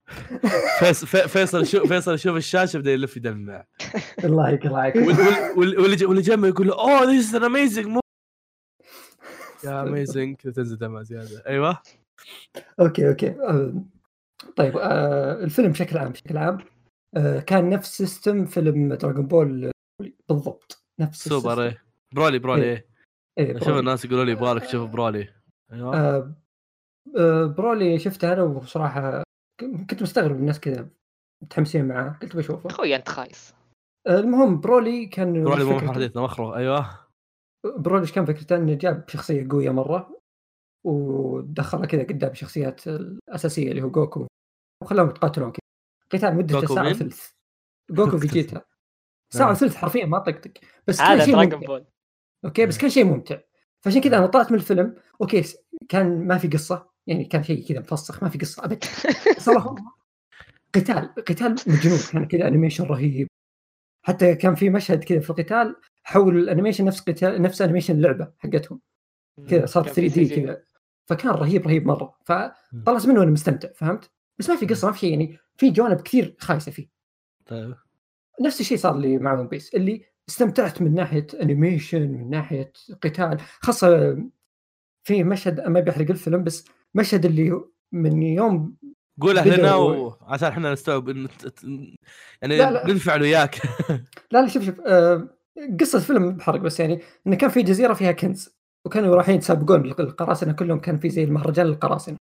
[0.80, 3.64] فيصل في- فيصل شوف فيصل يشوف الشاشة بدأ يلف يدمع.
[4.24, 4.50] الله
[5.56, 7.86] وال- واللي جنبه يقول له oh this is amazing
[9.64, 11.42] يا amazing تنزل دمع زيادة.
[11.46, 11.82] أيوه.
[12.80, 13.30] أوكي أوكي.
[14.56, 16.58] طيب آه، الفيلم بشكل عام بشكل عام
[17.16, 19.70] آه، كان نفس system فيلم دراغون بول
[20.28, 20.84] بالضبط.
[21.00, 21.62] نفس سوبر ال system.
[21.62, 21.82] إيه.
[22.14, 22.86] برولي برولي إيه.
[23.38, 23.68] إيه شوف.
[23.68, 25.28] الناس يقولوا لي يبغالك تشوف برولي.
[25.72, 25.96] أيوه.
[25.96, 26.34] آه،
[27.18, 29.22] آه، برولي شفته أنا وصراحه
[29.60, 30.88] كنت مستغرب الناس كذا
[31.42, 32.18] متحمسين معاه.
[32.22, 32.70] قلت بشوفه.
[32.70, 33.54] أخوي أنت خايس.
[34.08, 37.01] المهم برولي كان برولي مو حديثنا مخرو أيوه.
[37.64, 40.20] برولي إيش كان فكرته إنه جاب شخصية قوية مرة
[40.84, 44.26] ودخلها كذا قدام الشخصيات الأساسية اللي هو جوكو.
[44.82, 45.62] وخلاهم يتقاتلون كذا.
[46.12, 47.30] قتال مدته جوكو ساعة؟ وثلث.
[47.90, 48.62] جوكو فيجيتا
[49.30, 49.52] ساعة نعم.
[49.52, 50.52] وثلث حرفيا ما طقطق.
[50.86, 51.56] بس كان شيء ممتع.
[51.56, 51.86] بول
[52.44, 53.40] okay بس كان شيء ممتع.
[53.80, 54.96] فعشان كذا أنا طلعت من الفيلم.
[55.20, 55.42] okay
[55.88, 56.90] كان ما في قصة.
[57.06, 58.86] يعني كان شيء كذا مفسخ ما في قصة ابدا.
[59.46, 59.74] صراحة
[60.74, 61.98] قتال قتال مجنون.
[62.12, 63.28] كان كذا animation رهيب.
[64.02, 68.32] حتى كان في مشهد كذا في القتال حول ال animation نفس قتال نفس animation اللعبة
[68.38, 68.80] حقتهم.
[69.48, 70.40] كذا صار كان 3D.
[70.40, 70.62] كذا.
[71.06, 72.14] فكان رهيب رهيب مرة.
[72.24, 76.00] فطلعت منه وأنا مستمتع فهمت؟ بس ما في قصة ما في شيء يعني في جوانب
[76.00, 76.88] كثير خايسة فيه.
[77.46, 77.74] طيب.
[78.42, 82.72] نفس الشيء صار لي مع ون بيس اللي استمتعت من ناحية animation من ناحية
[83.02, 83.38] قتال.
[83.60, 84.18] خاصة
[85.04, 87.60] في مشهد ما بيحرق الفيلم بس مشهد اللي
[87.92, 88.76] من يوم
[89.20, 90.16] قول بدأوا- اهلنا و...
[90.20, 91.64] عشان إحنا نستوعب انه ت- ت-
[92.42, 92.86] يعني لا، لا.
[92.86, 93.58] ننفعل وياك.
[94.30, 95.28] لا لا شوف شوف آه
[95.80, 99.84] قصة الفيلم مو بحرق بس يعني إنه كان في جزيرة فيها كنز وكانوا رايحين يتسابقون
[99.84, 102.16] القراصنه كلهم كان في زي المهرجان للقراصنة.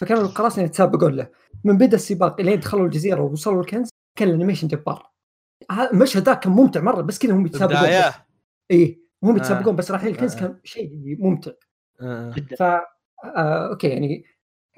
[0.00, 1.28] فكانوا القراصنة يتسابقون له.
[1.64, 5.10] من بدا السباق إلين دخلوا الجزيرة ووصلوا الكنز كان ال animation جبار.
[5.70, 7.88] المشهد ذاك كان ممتع مرة بس كذا هم يتسابقون
[8.70, 9.36] اي هم آه.
[9.36, 10.40] يتسابقون بس رايحين الكنز آه.
[10.40, 11.50] كان شيء ممتع.
[12.00, 12.32] آه.
[12.36, 12.56] جدا.
[12.56, 14.24] ف آه، okay يعني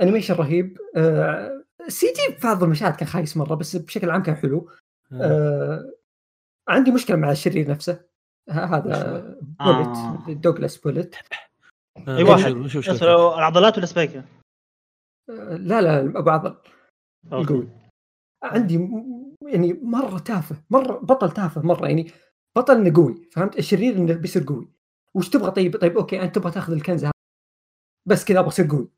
[0.02, 0.78] animation رهيب.
[0.96, 4.70] آه، CG في بعض المشاهد كان خايس مرة بس بشكل عام كان حلو.
[5.12, 5.92] آه.
[6.68, 8.04] عندي مشكلة مع الشرير نفسه.
[8.50, 10.24] هذا بوليت آه.
[10.28, 11.14] دوغلاس بوليت
[12.08, 12.16] آه.
[12.16, 14.24] أي وش- واحد العضلات ولا سبايكه؟
[15.50, 16.56] لا لا أبو عضل.
[17.32, 17.68] القوي
[18.42, 18.88] عندي
[19.46, 22.10] يعني مرة تافه مرة بطل تافه مرة يعني
[22.56, 24.68] بطل إنه قوي فهمت؟ الشرير إنه بيصير قوي.
[25.16, 27.12] وش تبغى طيب؟ طيب أوكي أنت تبغى تاخذ الكنز هذا.
[28.08, 28.88] بس كذا أبغى أصير قوي.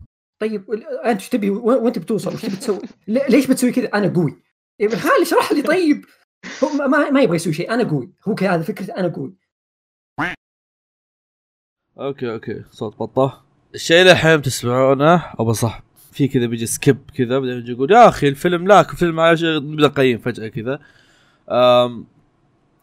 [0.42, 3.86] طيب أنت إيش تبي؟ وين وين تبي توصل وش تبي تسوي؟ لي- ليش بتسوي كذا؟
[3.94, 4.42] أنا قوي.
[4.80, 6.04] إيه، خالي اشرح لي طيب.
[6.64, 7.74] هو ما- ما, يبغى يسوي شيء.
[7.74, 9.34] أنا قوي هو كذا فكره أنا قوي
[11.98, 12.62] okay okay.
[12.70, 13.44] صوت بطة.
[13.74, 15.82] الشيء اللي الحين تسمعونه أو صح
[16.12, 19.56] في كذا بيجي skip كذا بعدين يجي يقول يا أخي الفيلم لا الفيلم على شيء
[19.56, 20.80] نبدأ نقيم فجأة كذا.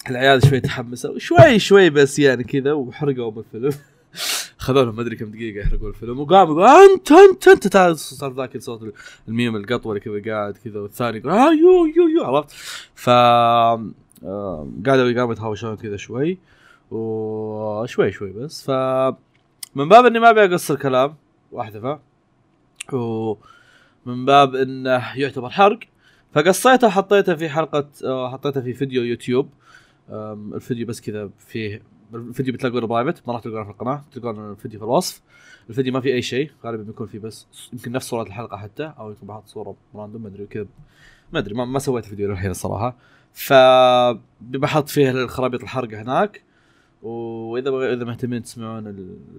[0.09, 3.71] العيال شوي تحمسوا شوي شوي بس يعني كذا وحرقوا بالفيلم
[4.61, 6.19] خذوا لهم ما أدري كم دقيقة يحرقوا الفيلم.
[6.19, 7.67] وقاموا يقول أنت أنت أنت.
[7.67, 8.93] تعال صار ذاك صوت
[9.27, 12.23] الميم القطوة اللي كذا قاعد كذا والثاني يقول آه يو يو يو.
[12.23, 12.51] عرفت؟
[12.95, 13.93] ف آم،
[14.87, 16.37] قعدوا قاموا يتهاوشون كذا شوي
[16.91, 18.63] وشوي شوي بس.
[18.63, 18.69] ف
[19.75, 21.15] من باب إني ما أبي اقصر كلام
[21.51, 21.99] واحذفه
[22.93, 25.79] ومن باب إنه يعتبر حرق.
[26.33, 29.49] فقصيته حطيته في حلقة آه، حطيته في فيديو يوتيوب.
[30.55, 31.81] الفيديو بس كذا فيه
[32.13, 35.21] الفيديو بتلاقونه private ما راح تلقونه في القناة تلقون الفيديو في الوصف.
[35.69, 39.09] الفيديو ما فيه أي شيء غالبا بيكون فيه بس يمكن نفس صورة الحلقة حتى أو
[39.09, 40.67] يمكن بحط صورة random ما أدري كذا.
[41.33, 42.95] ما أدري ما, سويت الفيديو للحين الصراحة.
[43.33, 43.53] ف
[44.41, 46.43] بحط فيه الخرابيط الحرق هناك.
[47.01, 47.93] وإذا بغ...
[47.93, 48.87] إذا مهتمين تسمعون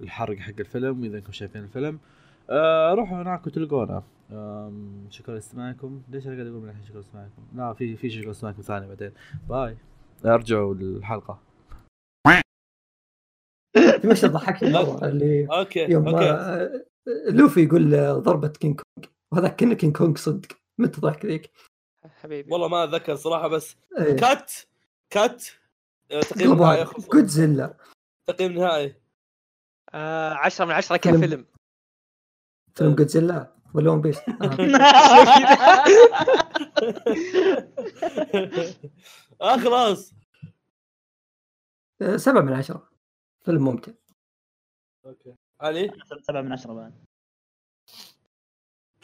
[0.03, 1.99] الحرق حق الفيلم وإذا أنكم شايفين الفيلم
[2.49, 4.03] آه روحوا هناك وتلقونه.
[5.09, 6.01] شكرا لاستماعكم.
[6.09, 9.11] ليش أنا قاعد أقول من الحين شكرا لاستماعكم؟ لا في في شكرا لاستماعكم ثاني بعدين.
[9.49, 9.77] bye.
[10.25, 11.39] أرجعوا للحلقة.
[14.03, 16.85] في مشهد ضحكني مرة اللي okay يوم آه،
[17.29, 19.09] لوفي يقول آه، ضربة كينج كونج.
[19.31, 20.47] وهذاك كنا كينج كونج صدق.
[20.77, 21.51] متى ضحك ذيك؟
[22.21, 22.53] حبيبي.
[22.53, 24.15] والله ما أتذكر صراحة بس إيه.
[24.15, 24.51] cut
[25.09, 25.45] cut
[26.11, 26.87] آه، تقييم نهائي.
[27.13, 27.77] جودزيلا
[28.25, 28.95] تقييم نهائي.
[29.93, 31.17] آه 10 من 10 فيلم.
[31.17, 31.45] كفيلم
[32.75, 34.57] فيلم جودزيلا ولا ون بيس آه.
[39.41, 40.13] آه خلاص.
[42.01, 42.92] آه، سبعة من عشرة.
[43.43, 43.91] فيلم ممتع.
[45.05, 45.35] okay.
[45.61, 45.91] علي؟
[46.21, 47.03] سبعة من عشرة بعد.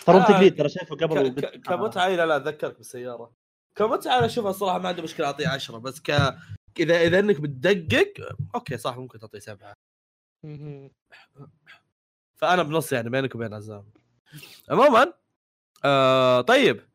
[0.09, 3.31] آه، تقليد ترى شايفه قبل ك- كمتعه لا لا أتذكرك بالسيارة.
[3.75, 6.09] كمتعه أنا اشوفها صراحة ما عندي مشكلة أعطيه 10 بس ك
[6.79, 9.39] اذا إذا إنك بتدقق okay صح ممكن تعطيه
[10.43, 10.91] مهم.
[12.35, 13.91] فأنا بنص يعني بينك وبين عزام.
[14.69, 15.13] عموما
[15.85, 16.89] آه طيب.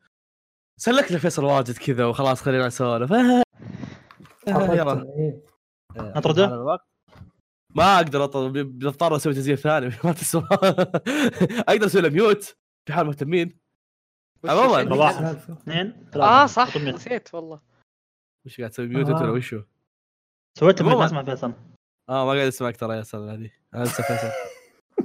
[0.76, 3.12] سلكنا فيصل واجد كذا وخلاص خلينا نسولف.
[3.12, 3.42] آه،
[4.49, 5.42] آه، يلا إيه.
[5.97, 6.78] نطرده؟
[7.75, 9.87] ما أقدر بي- بضطر أسوي تسجيل ثاني.
[10.05, 10.49] ما تسوى
[11.68, 12.57] أقدر أسوي له mute
[12.87, 13.59] في حال مهتمين.
[14.45, 14.95] عموماً.
[14.95, 15.25] واحد.
[15.25, 16.77] اثنين آه صح.
[16.77, 17.61] نسيت والله.
[18.47, 19.33] وش قاعد تسوي؟ mute أنت ولا آه.
[19.33, 19.62] وشو؟
[20.59, 20.97] سويت mute.
[20.97, 21.53] ما اسمع فيصل.
[22.09, 23.51] آه ما قاعد أسمعك ترى يا سلام هذه.
[23.75, 24.31] أنا لسه فيصل.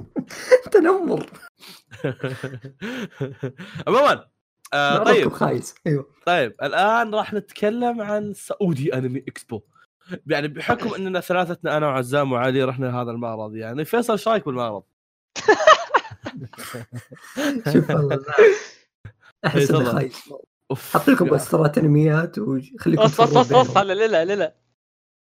[0.72, 1.26] تنمر.
[3.88, 4.28] عموما
[4.74, 5.28] آه طيب طيب.
[5.32, 5.74] خايس.
[5.86, 6.06] أيوه.
[6.26, 9.60] طيب الآن راح نتكلم عن سعودي أنمي إكسبو.
[10.26, 14.82] يعني بحكم إننا ثلاثتنا أنا وعزام وعلي رحنا هذا المعرض يعني فيصل إيش رأيك بالمعرض؟
[17.72, 18.18] شوف والله
[19.46, 19.72] أحس.
[19.72, 20.30] خايس.
[20.70, 23.76] أوف حط لكم بوسترات انميات وخليكم وص وص وص وص.
[23.76, 24.54] لا لا لا لا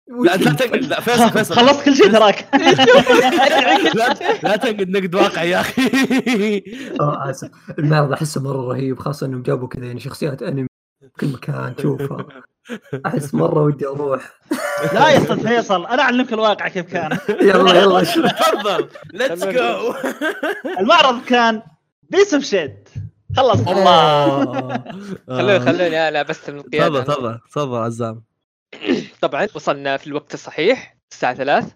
[0.07, 1.55] لا تنقد لا فيصل فيصل.
[1.55, 2.55] خلصت كل شيء تراك.
[4.43, 5.81] لا تنقد نقد واقع يا أخي.
[7.01, 7.49] آه، آسف.
[7.79, 10.67] المعرض أحسه مرة رهيب خاصة إنهم جابوا كذا يعني شخصيات أنمي.
[11.19, 12.27] كل مكان تشوفها
[13.05, 14.39] أحس مرة ودي أروح.
[14.93, 17.17] لا يا أستاذ فيصل أنا أعلمك الواقع كيف كان.
[17.41, 18.03] يلا يلا.
[18.03, 18.89] تفضل.
[19.13, 19.93] let's go
[20.79, 21.61] المعرض كان
[22.09, 22.87] piece of shit.
[23.37, 23.61] خلص.
[25.27, 27.01] خلوني خلوني أنا بس من تفضل القيادة.
[27.03, 28.23] تفضل تفضل عزام.
[29.21, 31.71] طبعا وصلنا في الوقت الصحيح الساعة 3 آه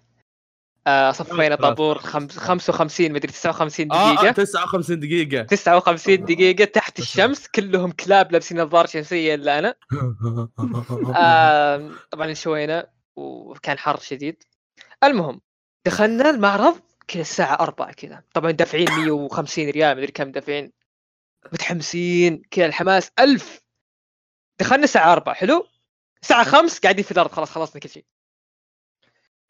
[1.16, 4.32] صفينا طابور خمس- 55 مدري 59 آه دقيقة.
[4.32, 5.44] 59 دقيقة.
[5.44, 9.76] 59 دقيقة تحت الشمس كلهم كلاب لابسين نظارة شمسية إلا أنا.
[11.16, 14.44] آه طبعا شوينا وكان حر شديد.
[15.04, 15.42] المهم
[15.86, 18.24] دخلنا المعرض كذا الساعة 4 كذا.
[18.34, 20.72] طبعا دافعين 150 ريال مدري كم دافعين.
[21.54, 23.12] متحمسين كذا الحماس.
[23.20, 23.62] ألف.
[24.60, 25.68] دخلنا الساعة 4 حلو؟
[26.22, 28.06] الساعة 5 قاعدين في الأرض خلاص خلصنا كل شيء.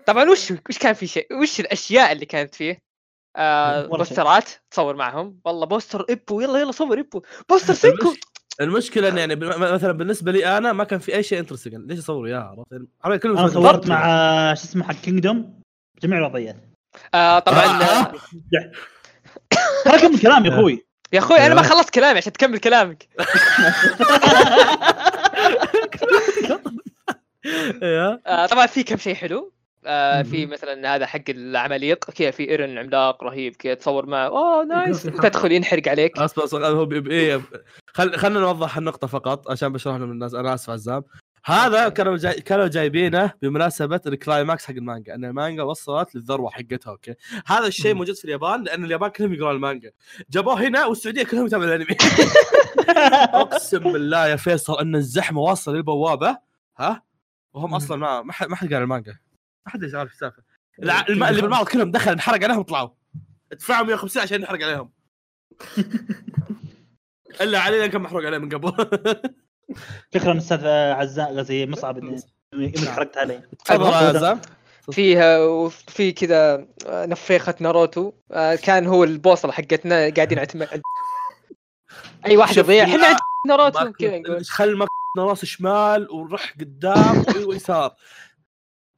[0.09, 2.77] طبعا وش وش كان في شيء؟ وش الأشياء اللي كانت فيه؟
[3.35, 3.85] آه.
[3.85, 5.39] بوسترات تصور معهم.
[5.45, 8.13] والله بوستر ابو يلا يلا صور ابو بوستر سينكو
[8.61, 12.27] المشكلة انه يعني مثلا بالنسبة لي أنا ما كان في أي شيء interesting ليش أصور
[12.27, 12.55] اياها
[13.03, 15.61] عرفت؟ يعني أنا صورت مع شو اسمه حق Kingdom
[16.01, 16.55] جميع الوضعيات.
[17.13, 17.65] آه طبعا.
[17.65, 17.83] آه.
[17.83, 18.13] آه.
[19.85, 20.85] ترى كمل كلام يا أخوي.
[21.13, 21.73] يا أخوي أنا ما أيوه.
[21.73, 23.07] خلصت كلامي عشان تكمل كلامك.
[27.83, 29.58] أيوه آه طبعا في كم شيء حلو.
[29.85, 34.63] آه في مثلا هذا حق العماليق كذا في إيرن عملاق رهيب كذا تصور معه أوه
[34.75, 35.03] nice.
[35.03, 36.17] تدخل ينحرق عليك.
[36.17, 37.41] أصبر أصبر هو بي- بي- إيه
[37.93, 40.33] خل خلينا نوضح النقطة فقط عشان بشرح لهم الناس.
[40.33, 41.03] أنا آسف عزام.
[41.45, 46.91] هذا كانوا جاي كانوا جايبينه بمناسبة ال climax حق المانجا ان المانجا وصلت للذروة حقتها
[46.91, 47.13] okay.
[47.47, 47.93] هذا الشيء.
[47.93, 49.91] موجود في اليابان لأن اليابان كلهم يقرون المانجا.
[50.29, 51.97] جابوه هنا والسعودية كلهم يتابعون الأنمي.
[53.43, 56.37] أقسم بالله يا فيصل إن الزحمة واصلة للبوابة
[56.77, 57.01] ها؟
[57.53, 57.73] وهم.
[57.73, 59.15] أصلا ما ما حد قال المانجا.
[59.65, 60.43] ما حد عارف السالفة
[60.83, 62.89] الع- الم- اللي بالمعرض كلهم دخل انحرق عليهم طلعوا
[63.51, 64.91] دفعوا 150 عشان نحرق عليهم.
[67.41, 68.73] إلا علينا كم محروق عليه من قبل.
[70.13, 72.21] شكرا أستاذ عزاء غزي مصعب اني
[72.53, 74.41] إني حرقت علي تفضل يا عزام
[74.91, 78.13] فيها وفي كذا آه، نفيخة ناروتو.
[78.31, 80.81] آه كان هو البوصلة حقتنا قاعدين نعتمد
[82.25, 82.83] أي واحد يضيع.
[82.83, 84.87] إحنا عند ناروتو كذا نقول خل ما
[85.17, 87.95] راس شمال ورح قدام ويسار.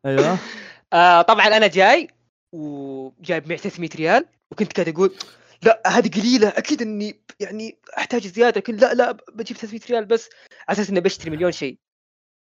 [0.06, 0.38] أيوه.
[0.94, 2.08] آه طبعا أنا جاي
[2.52, 5.16] وجايب 100 300 ريال وكنت قاعد أقول
[5.64, 10.30] لا هذه قليلة أكيد إني يعني أحتاج زيادة لكن لا لا بجيب 300 ريال بس
[10.70, 11.80] على أساس إني بشتري مليون شيء.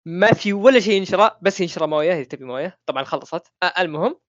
[0.05, 2.80] ما في ولا شيء ينشرى بس ينشرى موية إذا تبي موية.
[2.86, 3.51] طبعا خلصت.
[3.64, 4.20] آه المهم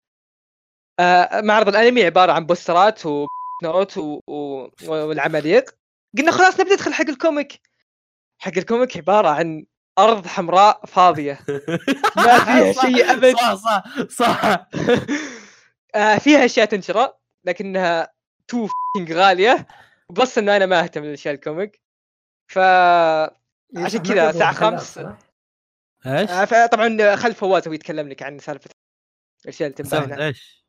[1.01, 4.33] آه معرض الأنمي عبارة عن بوسترات وناروتو و...
[4.33, 4.68] و...
[4.89, 5.70] والعماليق.
[6.18, 7.61] قلنا خلاص نبي ندخل حق ال comic.
[8.39, 9.66] حق ال comic عبارة عن
[9.99, 11.39] أرض حمراء فاضية
[12.17, 14.67] ما فيها شيء أبد صح صح صح
[15.95, 17.13] آه فيها أشياء تنشرى
[17.45, 18.13] لكنها
[18.49, 18.69] تو
[19.11, 19.67] غالية
[20.11, 21.81] بس إنه أنا ما أهتم بالاشياء ال comic
[22.51, 22.59] ف
[23.77, 24.99] عشان كذا الساعة خمس.
[26.07, 28.71] إيش؟ آه فطبعا خلف فواز هو يتكلم لك عن سالفة
[29.45, 30.69] الأشياء اللي تنبهنا إيش؟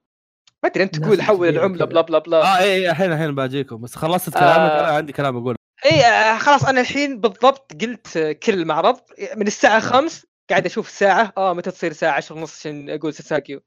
[0.64, 1.86] ما أدري أنت تقول حول العملة.
[1.86, 4.80] بلا بلا بلا آه اي اي الحين الحين باجيكم بس خلصت كلامك آه.
[4.80, 5.56] أنا عندي كلام أقول
[5.86, 9.00] اي آه خلاص أنا الحين بالضبط قلت آه، كل معرض.
[9.36, 11.34] من الساعة 5 قاعد أشوف الساعة.
[11.38, 13.62] آه متى تصير الساعة 10 ونص؟ عشان أقول sasageyo.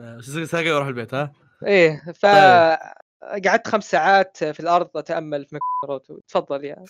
[0.00, 1.32] آه، ساقي وأروح البيت ها؟
[1.66, 3.46] إيه ف طيب.
[3.46, 6.84] قعدت خمس ساعات في الأرض أتأمل في ناروتو تفضل يا.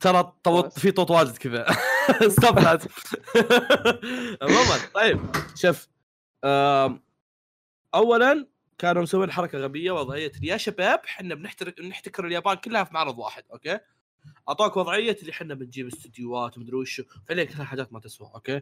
[0.00, 1.66] ترى طوط في طوط واجد كذا.
[2.36, 2.82] stop that
[4.42, 5.20] عموما طيب
[5.54, 5.88] شوف
[7.94, 8.46] اولا
[8.82, 10.32] كانوا مسوين حركة غبية وضعية.
[10.42, 13.78] يا شباب إحنا بنحترق نحتكر اليابان كلها في معرض واحد okay؟
[14.48, 18.60] أعطوك وضعية اللي إحنا بنجيب استديوهات ومدري وش فعليا كلها حاجات ما تسوى okay؟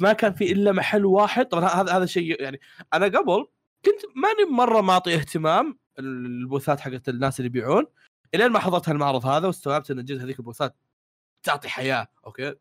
[0.00, 1.46] ما كان في إلا محل واحد.
[1.46, 2.60] طبعا هذا هذا شيء يعني
[2.94, 3.46] أنا قبل
[3.84, 7.86] كنت ماني مرة معطي اهتمام البوثات حقت الناس اللي يبيعون.
[8.34, 10.76] إلين ما حضرت هالمعرض هذا واستوعبت إن جد هذيك البوثات
[11.42, 12.54] تعطي حياة okay؟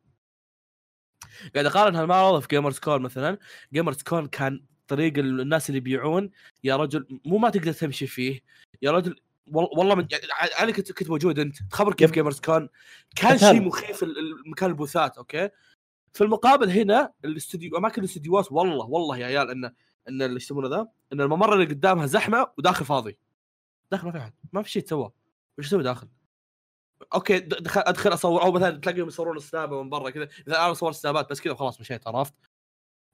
[1.53, 3.37] قاعد أقارن هالمعرض في Gamers Con مثلا.
[3.73, 6.31] Gamers Con كان طريق ال- الناس اللي يبيعون
[6.63, 8.39] يا رجل مو ما تقدر تمشي فيه
[8.81, 9.15] يا رجل
[9.51, 10.23] وال- والله من يعني
[10.59, 12.11] أنا كنت كنت موجود أنت تخبر كيف.
[12.11, 12.69] Gamers كان
[13.17, 13.39] قتال.
[13.39, 14.05] شيء مخيف
[14.45, 15.49] مكان البوثات okay
[16.13, 19.65] في المقابل هنا الاستوديو أماكن الاستديوهات والله والله يا عيال إن
[20.09, 23.17] إن اللي يسمونه ذا إن الممر اللي قدامها زحمة وداخل فاضي
[23.91, 25.11] داخل ما في أحد ما في شيء تسوى
[25.57, 26.07] وش أسوي داخل؟
[27.13, 30.95] okay دخل أدخل أصور أو مثلا تلاقيهم يصورون سنابه من برا كذا إذا أنا صورت
[30.95, 32.33] سنابات بس كذا وخلاص مشيت عرفت؟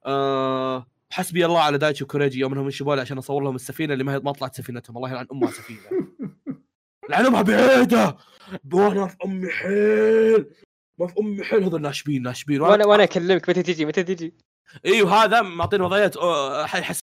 [0.05, 4.03] أه حسبي الله على دايتشي وكوريجي يوم انهم يشبوا لي عشان اصور لهم السفينة اللي
[4.03, 4.98] ما هي ما طلعت سفينتهم.
[4.98, 5.80] الله يلعن أمها سفينة.
[7.10, 8.18] لعن امها بعيدة!
[8.73, 10.45] وأنا في أمي حيل!
[10.99, 12.61] ما في أمي حيل هذول ناشبين ناشبين.
[12.61, 14.34] وأنا وأنا أكلمك متى تجي؟ متى تجي؟
[14.85, 16.18] أيوه هذا معطيني وضعيات
[16.68, 16.99] حيحس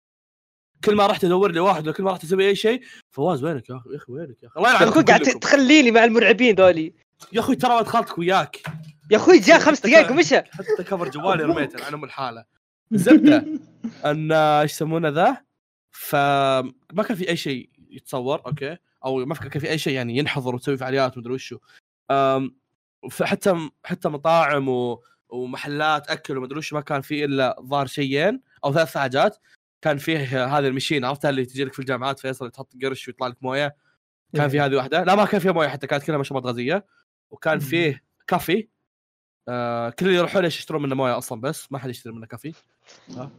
[0.85, 2.83] كل ما رحت ادور لي واحد كل ما رحت أسوي أي شيء
[3.17, 5.21] فواز وينك يا أخي؟ يا أخي وينك يا أخي؟ الله أخوي قاعد.
[5.21, 6.95] تخليني مع المرعبين ذولي.
[7.33, 8.57] يا أخوي ترى ولد خالتك وياك.
[9.11, 10.37] يا أخوي جاء خمس دقائق ومشى.
[10.37, 12.56] حتى كفر جوالي رميته عن ام الحالة.
[12.93, 13.47] الزبده
[14.05, 15.45] أن إيش يسمونه ذا؟
[15.91, 20.55] فما كان في أي شيء يتصور okay؟ أو ما كان في أي شيء يعني ينحضر
[20.55, 21.59] وتسوي فعاليات ومدري وشو.
[23.11, 25.03] فحتى حتى مطاعم و...
[25.29, 29.39] ومحلات أكل ومدري وش ما كان فيه إلا ظاهر شيئين أو ثلاث حاجات
[29.83, 33.27] كان فيه هذه ال machine عرفتها اللي تجي لك في الجامعات فيصل تحط قرش ويطلع
[33.27, 33.77] لك موية؟
[34.35, 35.05] كان في هذه واحدة.
[35.05, 36.87] لا ما كان فيها موية حتى كانت كلها مشروبات غازية.
[37.31, 37.59] وكان.
[37.59, 38.69] فيه كافي.
[39.49, 42.55] آه كل اللي يروحون يشترون منه موية أصلا بس ما حد يشتري منه كافي
[43.17, 43.31] آه.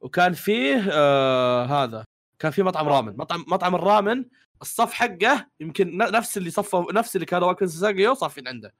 [0.00, 2.04] وكان فيه آه هذا
[2.38, 4.24] كان في مطعم رامن مطعم مطعم الرامن
[4.62, 8.74] الصف حقه يمكن نفس اللي صفوا نفس اللي كانوا واقفين ساقيو صافين عنده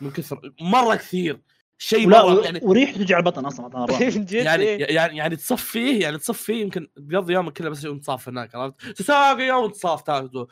[0.00, 1.40] من كثر مرة كثير
[1.78, 4.26] شيء مرة يعني وريحته تجي على البطن أصلا مطعم الرامن.
[4.32, 4.94] يعني إيه.
[4.94, 9.02] يعني يعني تصفيه يعني تصفيه يمكن تقضي يومك كله بس يوم تصاف هناك عرفت؟
[10.06, 10.46] تاخذه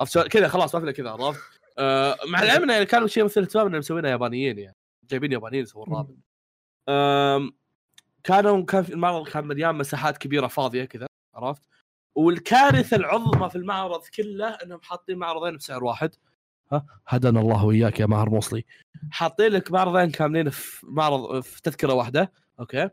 [0.00, 1.40] عرفت شلون؟ كذا خلاص ما في كذا عرفت؟
[1.78, 4.76] آه مع العلم إنه يعني كانوا شيء مثل اهتمام انهم مسوينه يابانيين يعني.
[5.10, 6.16] جايبين يابانيين يسوون الرابط
[8.24, 11.62] كانوا كان في المعرض كان مليان مساحات كبيرة فاضية كذا عرفت؟
[12.14, 16.14] والكارثة العظمى في المعرض كله إنهم حاطين معرضين بسعر واحد.
[16.72, 18.64] ها؟ هدانا الله وإياك يا ماهر موصلي.
[19.10, 22.32] حاطين لك معرضين كاملين في معرض في تذكرة واحدة.
[22.60, 22.90] okay؟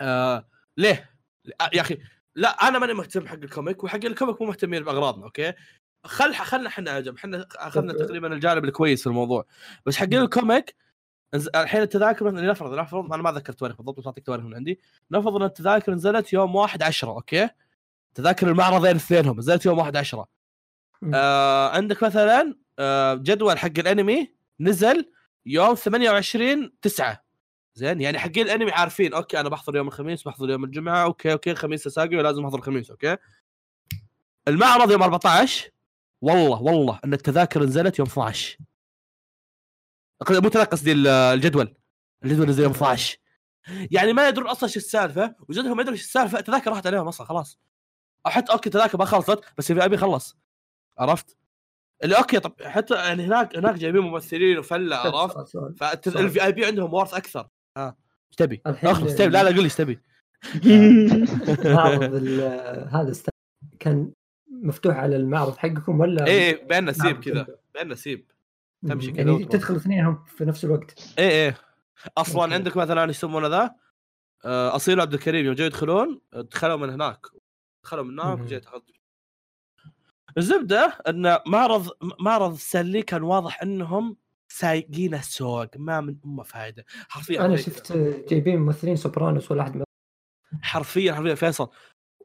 [0.00, 1.10] آه ليه؟
[1.72, 1.98] يا أخي
[2.34, 5.52] لا أنا ماني مهتم حق ال comic وحق ال comic مو مهتمين بأغراضنا okay؟
[6.04, 9.44] خل خلنا إحنا على جنب إحنا اخذنا تقريبا الجانب الكويس في الموضوع.
[9.86, 10.74] بس حق ال comic
[11.36, 14.54] انز- الحين التذاكر مثلا نفرض نفرض أنا ما ذكرت تواريخ بالضبط بس أعطيك تواريخ من
[14.54, 14.80] عندي.
[15.10, 17.48] نفرض إن التذاكر نزلت يوم 1 10 okay؟
[18.14, 20.28] تذاكر المعرضين اثنينهم نزلت يوم 1 10
[21.02, 21.12] مم.
[21.14, 25.10] آه عندك مثلا آه جدول حق الأنمي نزل
[25.46, 27.24] يوم 28 9
[27.74, 31.50] زين؟ يعني حقين الأنمي عارفين okay أنا بحضر يوم الخميس بحضر يوم الجمعة okay okay
[31.50, 33.16] الخميس اساقي ولازم أحضر الخميس okay؟
[34.48, 35.70] المعرض يوم 14
[36.22, 38.58] والله والله أن التذاكر نزلت يوم 12
[40.30, 41.74] مو تذاكر قصدي ال- الجدول
[42.24, 43.18] الجدول نزل يوم 12
[43.90, 47.26] يعني ما يدرون أصلا شو السالفة وجدهم ما يدرون شو السالفة التذاكر راحت عليهم أصلا
[47.26, 47.58] خلاص
[48.26, 50.36] حتى okay التذاكر ما خلصت بس ال VIP خلص
[50.98, 51.36] عرفت؟
[52.04, 55.56] اللي okay طب حتى يعني هناك هناك جايبين ممثلين وفلة عرفت؟
[56.10, 57.86] فال VIP عندهم worth أكثر ها
[58.30, 60.00] إيش تبي؟ إيش تبي؟ لا لا قول لي إيش تبي؟
[62.06, 63.12] ال- هذا
[63.80, 64.12] كان
[64.62, 68.30] مفتوح على المعرض حقكم ولا إيه إيه بين نسيب كذا؟ بين نسيب.
[68.88, 69.44] تمشي كذا يعني.
[69.44, 71.56] تدخل اثنينهم في نفس الوقت إيه إيه
[72.18, 72.54] أصلا أوكي.
[72.54, 73.74] عندك مثلا يسمونه ذا؟
[74.44, 77.26] آه، أصيل عبد الكريم يوم جاي يدخلون دخلوا من هناك
[77.84, 78.44] دخلوا من هناك مم.
[78.44, 78.80] وجاي تاخذ
[80.38, 81.88] الزبدة إن معرض
[82.20, 84.16] معرض سلي كان واضح إنهم
[84.48, 87.92] سايقين السوق ما من امه فائده حرفيا أنا شفت
[88.28, 89.82] جايبين ممثلين سوبرانوس ولا أحد
[90.62, 91.68] حرفيا حرفيا فيصل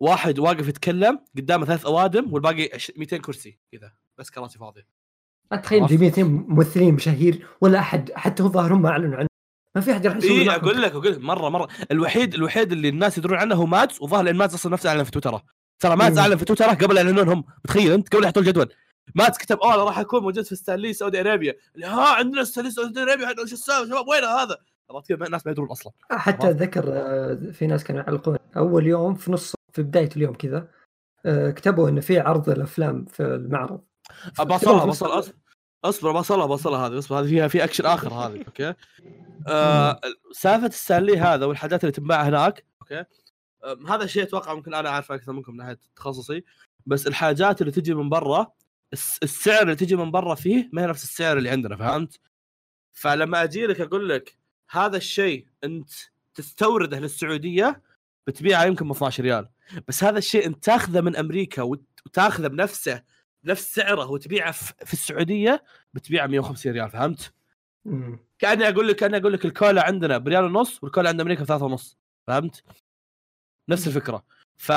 [0.01, 3.91] واحد واقف يتكلم قدامه ثلاث أوادم والباقي عش- 200 كرسي كذا.
[4.17, 4.87] بس كراسي فاضية.
[5.51, 9.27] اتخيل عرفت؟ جايبين اثنين ممثلين مشاهير ولا أحد حتى هو ظاهر هم ما أعلنوا عنه.
[9.75, 10.59] ما في أحد راح يسوي اي معهم.
[10.59, 11.19] أقول لك أقول لك.
[11.19, 11.67] مرة مرة.
[11.91, 15.11] الوحيد الوحيد اللي الناس يدرون عنه هو ماتس وظهر لأن ماتس أصلا نفسه اعلن في
[15.11, 15.43] تويتره
[15.79, 16.17] ترى ماتس.
[16.17, 17.43] أعلن في تويتره قبل يعلنون هم.
[17.65, 18.73] متخيل أنت؟ قبل يحطون الجدول
[19.15, 21.55] ماتس كتب أوه راح أكون موجود في ستانلي Saudi Arabia.
[21.75, 24.57] اللي ها عندنا ستانلي Saudi Arabia شو السالفة؟ شباب وين هذا؟
[24.91, 25.93] عرفت كيف الناس ما يدرون أصلا.
[26.11, 30.67] حتى أتذكر آه، في ناس كانوا يعلقون أول يوم في نص في بداية اليوم كذا
[31.25, 33.81] آه، كتبوا انه في عرض الأفلام في المعرض.
[34.39, 35.33] نص بوصل أصبر
[35.83, 38.73] اصبر بوصلها بوصلها هذه أصبر هذه فيها في اكشن آخر هذه okay؟
[39.47, 39.99] آه
[40.31, 42.99] سالفة السالي هذا والحاجات اللي تنباع هناك okay؟
[43.63, 46.43] آه هذا الشيء أتوقع ممكن أنا أعرفه أكثر منكم من ناحية تخصصي
[46.85, 48.51] بس الحاجات اللي تجي من برا
[48.93, 52.19] الس- السعر اللي تجي من برا فيه ما هي نفس السعر اللي عندنا فهمت؟
[52.93, 54.37] فلما أجي لك أقول لك
[54.69, 55.89] هذا الشيء أنت
[56.35, 57.81] تستورده للسعودية
[58.27, 59.49] بتبيعه يمكن ب 12 ريال.
[59.87, 63.03] بس هذا الشيء انت تاخذه من أمريكا وت- وتاخذه بنفسه
[63.43, 64.51] نفس سعره وتبيعه
[64.85, 65.63] في السعودية
[65.93, 67.33] بتبيعه 150 ريال فهمت؟
[67.85, 68.19] مم.
[68.39, 71.97] كأني أقول لك كأني أقول لك الكولا عندنا بريال ونص والكولا عند أمريكا بثلاثة ونص
[72.27, 72.63] فهمت؟
[73.69, 74.23] نفس الفكرة
[74.57, 74.71] ف...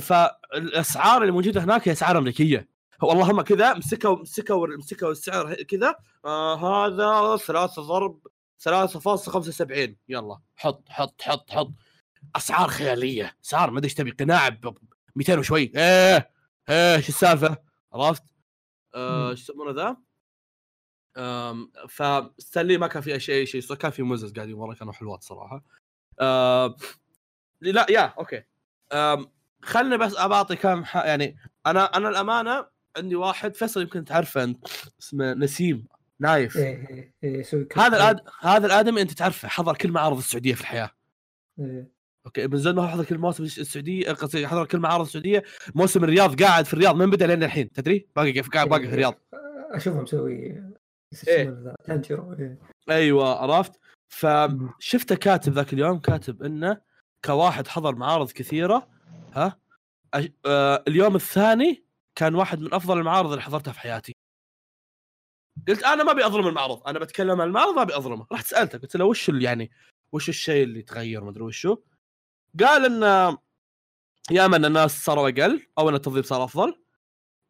[0.00, 2.68] فالاسعار اللي موجودة هناك هي أسعار أمريكية
[3.04, 5.94] هو اللهم كذا مسكوا مسكوا مسكوا السعر كذا
[6.24, 8.20] آه هذا ثلاثة ضرب
[8.68, 11.72] 3.75 يلا حط حط حط حط
[12.36, 14.74] أسعار خيالية اسعار ما أدري إيش تبي قناع ب
[15.16, 16.30] 200 وشوي إيه
[16.70, 17.56] إيه شو السالفة
[17.92, 18.22] عرفت؟
[18.94, 19.30] آه،.
[19.30, 19.96] إيش يسمونه ذا؟
[21.88, 25.64] فستانلي ما كان في شيء شيء صار كان في مزز قاعدين ورا كانوا حلوات صراحة
[27.60, 28.42] لا يا okay
[28.92, 29.30] آم،
[29.62, 30.96] خلني بس أبعطي كم ح...
[30.96, 31.36] يعني
[31.66, 34.66] أنا أنا الأمانة عندي واحد فيصل يمكن تعرفه انت
[35.00, 35.86] اسمه نسيم
[36.20, 37.96] نايف إيه يسوي كل هذا.
[37.96, 38.20] الآد...
[38.40, 40.90] هذا الآدمي أنت تعرفه حضر كل معارض السعودية في الحياة
[41.58, 41.93] إيه.
[42.26, 45.42] أوكي ابن زلمه حضر كل موسم السعودية قصدي حضر كل معارض السعودية.
[45.74, 49.20] موسم الرياض قاعد في الرياض من بدأ لين الحين تدري؟ باقي قاعد باقي في الرياض.
[49.70, 50.74] اشوفه مسوي إيه.
[51.28, 52.58] إيه.
[52.90, 56.80] أيوه عرفت؟ فشفته كاتب ذاك اليوم كاتب إنه
[57.24, 58.88] كواحد حضر معارض كثيرة
[59.32, 59.58] ها؟
[60.14, 60.28] أش...
[60.46, 61.84] آه اليوم الثاني
[62.14, 64.12] كان واحد من أفضل المعارض اللي حضرتها في حياتي.
[65.68, 68.26] قلت أنا ما أبي أظلم المعرض أنا بتكلم عن المعرض ما أبي أظلمه.
[68.32, 69.70] رحت سألته قلت له وش يعني
[70.12, 71.76] وش الشيء اللي تغير؟ ما أدري وشو.
[72.60, 73.02] قال إن
[74.30, 76.84] يا اما ان الناس صاروا أقل أو إن التنظيم صار أفضل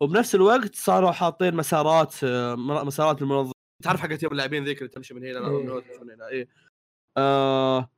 [0.00, 3.52] وبنفس الوقت صاروا حاطين مسارات آه، مسارات المنظم
[3.82, 5.62] تعرف حقت يوم اللاعبين ذيك اللي تمشي من هنا إيه.
[5.62, 6.48] من هنا من هنا إيه
[7.16, 7.90] آه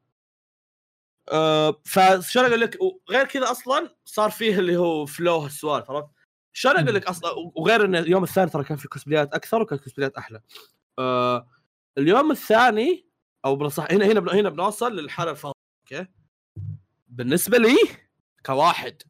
[1.32, 6.08] آه فشلون أقول لك وغير كذا أصلا صار فيه اللي هو فلو السوالف عرفت؟
[6.52, 10.16] شلون أقول لك أصلا وغير إن اليوم الثاني ترى كان في كوسبلايات أكثر وكان كوسبلايات
[10.16, 10.40] أحلى.
[10.98, 11.48] آه
[11.98, 13.06] اليوم الثاني
[13.44, 15.54] أو بالصح هنا هنا هنا بنوصل للحالة الفاضية
[15.92, 16.06] okay؟
[17.16, 17.76] بالنسبة لي
[18.46, 19.02] كواحد.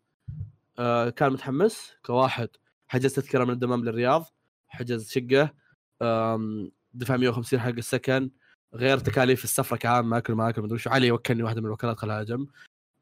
[0.79, 2.49] آه كان متحمس كواحد.
[2.89, 4.25] حجز تذكرة من الدمام للرياض
[4.69, 5.55] حجز شقة
[6.95, 8.31] دفع 150 حق السكن
[8.75, 10.91] غير تكاليف السفرة كعام ماكل ماكل مدري شو.
[10.91, 12.49] علي وكلني واحدة من الوكالات خلها جنب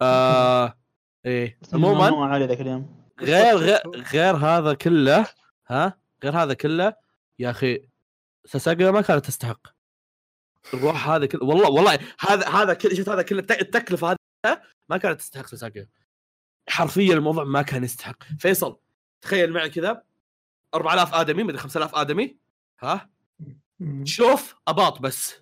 [0.02, 0.74] آه
[1.26, 1.58] إيه.
[1.72, 3.04] عموما علي ذاك اليوم.
[3.20, 3.80] غير غير
[4.12, 5.26] غير هذا كله
[5.68, 6.94] ها؟ غير هذا كله
[7.38, 7.88] يا أخي
[8.44, 9.66] ساساجا ما كانت تستحق.
[10.74, 14.16] الروح هذا كله والله والله هذا هذا كل شفت هذا كله الت- التكلفة هذه
[14.88, 15.86] ما كانت تستحق ساساجا
[16.68, 18.22] حرفيا الموضوع ما كان يستحق.
[18.38, 18.78] فيصل
[19.20, 20.02] تخيل معي كذا
[20.74, 22.36] 4000 آدمي مدري 5000 آدمي
[22.80, 23.10] ها.
[24.04, 25.34] تشوف أباط بس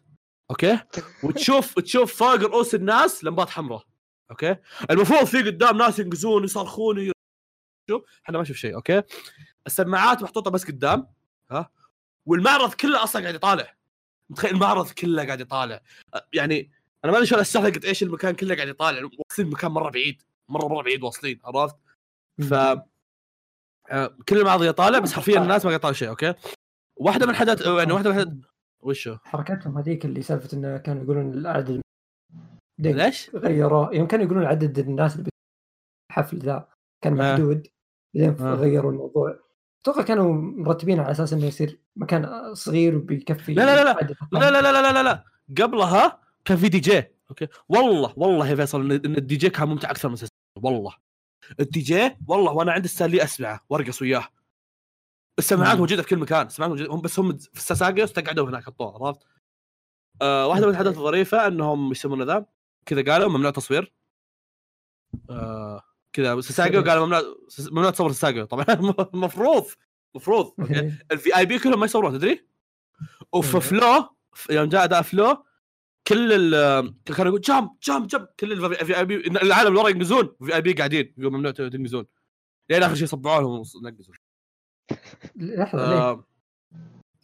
[0.50, 0.78] okay؟
[1.24, 3.86] وتشوف تشوف فوق رؤوس الناس لمبات حمراء
[4.30, 4.56] okay؟
[4.90, 7.12] المفروض في قدام ناس ينقزون يصرخون
[7.90, 9.02] شوف إحنا ما نشوف شيء okay؟
[9.66, 11.06] السماعات محطوطة بس قدام
[11.50, 11.70] ها؟
[12.26, 13.76] والمعرض كله أصلا قاعد يطالع.
[14.30, 15.80] متخيل المعرض كله قاعد يطالع.
[16.32, 16.70] يعني
[17.04, 19.08] أنا ما أدري شلون استهلك قد إيش المكان كله قاعد يطالع.
[19.18, 20.22] واصلين مكان مرة بعيد.
[20.48, 21.76] مره مرة بعيد واصلين عرفت؟
[22.50, 22.54] ف
[23.90, 26.34] آه، كل المعرض يطالع بس حرفيا الناس ما قاعد يطالع شيء okay؟
[26.96, 28.32] واحدة من حدث يعني واحدة من حدث
[28.80, 31.80] وشو؟ حركتهم هذيك اللي سالفة إنه كانوا يقولون العدد
[32.78, 35.30] ليش؟ غيروه يوم كانوا يقولون عدد الناس اللي
[36.10, 36.68] الحفل ذا
[37.04, 37.32] كان آه.
[37.32, 37.66] محدود.
[38.14, 38.54] بعدين آه.
[38.54, 39.38] غيروا الموضوع.
[39.82, 43.96] أتوقع كانوا مرتبين على أساس إنه يصير مكان صغير وبيكفي لا لا لا لا.
[43.96, 45.24] عدد لا لا لا لا لا لا.
[45.62, 50.08] قبلها كان في DJ okay والله والله يا فيصل ان الدي جي كان ممتع أكثر
[50.08, 50.30] من سلسلة.
[50.56, 50.96] والله
[51.60, 54.28] الدي جي والله وأنا عند السالي أسمعه وأرقص وياه
[55.38, 55.80] السماعات مم.
[55.80, 59.20] موجودة في كل مكان السماعات موجودة هم بس هم في الساساقيا استقعدوا هناك حطوها عرفت؟
[60.22, 62.46] آه واحدة من الحدث الظريفة إنهم يسمونه ذا
[62.86, 63.92] كذا قالوا ممنوع تصوير
[65.30, 65.82] آه
[66.12, 67.22] كذا ساساقيا قالوا ممنوع
[67.70, 68.66] ممنوع تصور ساساقيا طبعا
[69.14, 69.66] المفروض
[70.14, 72.46] المفروض okay ال VIP كلهم ما يصورون تدري؟
[73.32, 73.60] وفي.
[73.60, 74.16] فلو
[74.50, 75.44] يوم جاء أداء فلو
[76.06, 80.72] كل ال كانوا يقول jump jump jump كل ال VIP العالم اللي ورا ينقزون VIP
[80.72, 81.14] قاعدين.
[81.18, 82.06] يقول ممنوع تنقزون.
[82.70, 84.14] لين آخر شيء صبعوا لهم ونقزوا
[85.36, 86.26] لحظة؟ آه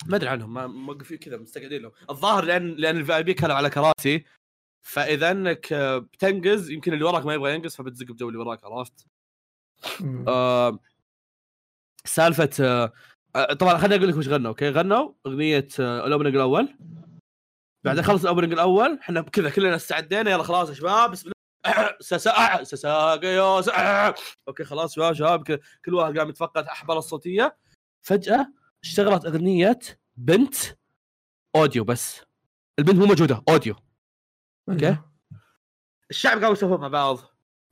[0.06, 1.92] ما أدري عنهم موقفين كذا مستقعدين لهم.
[2.10, 4.24] الظاهر لأن لأن ال VIP كانوا على كراسي.
[4.82, 9.06] فإذا إنك آه، بتنقز يمكن اللي وراك ما يبغى ينقز فبتزق بجو اللي وراك عرفت؟
[10.28, 10.78] آه
[12.05, 12.92] سالفة آه
[13.36, 16.68] آه، طبعا خليني أقول لك وش غنوا okay؟ غنوا أغنية آه ال opening الأول.
[17.84, 21.34] بعدين خلص ال opening الأول إحنا كذا كلنا استعدينا يلا خلاص يا شباب بسم الله.
[24.48, 27.56] okay خلاص شباب شباب كل واحد قام يتفقد احبال الصوتية.
[28.02, 28.52] فجأة
[28.84, 29.78] اشتغلت أغنية
[30.16, 30.55] بنت
[31.56, 32.20] audio بس.
[32.78, 33.74] البنت مو موجودة audio.
[34.69, 34.97] okay؟
[36.10, 37.18] الشعب قاموا يسولفون مع بعض.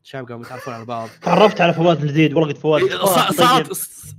[0.03, 1.09] الشعب قاموا يتعرفون على بعض.
[1.23, 2.83] تعرفت على فواز الجديد ورقه فواز.
[2.83, 3.73] إيه، صارت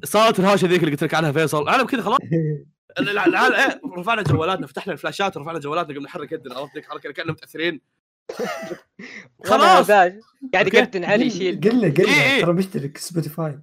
[0.05, 1.63] صارت الهوشه ذيك اللي قلت لك عنها فيصل.
[1.63, 2.19] العالم كذا خلاص.
[2.99, 7.31] العالم إيه رفعنا جوالاتنا فتحنا الفلاشات ورفعنا جوالاتنا قمنا نحرك يدنا عرفت ذيك الحركه كاننا
[7.31, 7.81] متأثرين.
[9.49, 9.91] خلاص.
[9.91, 10.21] قاعد.
[10.53, 12.41] يقدن علي يشيل قلنا إيه، قلنا إيه.
[12.41, 13.59] ترى مشترك Spotify.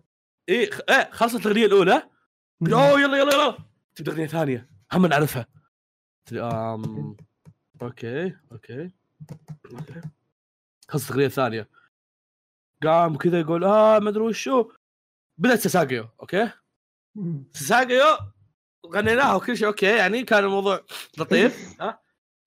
[0.49, 2.09] إيه خ- إيه خلصت الأغنية الأولى.
[2.73, 3.59] أوه يلا يلا يلا.
[3.95, 4.69] تبدأ أغنية ثانية.
[4.93, 5.47] هم نعرفها
[6.33, 7.17] آم
[7.83, 8.91] okay okay
[9.73, 10.01] okay.
[10.89, 11.69] خلصت الاغنيه الثانية
[12.83, 14.71] قام كذا يقول آه ما أدري وشو.
[15.39, 16.51] بدأت Sasageyo okay؟
[17.15, 17.45] مم.
[17.53, 18.05] Sasageyo
[18.87, 20.81] غنيناها وكل شيء okay يعني كان الموضوع
[21.19, 22.01] لطيف ها؟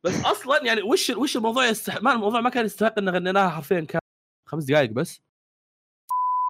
[0.04, 3.82] بس أصلا يعني وش وش الموضوع يستحق ما الموضوع ما كان يستحق إن غنيناها حرفيا
[3.82, 4.02] كان
[4.50, 5.22] خمس دقائق بس.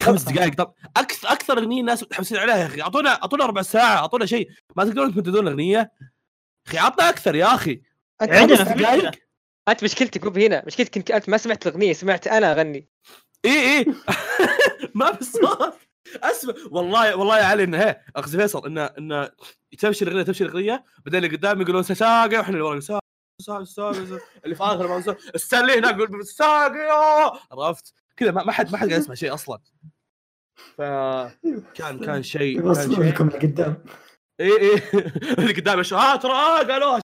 [0.04, 3.98] خمس دقائق طب أكثر أكثر أغنية الناس متحمسين عليها يا أخي اعطونا أعطونا ربع ساعة
[3.98, 4.50] أعطونا شيء.
[4.76, 5.92] ما تقدرون تمددون الأغنية؟
[6.68, 7.82] أخي عطنا أكثر يا أخي.
[8.22, 9.12] عندنا دقائق.
[9.68, 12.88] أنت مشكلتك مو هنا مشكلتك إنك أنت ما سمعت الأغنية سمعت أنا أغني.
[13.46, 13.86] اي اي
[14.96, 15.74] ما في صوت
[16.16, 19.30] أسمع والله والله يا علي إنه هي اقصد فيصل انه إنه
[19.80, 23.04] تمشي الاغنيه تمشي الاغنيه بعدين اللي قدام يقولون ساقي وإحنا اللي ورا ساقي
[24.46, 26.90] اللي في آخر ما ستانلي هناك يقول ساقي
[27.52, 29.60] عرفت؟ كذا ما ما حد ما حد قاعد يسمع شيء أصلا.
[30.78, 33.04] فكان كان شيء كان شيء.
[33.04, 33.84] لكم لقدام
[34.40, 34.82] اي إي
[35.40, 37.02] اللي قدام ها ترى آه قالوها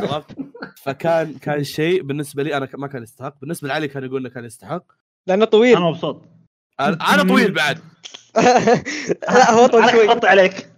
[0.00, 0.36] عرفت؟
[0.82, 3.40] فكان كان شيء بالنسبة لي أنا ما كان يستحق.
[3.40, 4.84] بالنسبة لعلي كان يقول إنه كان يستحق.
[5.26, 5.76] لأنه طويل.
[5.76, 6.22] أنا مبسوط.
[6.80, 7.78] أنا أنا طويل بعد.
[9.34, 9.90] لا هو طويل.
[9.90, 10.70] شوي حط عليك.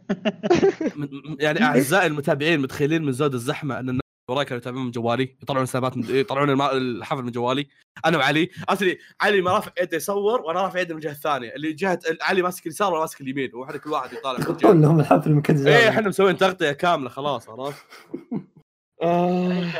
[1.40, 4.00] يعني أعزائي المتابعين متخيلين من زود الزحمة أن الناس
[4.30, 7.68] وراي كانوا يتابعون من جوالي يطلعون سنابات من يطلعون الحفل من جوالي.
[8.04, 8.50] أنا وعلي.
[8.68, 11.54] أصلي علي ما رافع يده يصور وأنا رافع يده من الجهة الثانية.
[11.54, 14.82] اللي جهه علي ماسك اليسار وأنا ماسك اليمين واحد كل واحد يطالع من يغطون الجهه
[14.82, 17.84] لهم الحفل من كل إيه إحنا مسوين تغطية كاملة خلاص عرفت؟
[19.02, 19.72] آه.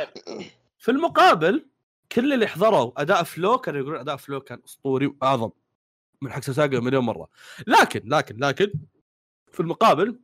[0.77, 1.65] في المقابل
[2.11, 5.49] كل اللي حضروا أداء فلو كانوا يقولون أداء فلو كان أسطوري وأعظم.
[6.21, 7.29] من حق ساساجا مليون مرة
[7.67, 8.73] لكن لكن لكن
[9.51, 10.19] في المقابل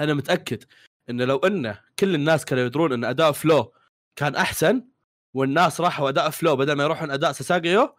[0.00, 0.64] أنا متأكد
[1.10, 3.72] انه لو إنه كل الناس كانوا يدرون إن أداء فلو
[4.16, 4.88] كان أحسن
[5.34, 7.96] والناس راحوا أداء Flow بدل ما يروحون أداء Sasageyo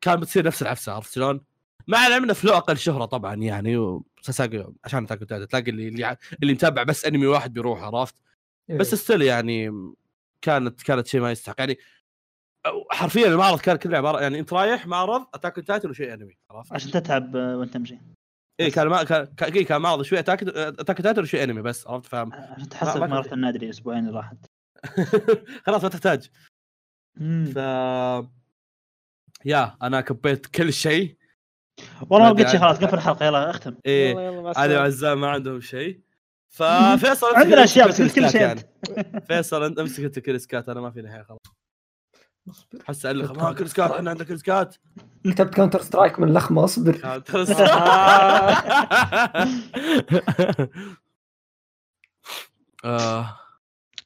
[0.00, 1.40] كان بتصير نفس العفسة عرفت شلون؟
[1.88, 6.16] مع العلم إن Flow أقل شهرة طبعا يعني و Sasageyo عشان Attack تلاقي اللي اللي,
[6.42, 8.14] اللي متابع بس أنمي واحد بيروح عرفت؟
[8.68, 9.70] بس still يعني
[10.42, 11.78] كانت كانت شيء ما يستحق يعني
[12.90, 16.90] حرفيا المعرض كان كله عباره يعني أنت رايح معرض Attack Titan وشيء أنمي عرفت؟ عشان
[16.90, 17.98] تتعب آه، وأنت تمشي
[18.60, 21.86] اي كان ما كان كان إيه، كان معرض شوي Attack Attack Titan وشيء أنمي بس
[21.86, 24.36] عرفت فاهم؟ عشان تحسب ما- رحت النادي الاسبوعين اللي راحت
[25.66, 26.30] خلاص ما تحتاج.
[27.54, 27.56] ف
[29.44, 31.16] يا أنا كبيت كل شيء
[32.10, 32.60] والله ما قلت شيء.
[32.60, 34.76] خلاص قفل الحلقة يلا اختم إيه يلا يلا مع علي.
[34.76, 36.00] وعزام ما عندهم شيء
[36.48, 38.60] ففيصل عندنا أمسك بس كل شيء يعني.
[39.28, 41.38] فيصل انت امسك انت كريسكات أنا ما فيني حيل خلاص
[42.50, 44.76] اصبر حس الخ ما كريسكات إحنا عندنا كريسكات
[45.24, 47.44] كتبت كاونتر سترايك من لخمه اصبر كاونتر
[52.84, 53.38] آه.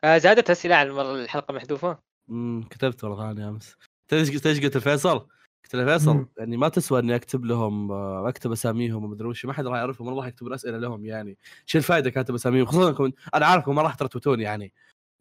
[0.04, 1.98] آه، زادت أسئلة على المره الحلقة محذوفة؟
[2.30, 3.76] أمم، كتبت والله ثاني أمس.
[4.08, 4.30] تدري إيش
[4.64, 5.18] قلت لفيصل؟
[5.64, 6.26] قلت له فيصل.
[6.38, 10.08] يعني ما تسوى إني أكتب لهم آه، أكتب أساميهم ومدري وش ما حد راح يعرفهم
[10.08, 11.38] ولا راح يكتبون اسئله لهم يعني.
[11.66, 14.72] شو الفائده كاتب أساميهم؟ خصوصا انكم أنا عارفكم ما راح ترتبتون يعني.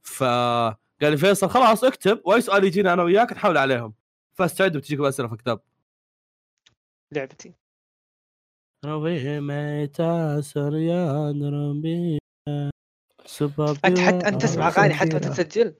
[0.04, 0.24] ف
[1.02, 3.94] قال لي فيصل خلاص اكتب واي سؤال يجينا أنا وياك نحاول عليهم.
[4.34, 5.62] فاستعدوا بتجيكم اسئله في كتاب
[7.12, 7.54] لعبتي.
[8.86, 12.20] روي ميتا سريان ربي
[13.26, 15.76] سبب أنت حتى أنت تسمع أغاني حتى وأنت تسجل؟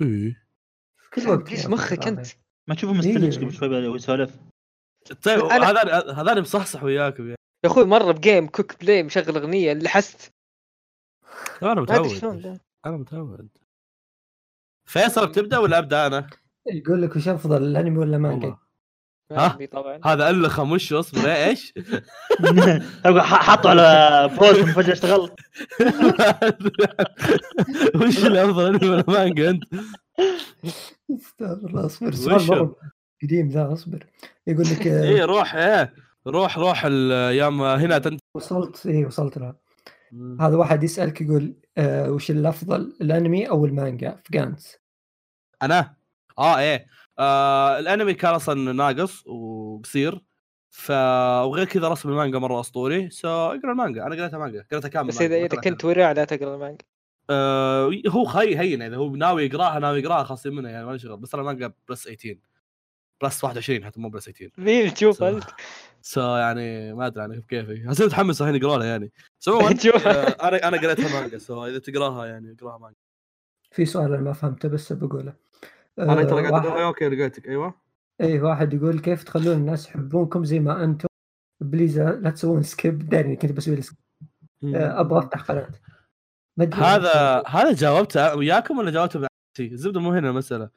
[0.00, 0.46] إيه.
[1.14, 2.06] كل وقت يا مخك.
[2.06, 2.26] أنت؟
[2.68, 3.44] ما تشوفه مستنيش إيه.
[3.44, 4.36] قبل شوي بدأ يسولف
[5.22, 7.36] طيب هذا هذا مصحصح وياكم يعني.
[7.64, 12.60] يا أخوي مرة بجيم كوك بلاي مشغل أغنية أنا ما أدري شلون متعود.
[12.86, 13.48] أنا متعود.
[14.90, 16.26] فيصل بتبدأ ولا أبدأ أنا؟
[16.66, 18.56] يقول لك وش أفضل الأنمي ولا مانجا؟
[19.32, 19.58] ها؟
[20.04, 21.74] هذا اللخم وش اصبر إيش؟
[23.04, 25.20] أقول ح- حطوا على بوست فجاه اشتغل
[28.06, 29.64] وش الأفضل أنمي ولا مانجا أنت؟
[31.10, 32.74] استغفر الله أصبر سؤال
[33.22, 34.06] قديم ذا أصبر
[34.46, 35.94] يقول لك إيه روح إيه
[36.26, 39.56] روح روح الأيام هنا تنت وصلت اي وصلت لها
[40.40, 44.78] هذا واحد يسألك يقول آه وش الافضل الأنمي أو المانجا؟ في جانتس
[45.62, 45.94] أنا؟
[46.38, 46.86] آه إيه.
[47.18, 50.20] آه الأنمي كان أصلا ناقص وقصير
[50.70, 50.90] ف
[51.44, 53.10] وغير كذا رسم المانجا مرة أسطوري.
[53.10, 54.06] so أقرأ المانجا.
[54.06, 55.60] أنا قريتها مانجا قريتها كامل بس إذا إذا.
[55.60, 56.84] كنت ورع لا تقرأ المانجا.
[57.30, 60.98] آه هو خي هين إذا هو ناوي يقرأها ناوي يقرأها خاصين منها يعني ما له
[60.98, 61.16] شغل.
[61.16, 62.38] بس أنا مانجا plus 18
[63.22, 65.44] plus 21 حتى مو plus 18 مين؟ تشوف أنت.
[66.02, 67.84] so يعني ما أدري أنا كيف كيفي.
[67.88, 69.12] حسيت متحمس الحين يقرونها يعني.
[69.38, 69.60] so.
[69.60, 69.70] آه،
[70.48, 71.38] أنا أنا قريتها مانجا.
[71.38, 72.98] so إذا تقراها يعني اقراها مانجا.
[73.70, 75.34] في سؤال أنا ما فهمته بس بقوله.
[75.98, 76.80] أنا ترى آه قاعد واحد...
[76.80, 77.74] okay لقيتك أيوه.
[78.20, 81.08] اي واحد يقول كيف تخلون الناس يحبونكم زي ما أنتم؟
[81.60, 83.82] please لا تسوون skip داري كنت بسوي لي
[84.78, 85.70] آه أبغى أفتح قناة.
[86.74, 87.72] هذا هذا.
[87.72, 90.70] جاوبته وياكم ولا جاوبته بعكسي الزبدة مو هنا المسألة.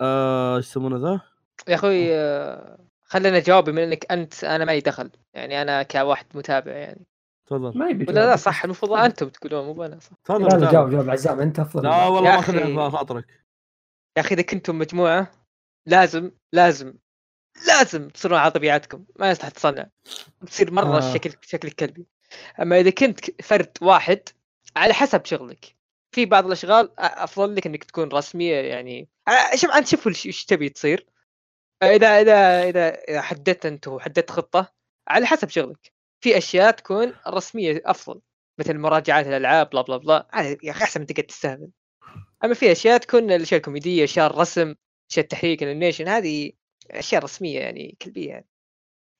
[0.00, 1.20] آه، إيش يسمونه ذا؟
[1.68, 5.10] يا أخوي آه، خلينا نجاوب بما إنك أنت أنا معي دخل.
[5.34, 7.06] يعني أنا كواحد متابع يعني.
[7.46, 7.78] تفضل.
[7.78, 8.36] ما يبي ولا لا.
[8.36, 10.16] صح المفروض أنتم تقولون مو أنا صح.
[10.24, 10.60] تفضل.
[10.60, 10.90] لا جاوب.
[10.90, 12.88] جاوب عزام أنت افضل لا والله ما.
[12.90, 13.26] في خاطرك
[14.16, 15.30] يا أخي إذا كنتم مجموعة
[15.86, 16.94] لازم لازم
[17.66, 19.04] لازم تصيرون على طبيعتكم.
[19.18, 19.86] ما يصلح تصنع.
[20.46, 21.14] تصير مرة آه.
[21.14, 22.06] شكل شكلك كلبي.
[22.60, 24.20] أما إذا كنت فرد واحد
[24.76, 25.76] على حسب شغلك.
[26.14, 29.08] في بعض الأشغال أفضل لك إنك تكون رسمية يعني.
[29.54, 31.06] شوف أنت شوف وش وش تبي تصير.
[31.82, 34.72] إذا إذا إذا إذا حددت أنت وحددت خطة
[35.08, 35.92] على حسب شغلك.
[36.20, 38.20] في أشياء تكون الرسميه أفضل
[38.58, 40.28] مثل مراجعات الألعاب بلا بلا بلا.
[40.62, 41.70] يا أخي أحسن من تقعد تستهبل.
[42.44, 44.74] أما في أشياء تكون الأشياء الكوميدية اشياء الرسم
[45.10, 46.52] اشياء التحريك الانيميشن هذه
[46.90, 48.46] أشياء رسمية يعني كلبية يعني.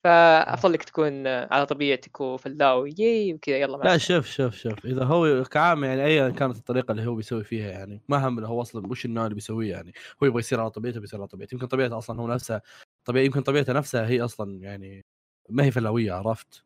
[0.07, 3.57] فأفضل لك تكون على طبيعتك وفلاوي يي وكذا.
[3.57, 3.99] يلا لا.
[3.99, 4.87] شوف شوف شوف.
[4.87, 8.63] إذا هو كعام يعني ايا كانت الطريقة اللي هو بيسوي فيها يعني ما هم هو
[8.63, 9.93] أصلا وش النوع اللي بيسويه يعني
[10.23, 11.55] هو يبغى يصير على طبيعته بيصير على طبيعته.
[11.55, 12.61] يمكن طبيعته أصلا هو نفسه
[13.05, 15.05] طبيعي يمكن طبيعته نفسها هي أصلا يعني
[15.51, 16.65] ما هي فلاوية عرفت؟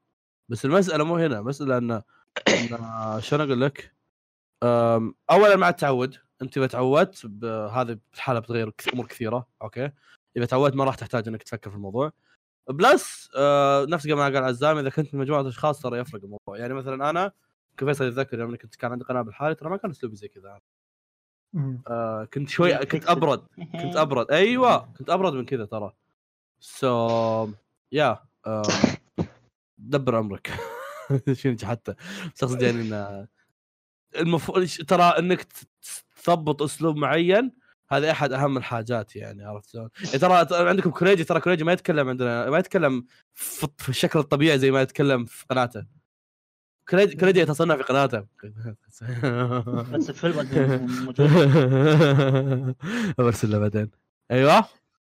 [0.48, 1.38] بس المسألة مو هنا.
[1.38, 2.00] المسألة إن إن
[3.20, 3.94] شلون أقول لك؟
[5.30, 6.16] اولا مع التعود.
[6.42, 9.90] أنت إذا تعودت هذه الحاله بتغير أمور كثيرة okay؟
[10.36, 12.12] إذا تعودت ما راح تحتاج إنك تفكر في الموضوع.
[12.68, 16.58] plus آه نفس ما قال عزام إذا كنت من مجموعة أشخاص ترى يفرق الموضوع.
[16.58, 17.32] يعني مثلا أنا
[17.76, 20.60] كفيصل يتذكر يوم كنت كان عندي قناة بالحالي ترى ما كان أسلوبي زي كذا.
[21.88, 23.46] آه كنت شوي كنت أبرد
[23.82, 24.30] كنت أبرد.
[24.30, 25.92] أيوه كنت أبرد من كذا ترى.
[26.60, 27.48] سو
[27.92, 28.62] يا آه،
[29.78, 30.50] دبر عمرك
[31.32, 31.94] شنو حتى؟
[32.34, 33.28] بس اقصد يعني إنه
[34.16, 35.66] المفروض ترى إنك ت-
[36.24, 37.52] تضبط أسلوب معين
[37.92, 42.08] هذا أحد أهم الحاجات يعني عرفت شلون؟ يعني ترى عندكم كوريجي ترى كوريجي ما يتكلم
[42.08, 43.04] عندنا ما يتكلم
[43.34, 45.86] في, في الشكل الطبيعي زي ما يتكلم في قناته.
[46.90, 48.26] كوريجي كوريجي يتصنع في قناته.
[49.92, 50.34] بس الفيلم
[51.04, 51.30] موجود
[53.18, 53.90] برسل له بعدين.
[54.30, 54.64] أيوه؟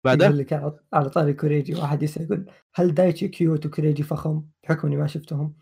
[0.03, 2.45] بعده؟ يقول لك على- على طاري كوريجي واحد يسأل يقول
[2.75, 5.55] هل دايتشي cute وكوريجي فخم؟ بحكم إني ما شفتهم.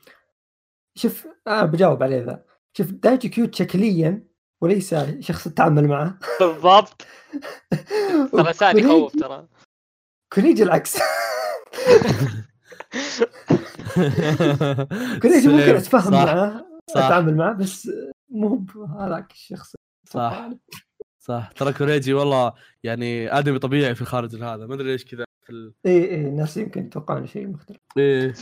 [0.95, 2.43] شوف أنا بجاوب عليه ذا.
[2.77, 4.23] شوف دايتشي cute شكليا
[4.65, 6.17] وليس شخص تتعامل معه.
[6.39, 7.01] بالضبط.
[8.31, 9.47] ترى كوريجي- يخوف ترى.
[10.33, 10.97] كوريجي العكس.
[15.21, 15.75] كوريجي ممكن.
[15.75, 16.13] اتفاهم
[16.93, 16.97] صح.
[16.97, 17.89] أتعامل معاه بس
[18.29, 18.65] مو
[18.99, 19.75] هذاك الشخص.
[20.09, 20.49] صح.
[21.19, 21.51] صح.
[21.55, 24.65] ترى كوريجي والله يعني آدمي طبيعي في الخارج هذا.
[24.65, 25.73] ما أدري ليش كذا في ال...
[25.85, 27.77] اي اي الناس يمكن يتوقعون شيء مختلف.
[27.97, 28.33] إيه.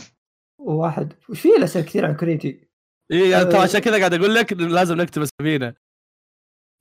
[0.58, 2.68] وواحد وش في له أسئلة كثير عن كوريجي
[3.10, 3.62] إيه يعني ترى أه.
[3.62, 5.74] عشان كذا قاعد أقول لك لازم نكتب أسامينا.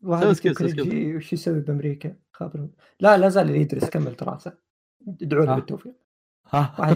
[0.04, 0.50] واحد.
[0.58, 2.68] كوريجي وش يسوي بأمريكا؟ خابر
[3.00, 4.58] لا لا زال يدرس كمل دراسه
[5.08, 5.56] ادعوا له.
[5.56, 5.94] بالتوفيق.
[6.50, 6.96] ها.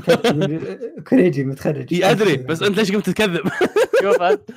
[1.10, 1.94] كوريجي متخرج.
[1.94, 3.48] إي أدري بس أنت ليش قمت تكذب؟
[4.04, 4.52] شوف أنت.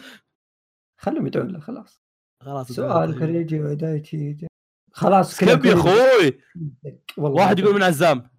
[1.00, 2.02] خلهم يدعون له خلاص.
[2.42, 4.36] خلاص سؤال كوريجي ودايتشي.
[4.92, 6.40] خلاص skip يا أخوي.
[7.18, 8.30] والله واحد يقول من عزام.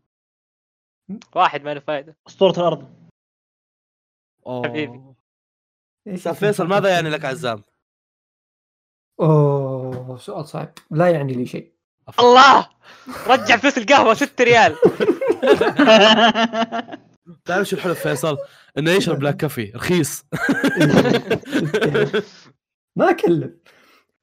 [1.36, 3.02] واحد ما له فائده أسطورة الأرض.
[4.48, 5.02] حبيبي.
[6.08, 7.64] إيش أستاذ فيصل ماذا يعني لك عزام؟
[9.20, 9.71] أوه.
[10.18, 10.74] سؤال صعب.
[10.92, 11.72] لا يعني لي شيء.
[12.20, 12.68] الله!
[13.28, 14.76] رجع فلوس القهوة 6 ريال.
[17.46, 18.38] تعرف شو الحلو في فيصل؟
[18.78, 20.26] إنه يشرب black coffee رخيص.
[22.96, 23.60] ما اكلم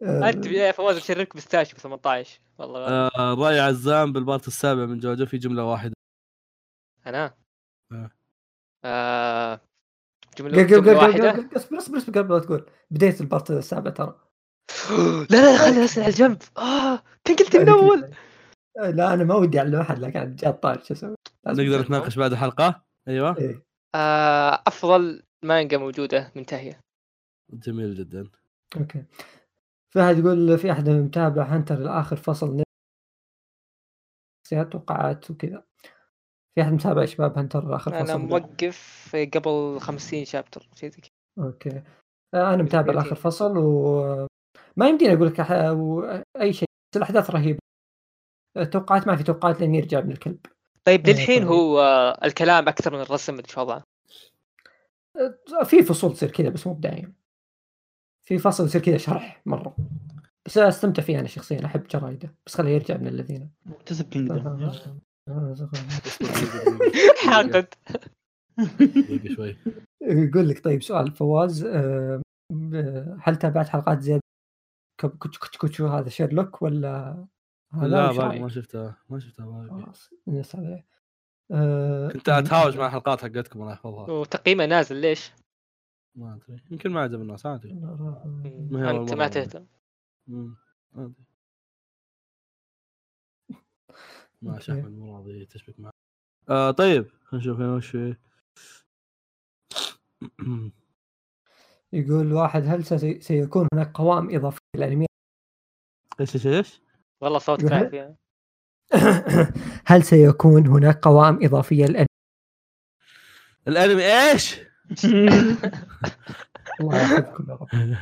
[0.02, 2.80] آه، انت يا فواز بشربك بستاشي ب 18 والله.
[2.88, 5.94] آه، راي عزام بال part السابع من جوجو في جملة واحدة.
[7.06, 7.34] أنا؟
[7.92, 8.10] آه.
[8.84, 9.60] آه،
[10.38, 11.48] جملة قل- واحدة.
[11.56, 12.66] اصبر اصبر اصبر قبل لا تقول.
[12.90, 14.18] بدايه ال part السابع ترى.
[15.30, 18.14] لا لا لا خليني اسال على الجنب آه كان قلت من أول.
[18.78, 21.14] آه، لا أنا ما ودي أعلم أحد لكن جاء الطاري شو أسوي؟
[21.46, 21.80] نقدر.
[21.80, 23.38] نتناقش بعد الحلقة؟ أيوه.
[23.38, 23.62] إيه.
[23.94, 26.80] آه، أفضل مانجا موجودة منتهية.
[27.52, 28.30] جميل جدا.
[28.76, 29.04] أوكي.
[29.90, 32.62] في احد يقول في أحد متابع هنتر لاخر فصل
[34.46, 35.62] شخصيات توقعات وكذا.
[36.54, 41.46] في أحد متابع شباب هنتر لاخر أنا فصل موقف قبل 50 chapter شيء زي كذا.
[41.46, 41.82] أوكي.
[42.34, 43.22] آه، أنا متابع لاخر ميتين.
[43.22, 43.56] فصل
[44.78, 45.40] وما يمديني أقول لك
[46.40, 47.58] أي شيء بس الأحداث رهيبة.
[48.72, 50.38] توقعات ما في توقعات لين يرجع من الكلب.
[50.84, 51.42] طيب للحين.
[51.44, 51.80] هو
[52.24, 53.82] الكلام أكثر من الرسم اللي شو وضعه؟
[55.60, 57.14] آه، في فصول تصير كذا بس مو بدايم
[58.28, 59.76] في فصل يصير كذا شرح مرة.
[60.46, 62.34] بس أستمتع فيه أنا شخصيا أحب جرايده.
[62.46, 63.50] بس خليه يرجع من الذين.
[63.66, 64.70] مكتسب Kingdom
[67.26, 67.74] حاقد
[69.36, 69.56] شوي.
[70.02, 72.22] يقول لك طيب سؤال فواز آه،
[73.22, 74.27] هل تابعت حلقات زيادة؟ كب-
[75.00, 77.26] كوتش كوتش كوتشو هذا شيرلوك ولا
[77.82, 80.86] لا باقي؟ ما شفتها ما شفتها باقي خلاص نسأل عليه.
[81.50, 85.32] آه، كنت أتهاوش مع الحلقات حقتكم الله يحفظها وتقييمه نازل ليش؟
[86.14, 89.28] ما أدري يمكن ما عجب الناس عادي ما أنت ما.
[89.28, 89.66] تهتم.
[94.72, 95.92] احمد مو راضي تشبك معي
[96.48, 98.16] آه طيب خلينا نشوف هنا وش في
[101.92, 105.06] يقول واحد هل سي- سيكون هناك قوائم إضافية للانمي
[106.20, 106.80] إيش إيش إيش؟
[107.22, 108.16] والله صوتك يقول- عافية
[109.86, 112.06] هل سيكون هناك قوائم إضافية للأنمي
[113.68, 114.56] الأنمي إيش؟
[116.80, 117.96] الله يحفظكم يا رب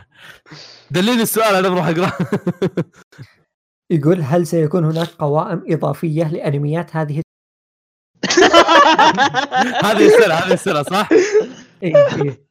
[0.91, 2.13] دليني السؤال أنا بروح أقرأ
[3.91, 7.23] يقول هل سيكون هناك قوائم إضافية لأنميات هذه
[9.85, 11.09] هذه السنة هذه السنة صح؟
[11.83, 12.47] إيه إيه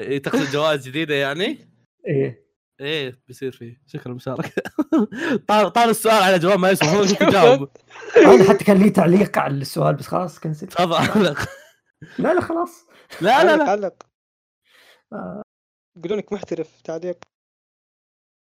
[0.00, 1.58] إيه، تقصد جوائز جديدة يعني؟
[2.06, 2.45] إيه
[2.80, 3.82] إيه بيصير فيه.
[3.86, 4.62] شكرا المشاركه
[5.48, 7.68] طال طال السؤال على جواب ما يسمع هو تجاوب
[8.16, 11.36] أنا حتى كان لي تعليق على السؤال بس خلاص كنسل تفضل
[12.18, 12.86] لا لا خلاص.
[13.20, 13.70] لا لا لا.
[13.70, 14.02] علق
[15.12, 15.42] آه،
[15.98, 17.18] يقولونك محترف تعليق.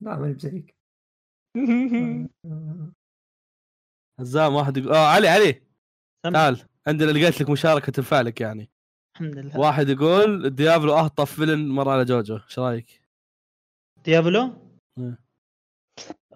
[0.02, 0.74] لا ماني بزيك.
[4.20, 5.62] هزام واحد يقول آه علي علي.
[6.24, 6.68] تعال.
[6.86, 8.70] عندنا لقيت لك مشاركة تنفع لك يعني.
[9.14, 9.60] الحمد لله.
[9.60, 12.36] واحد يقول ديابلو أهطف فيلن مر على جوجو.
[12.36, 13.01] إيش رأيك؟
[14.04, 14.50] ديابلو؟
[14.98, 15.16] مم.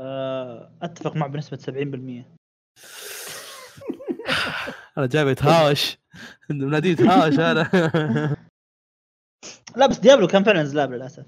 [0.01, 1.60] آه، أتفق معه بنسبة 70%
[4.98, 5.97] أنا جايب يتهاوش
[6.51, 7.70] منادي يتهاوش أنا.
[9.76, 11.24] لا بس ديابلو كان فعلا زلاب للأسف.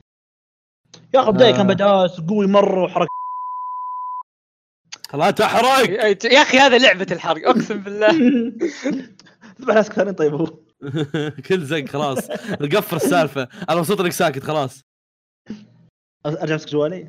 [1.15, 1.57] يا أخي بدايه آه.
[1.57, 3.09] كان بداس قوي مره وحركه
[5.15, 5.91] لا تحرق!
[6.25, 8.09] يا أخي هذا لعبة الحرق أقسم بالله.
[9.61, 10.47] ذبح ناس كثيرين طيب هو
[11.49, 12.31] كل زق خلاص.
[12.61, 13.49] نقفل السالفة.
[13.71, 14.81] أنا مبسوط إنك ساكت خلاص.
[16.27, 17.09] أرجع أمسك جوالي؟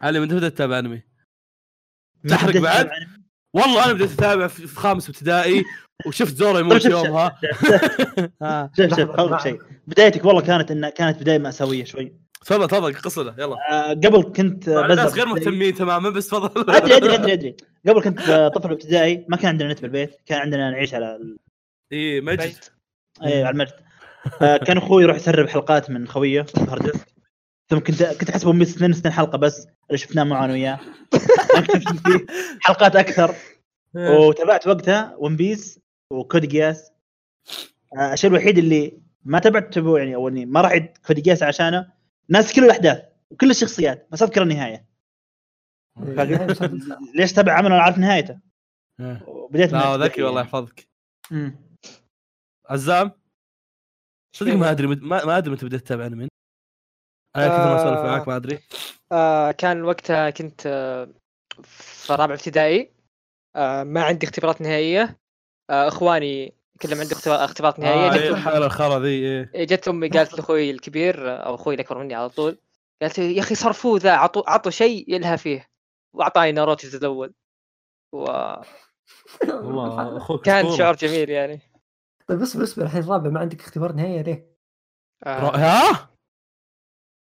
[0.00, 1.02] علي من بدأت تتابع أنمي؟
[2.28, 2.90] تحرق بعد؟
[3.54, 5.64] والله أنا بديت أتابع في في خامس ابتدائي
[6.06, 7.38] وشفت زورو طيب يموت يومها.
[8.76, 8.96] شوف-.
[8.96, 12.16] شوف شوف شيء بدايتك والله كانت إن كانت بداية مأساوية شوي.
[12.40, 13.56] تفضل تفضل قصده يلا.
[13.70, 15.16] آه، قبل كنت آه، الناس بزر.
[15.16, 15.26] غير.
[15.26, 16.70] مهتمين تماما بس تفضل.
[16.76, 17.56] أدري أدري أدري أدري.
[17.88, 21.38] قبل كنت آه، طفل ابتدائي ما كان عندنا نت بالبيت كان عندنا نعيش على ال-
[21.92, 22.56] إي مجد.
[23.22, 23.74] إي على المجد
[24.42, 27.15] آه، كان أخوي يروح يسرب حلقات من خويه hard disk.
[27.70, 30.80] ثم كنت كنت أحسبه 162 حلقة بس اللي شفناه معه أنا وياه.
[32.64, 33.34] حلقات أكثر.
[33.94, 35.80] وتابعت وقتها ون بيس
[36.12, 36.90] وكود قياس
[37.98, 40.76] آه، الشيء الوحيد اللي ما تابعت تبعه يعني أو اني ما راح
[41.06, 41.92] كود قياس عشانه.
[42.28, 44.86] ناس كل الأحداث وكل الشخصيات بس أذكر النهاية.
[47.16, 48.38] ليش تابع عمل أنا عارف نهايته؟
[49.26, 50.40] وبديت من لا ذكي والله.
[50.40, 50.88] يحفظك.
[52.68, 53.10] عزام؟
[54.36, 56.28] صدق ما أدري مت- ما, ما أدري متى بديت تتابع أنمي.
[57.36, 58.06] أنا كثر ما اسولف آه.
[58.06, 58.58] معاك ما أدري
[59.12, 61.08] آه كان وقتها كنت آه
[61.62, 62.92] في رابع ابتدائي
[63.56, 65.18] آه ما عندي اختبارات نهائية
[65.70, 69.50] آه إخواني كلهم عندهم اختبار- اختبارات نهائية آه جت إيه، أمي- الحاله الخرا ذي إيه.
[69.64, 72.58] جت أمي قالت لأخوي الكبير أو أخوي الأكبر مني على طول
[73.02, 75.68] قالت لي يا أخي صرفوه ذا عطوا عطوا شيء يلهى فيه
[76.14, 77.34] وأعطاني ناروتو الجزء الأول
[80.16, 80.76] أخوك أسطورة.
[80.76, 81.60] شعور جميل يعني
[82.28, 84.56] طيب اصبر اصبر الحين الرابع ما عندك اختبار نهائيه ليه؟
[85.26, 86.08] آه ها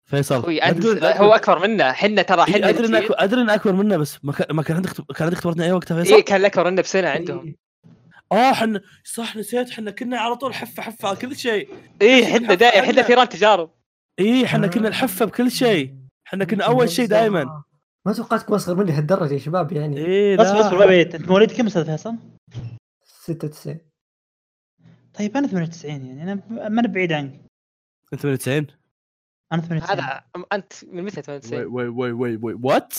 [0.05, 0.59] فيصل أخوي
[1.03, 3.11] هو أكبر منا حنا ترى إيه، حنا أدري انك.
[3.11, 6.03] أدري اني أكبر منه بس ما كان ما كان عندك كان عندك اختبارات نهائيه وقتها
[6.03, 7.45] فيصل؟ إيه كان الاكبر منا بسنة عندهم.
[7.45, 7.55] إيه.
[8.31, 11.69] آه إحنا صح نسيت إحنا كنا على طول حفة حفة على كل شيء.
[12.01, 13.71] إيه حنا دائما حنا ثيران تجارب.
[14.19, 15.95] اي إحنا كنا الحفة بكل شيء.
[16.27, 17.63] إحنا كنا أول شيء دائما
[18.05, 19.97] ما توقعتكم أصغر مني هالدرجة يا شباب يعني.
[19.97, 20.51] إيه بس.
[20.51, 22.15] بس بيت انت مواليد كم أستاذ فيصل؟
[23.03, 23.77] 96
[25.13, 27.41] طيب أنا 98 يعني أنا ما أنا بعيد عنك
[28.13, 28.67] أنت من 90
[29.51, 30.23] أنا 98 هذا
[30.53, 32.93] أنت من متى 98 wait wait wait wait what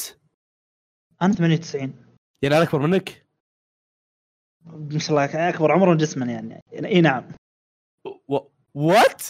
[1.23, 1.95] أنا 98
[2.43, 3.27] يعني أنا أكبر منك؟
[4.67, 6.61] ما شاء الله أكبر عمرا جسما يعني.
[6.85, 7.25] إي نعم.
[8.75, 9.23] what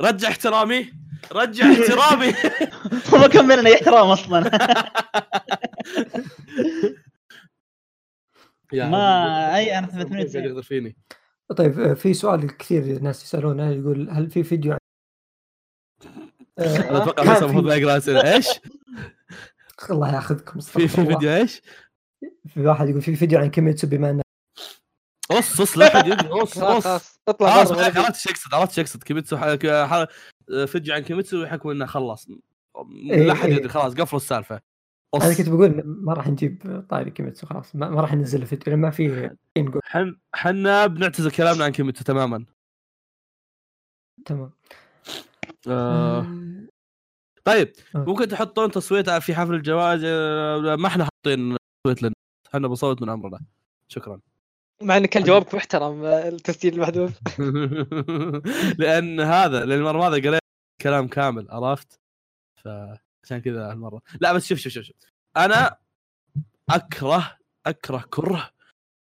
[0.00, 0.92] رجع احترامي.
[1.32, 2.32] رجع احترامي.
[3.20, 4.40] ما كان بيننا احترام أصلا.
[8.72, 10.96] ما أي أنا قاعد 98 يغدر فيني
[11.56, 14.76] طيب آه، في سؤال كثير ناس يسألونه يقول هل في فيديو
[16.60, 18.34] أنا آه، أتوقع بس المفروض أقرأ أسئلة.
[18.34, 18.46] إيش؟
[19.90, 21.04] الله ياخذكم في في.
[21.06, 21.62] فيديو إيش؟
[22.48, 24.22] في واحد يقول في فيديو عن كيميتسو بما أنه
[25.30, 26.28] قص قص لا أحد يدري.
[26.28, 27.82] قص خلاص اطلع خلاص نبي.
[27.82, 29.02] عرفت إيش يقصد عرفت إيش يقصد.
[29.02, 29.36] كيميتسو
[30.66, 32.28] فيديو عن كيميتسو يحكوا إنه خلص.
[33.02, 33.56] لا أحد إيه.
[33.56, 33.68] يدري.
[33.68, 34.60] خلاص قفلوا السالفة.
[35.14, 37.76] قص أنا كنت بقول ما راح نجيب طاري كيميتسو خلاص.
[37.76, 42.04] ما, ما راح ننزل الفيديو لأن ما في نقول حن حنا بنعتذر كلامنا عن كيميتسو
[42.04, 42.44] تماما.
[44.24, 44.52] تمام.
[45.68, 46.26] آه.
[47.44, 47.98] طيب آه.
[47.98, 52.14] ممكن تحطون تصويت في حفل الجوائز آه، ما إحنا حاطين تصويت لنا.
[52.54, 53.40] إحنا بنصوت من عمرنا.
[53.88, 54.20] شكرا.
[54.82, 57.12] مع إن كان جوابك محترم آه، التسجيل المحذوف.
[58.80, 60.40] لأن هذا لأن المره الماضيه قريت
[60.80, 62.00] كلام كامل عرفت؟
[62.56, 64.02] فعشان كذا هالمرة.
[64.20, 64.96] لا بس شوف شوف شوف, شوف.
[65.36, 65.76] أنا
[66.70, 68.50] أكره أكره كره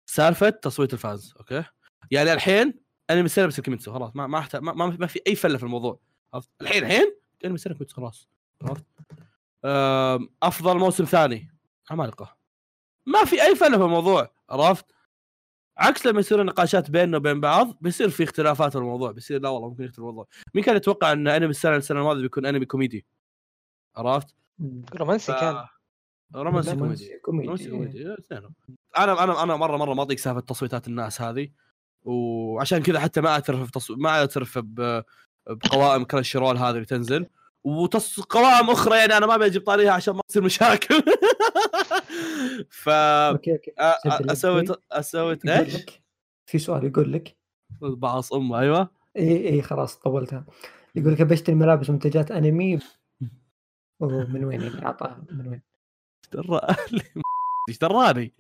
[0.06, 1.64] سالفة تصويت الفانز أوكي؟
[2.12, 2.74] يعني الحين
[3.10, 6.00] أنا مستلم بس كيميتسو خلاص ما ما, ما, ما في أي فلة في الموضوع.
[6.34, 7.16] عرفت الحين الحين؟
[7.46, 8.30] أنا مستلم كيميتسو خلاص.
[8.62, 8.86] عرفت؟
[10.44, 11.52] أفضل موسم ثاني.
[11.90, 12.38] عمالقه
[13.06, 14.86] ما في أي فله في الموضوع عرفت؟
[15.78, 19.12] عكس لما يصير نقاشات بيننا وبين بعض بيصير في اختلافات في الموضوع.
[19.12, 20.28] بيصير لا والله ممكن يختلف الموضوع.
[20.54, 23.06] مين كان يتوقع إن أنمي السنة السنة الماضية بيكون أنمي كوميدي؟
[23.96, 24.36] عرفت؟
[24.96, 25.66] رومانسي كان.
[26.36, 27.22] رومانسي كوميدي.
[27.28, 28.54] رومانسي كوميدي إيه، اثنينهم.
[28.98, 31.50] أنا أنا أنا مرة مرة ما أضيق سالفة تصويتات الناس هذه.
[32.04, 33.96] وعشان كذا حتى ما أعترف بتصو...
[33.96, 35.04] ما أعترف ب...
[35.50, 37.26] بقوائم كرانشي رول هذه اللي تنزل.
[37.64, 38.20] وتص...
[38.20, 41.04] قوائم أخرى يعني أنا ما ابي أجيب طاريها عشان ما تصير مشاكل.
[42.70, 44.66] ف أسوي.
[44.92, 45.86] أسوي إيش؟
[46.46, 47.36] في سؤال يقول لك.
[47.82, 48.90] بعص أمه أيوه.
[49.18, 50.46] إي إي خلاص طولتها.
[50.96, 52.80] يقول لك بشتري ملابس ومنتجات أنمي.
[54.00, 55.62] ومن وين يعني؟ أعطاها من وين؟
[56.34, 56.76] دراني
[57.70, 58.34] إيش دراني؟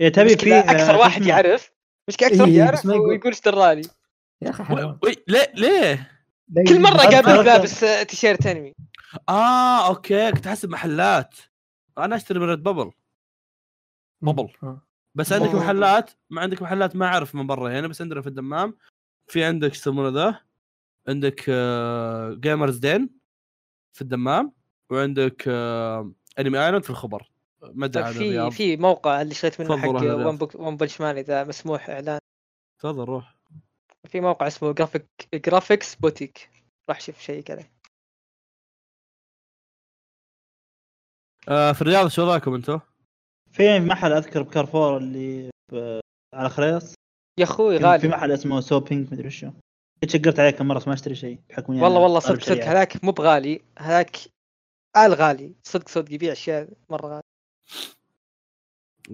[0.00, 1.72] إيه تبي في مشكلة أكثر آه، واحد يعرف.
[2.08, 3.20] مشكلة أكثر واحد إيه، يعرف بس ما يقول.
[4.42, 4.98] يا أخي حرام.
[5.02, 6.10] وي ليه ليه؟
[6.68, 7.44] كل أكثر- قابل.
[7.44, 8.72] لابس آه، تيشيرت أنمي.
[9.28, 11.34] آه أوكي كنت أحسب محلات.
[11.98, 12.90] أنا أشتري من ريد بابل
[14.20, 14.48] بابل.
[14.62, 14.86] آه.
[15.14, 15.54] بس عندك.
[15.54, 17.70] محلات ما عندك محلات ما أعرف من برا.
[17.70, 18.76] يعني بس عندنا في الدمام
[19.26, 20.40] في عندك إيش يسمونه ذا؟
[21.08, 23.10] عندك آه Gamers Den
[23.92, 24.52] في الدمام
[24.90, 27.30] وعندك آه Anime Island في الخبر.
[27.62, 31.90] ما أدري طيب في في موقع اللي شريت منه حق One Punch Man اذا مسموح
[31.90, 32.18] إعلان.
[32.78, 33.36] تفضل روح.
[34.08, 36.50] في موقع اسمه جرافيك جرافيكس بوتيك
[36.90, 37.64] راح شوف شيء كذا.
[41.48, 42.80] آه في الرياض شو رايكم أنتم؟
[43.52, 46.00] في محل أذكر بكارفور اللي ب-
[46.34, 46.94] على خريص.
[47.38, 48.08] يا أخوي في- في غالي.
[48.08, 49.50] محل اسمه سوبينج مدري شو.
[50.08, 51.40] شقرت عليه كم مرة بس ما أشتري شيء.
[51.50, 52.64] بحكم إني والله والله صدق صدق.
[52.64, 53.60] هذاك مو بغالي.
[53.78, 54.16] هذاك
[54.96, 55.54] آل غالي.
[55.62, 57.22] صدق صدق يبيع أشياء مرة غالي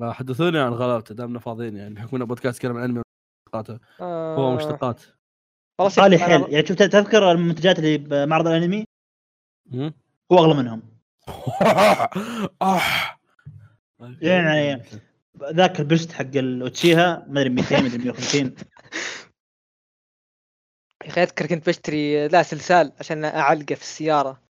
[0.03, 1.95] آه حدثوني عن غلبته دامنا فاضيين يعني.
[1.95, 3.03] بحكم انه بودكاست يتكلم عن انمي
[3.49, 5.01] ومشتقاته هو آه، مشتقات.
[5.81, 6.45] شوف، غالي أنا- حيل.
[6.53, 8.85] يعني شفت تذكر المنتجات اللي بمعرض الأنمي.
[10.33, 10.83] هو أغلى منهم.
[12.63, 12.81] آه.
[14.21, 14.83] يعني
[15.53, 18.55] ذاك البست حق الأوتشيها ما أدري 200 ما أدري 150
[21.05, 24.43] يا أخي أذكر كنت بشتري لا سلسال عشان أعلقه في السيارة.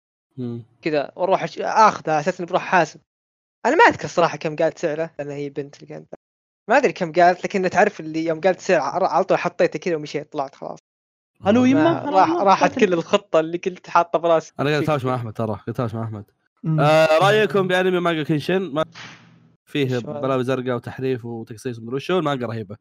[0.83, 1.59] كذا وأروح أش...
[1.59, 3.01] اخذه على أساس إني بروح حاسب
[3.67, 6.15] أنا ما أذكر الصراحه كم قالت سعره لأن هي بنت اللي كانت
[6.69, 10.33] ما أدري كم قالت لكن تعرف اللي يوم قالت سعر على طول حطيته كذا ومشيت
[10.33, 10.79] طلعت خلاص.
[11.47, 15.15] ألو ما يما راح راحت كل الخطة اللي كنت حاطه براسي أنا قاعد اتهاوش مع
[15.15, 16.25] أحمد ترى قاعد اتهاوش مع أحمد.
[16.81, 18.85] آه رأيكم بأنمي مانجا كينشن؟ ما
[19.65, 22.77] فيه؟ بلاوي زرقاء وتحريف وتقصيص ومدري وشو المانجا رهيبة.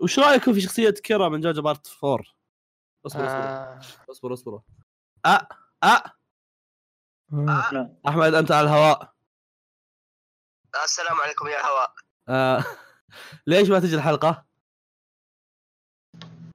[0.00, 2.24] وش رأيكم في شخصية كيرا من جوجو part 4
[3.06, 3.38] اصبر اصبر.
[3.38, 3.80] آه.
[4.10, 4.60] اصبر اصبر.
[5.26, 5.48] أه.
[5.82, 6.02] أه.
[7.32, 7.90] آه.
[8.08, 9.17] أحمد أنت على الهواء.
[10.84, 11.92] السلام عليكم يا هواء
[12.28, 12.64] آه.
[13.46, 14.44] ليش ما تجي الحلقة؟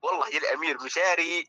[0.02, 1.48] والله يا الأمير مشاري.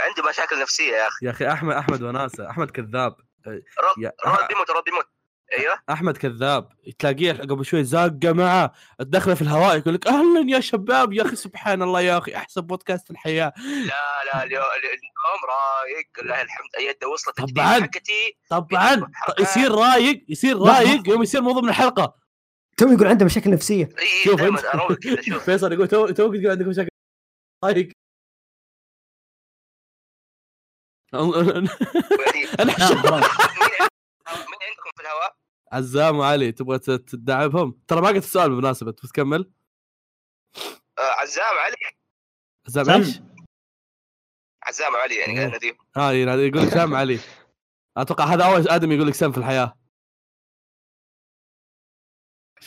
[0.00, 1.26] عندي مشاكل نفسية يا أخي.
[1.26, 2.50] يا أخي أحمد أحمد وناسة.
[2.50, 3.16] أحمد كذاب.
[3.46, 5.06] رد رد بيموت رد بيموت
[5.52, 5.74] أيوه.
[5.90, 6.72] أحمد كذاب.
[6.98, 9.76] تلاقيه قبل شوي زاقه معه تدخله في الهواء.
[9.78, 13.52] يقول لك أهلا يا شباب يا أخي سبحان الله يا أخي أحسن بودكاست في الحياة.
[13.58, 14.62] لا لا اليوم
[15.48, 16.08] رايق.
[16.22, 17.80] لله الحمد يده وصلت طبعاً.
[17.80, 18.36] حقتي.
[18.50, 19.10] طبعا.
[19.40, 21.08] يصير رايق يصير رايق.
[21.08, 22.14] يوم يصير موضوع من الحلقة.
[22.76, 23.88] تو يقول عنده مشاكل نفسية.
[24.24, 26.88] شوف فيصل يقول تو تو تقول عندك مشاكل
[27.64, 27.88] رايق.
[32.60, 33.70] أنا نعم خلاص مين
[34.30, 35.36] مين عندكم في الهواء؟
[35.72, 39.52] عزام وعلي تبغى تدعبهم؟ ترى ما قلت السؤال بالمناسبة بس كمل
[40.98, 41.76] آه عزام علي.
[42.66, 42.90] عزام.
[42.90, 43.20] إيش؟
[44.62, 45.40] عزام علي يعني.
[45.40, 45.78] قال نديم.
[45.96, 47.20] آه يقول لك سام علي.
[47.96, 49.78] أتوقع هذا أول آدم يقول لك سام في الحياة.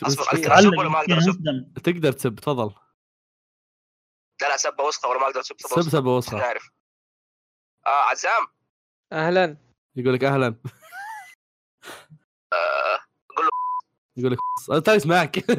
[0.04, 1.74] أصبر أقدر اسب ولا ما أقدر اسب؟ مسلم.
[1.84, 2.76] تقدر تسب تفضل.
[4.42, 6.38] لا لا سبه وسخة ولا ما أقدر أسب سب سب ما وسخة.
[6.38, 6.70] نعرف
[7.88, 8.48] آه عزام.
[9.12, 9.58] أهلا.
[9.96, 10.56] يقول لك أهلا
[12.54, 13.00] آه
[14.18, 14.38] يقول لك
[14.72, 15.38] أنا تاني اسمعك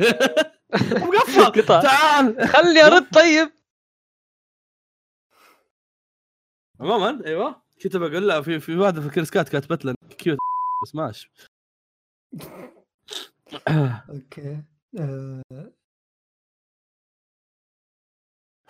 [0.72, 1.66] مقفل.
[1.66, 2.48] تعال.
[2.48, 3.50] خلي ارد طيب.
[6.80, 7.62] عموما أيوه.
[7.82, 10.38] كنت بقول لا في في واحدة في ال CuriousCat كاتبت لنا cute
[10.84, 11.30] بس ماشي
[14.10, 14.62] أوكي.
[14.98, 15.42] آه،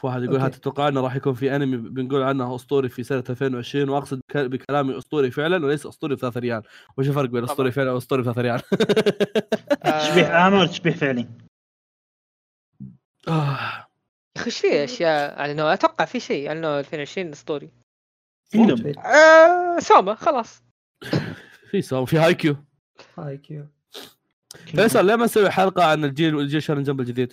[0.05, 0.51] واحد يقول هل.
[0.51, 4.99] تتوقع أنه راح يكون في انمي بنقول عنه أسطوري في سنة 2020 وأقصد بك- بكلامي
[4.99, 6.63] أسطوري فعلا وليس أسطوري بثلاث ريال
[6.97, 8.61] وش الفرق بين أسطوري فعلا وأسطوري بثلاث ريال؟
[10.01, 11.29] تشبيه عام ولا تشبيه فعلي؟
[13.29, 13.59] آه.
[14.37, 17.71] يا أخي إيش في أشياء على نوع أتوقع في شيء على نوع 2020 أسطوري
[18.99, 20.63] آه سوما خلاص
[21.71, 22.57] في سو في هاي كيو
[23.19, 23.67] هاي كيو
[24.67, 27.33] فيصل ليه ما نسوي حلقة عن الجيل الجيل شونن جمب الجديد؟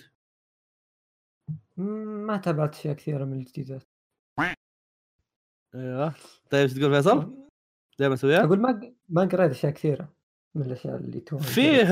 [2.26, 3.82] ما تابعت اشياء كثيره من الجديدات.
[5.74, 6.14] أيوه.
[6.50, 7.34] طيب إيش تقول فيصل؟
[7.98, 10.12] ليه ما نسويها؟ أقول ما ما قريت أشياء كثيرة
[10.54, 11.82] من الأشياء اللي تو فيه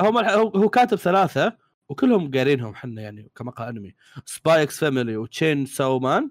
[0.00, 1.56] هم هو هو كاتب ثلاثة
[1.88, 3.94] وكلهم قارينهم حنا يعني كمقهى أنمي.
[4.24, 6.30] Spy x Family و Chainsaw Man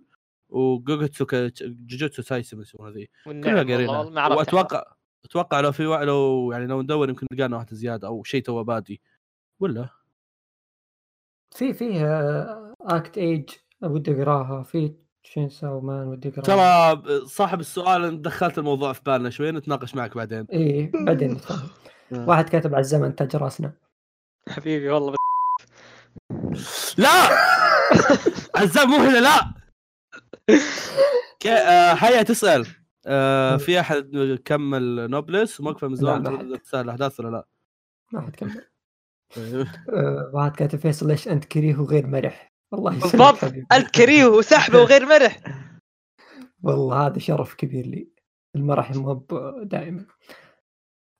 [0.50, 1.26] وجوجوتسو
[1.62, 3.10] جوجوتسو سايسي يسمونها ذي.
[3.26, 4.28] كلها قارينها.
[4.28, 4.94] واتوقع
[5.26, 9.02] أتوقع لو في لو يعني لو ندور يمكن لقينا واحدة زيادة أو شيء تو بادي
[9.60, 9.90] ولا؟
[11.52, 13.50] في فيه آه، Act-Age
[13.82, 14.64] ودي أقراها.
[14.64, 14.94] في
[15.24, 16.94] Chainsaw Man ودي أقراها.
[16.94, 20.46] ترى صاحب السؤال دخلت الموضوع في بالنا شوي نتناقش معك بعدين.
[20.52, 21.42] إيه بعدين.
[22.12, 23.74] واحد كاتب على الزمن تاج راسنا.
[24.50, 27.00] حبيبي والله بس.
[27.00, 27.10] لا!
[28.56, 29.54] عزام مو هنا لا!
[31.48, 32.68] آه، حيا تسأل.
[33.08, 36.58] آه، في أحد كمل Noblesse وموقفه من زمان لا، لا.
[36.58, 37.48] تسأل الاحداث ولا لا؟
[38.12, 38.66] ما حد كمل.
[39.94, 43.44] آه، واحد كاتب فيصل ليش أنت كريه وغير مرح؟ والله يسلمك بالضبط.
[43.72, 45.40] انت كريه وسحبه وغير مرح
[46.64, 48.10] والله هذا شرف كبير لي
[48.56, 49.26] المرح مو
[49.64, 50.06] دائما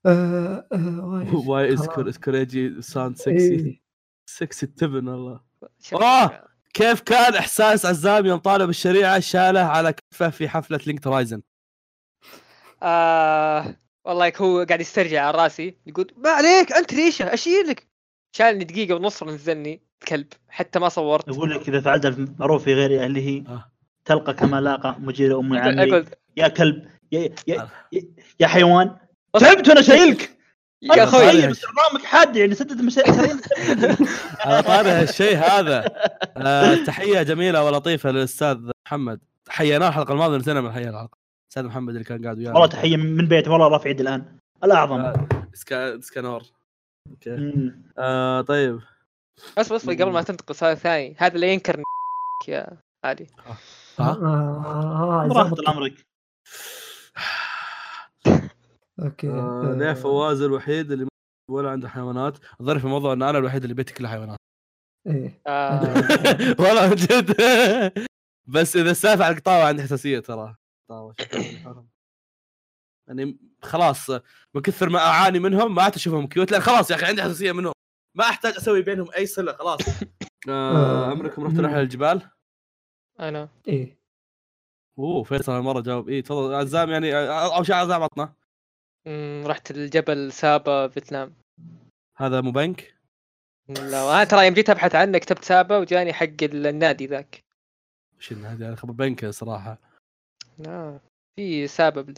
[0.06, 1.68] آه آه؟ واي.
[1.72, 3.82] اذكر اذكر sound sexy.
[4.26, 5.40] sexy التبن والله.
[5.92, 6.50] آه!
[6.74, 11.42] كيف كان إحساس عزام يوم طالب الشريعة شاله على كفه في حفلة لينك رايزن
[12.82, 17.88] آه والله هو قاعد يسترجع على راسي يقول ما عليك أنت ريشه اشيلك
[18.36, 21.28] شالني دقيقة ونص ونزلني كلب حتى ما صورت.
[21.28, 23.64] يقول لك إذا فعلت المعروف في غير اهله آه.
[24.04, 26.06] تلقى كما لاقى مجير ام عمي أقول
[26.36, 27.68] يا كلب يا, يا, آه.
[27.92, 28.02] يا,
[28.40, 28.96] يا حيوان
[29.40, 30.36] تعبت وأنا شايلك.
[30.82, 31.20] يا يا أخوي.
[31.32, 33.14] برنامج حاد يعني سدد مشاريع
[34.44, 35.84] على طاري هالشيء هذا.
[36.36, 39.20] آه تحية جميلة ولطيفة للأستاذ محمد.
[39.48, 41.18] حييناه الحلقة الماضية نسينا من حيينا الحلقة.
[41.44, 42.52] الاستاذ محمد اللي كان قاعد ويانا.
[42.54, 44.24] والله تحية من بيته والله رافع يد الآن.
[44.64, 45.00] الأعظم.
[45.00, 46.42] آه، اسكا إسكانور.
[47.10, 47.72] أوكي.
[47.98, 48.80] آه طيب.
[49.58, 51.82] بس بس قبل ما تنتقل سؤال ثاني هذا اللي ينكر
[52.48, 53.56] يا علي آه،
[53.98, 55.68] ها؟ آه، آه، براحة زبط.
[55.68, 56.06] امرك
[59.02, 61.08] أوكي آه ليه فواز الوحيد اللي
[61.50, 62.38] ولا عنده حيوانات.
[62.60, 64.36] الظرف في الموضوع إن أنا الوحيد اللي بيتي كلها حيوانات.
[65.06, 65.40] إيه.
[66.60, 67.36] والله من جد.
[68.46, 70.56] بس إذا السالفة على القطاوة عندي حساسية ترى.
[73.08, 74.10] يعني خلاص
[74.54, 76.50] من كثر ما أعاني منهم ما عاد أشوفهم كيوت.
[76.50, 77.72] لأن خلاص يا أخي عندي حساسية منهم.
[78.14, 79.80] ما أحتاج أسوي بينهم أي صلة خلاص.
[80.48, 81.10] آه آه.
[81.10, 82.30] عمركم رحتوا رحلة الجبال؟
[83.20, 83.48] أنا.
[83.68, 84.00] إيه.
[84.98, 86.08] أوه فيصل هالمرة جاوب.
[86.08, 86.54] إيه تفضل.
[86.54, 87.14] عزام يعني
[87.56, 88.34] أو شيء عزام عطنا.
[89.06, 91.34] مم، رحت الجبل سابا فيتنام.
[92.16, 92.94] هذا مو بنك؟
[93.68, 97.44] لا أنا ترى يوم جيت أبحث عنه كتبت سابا وجاني حق النادي ذاك.
[98.18, 99.78] وش إن هذه خبر بنك صراحة.
[100.58, 101.00] لا
[101.36, 102.14] في سابا بال...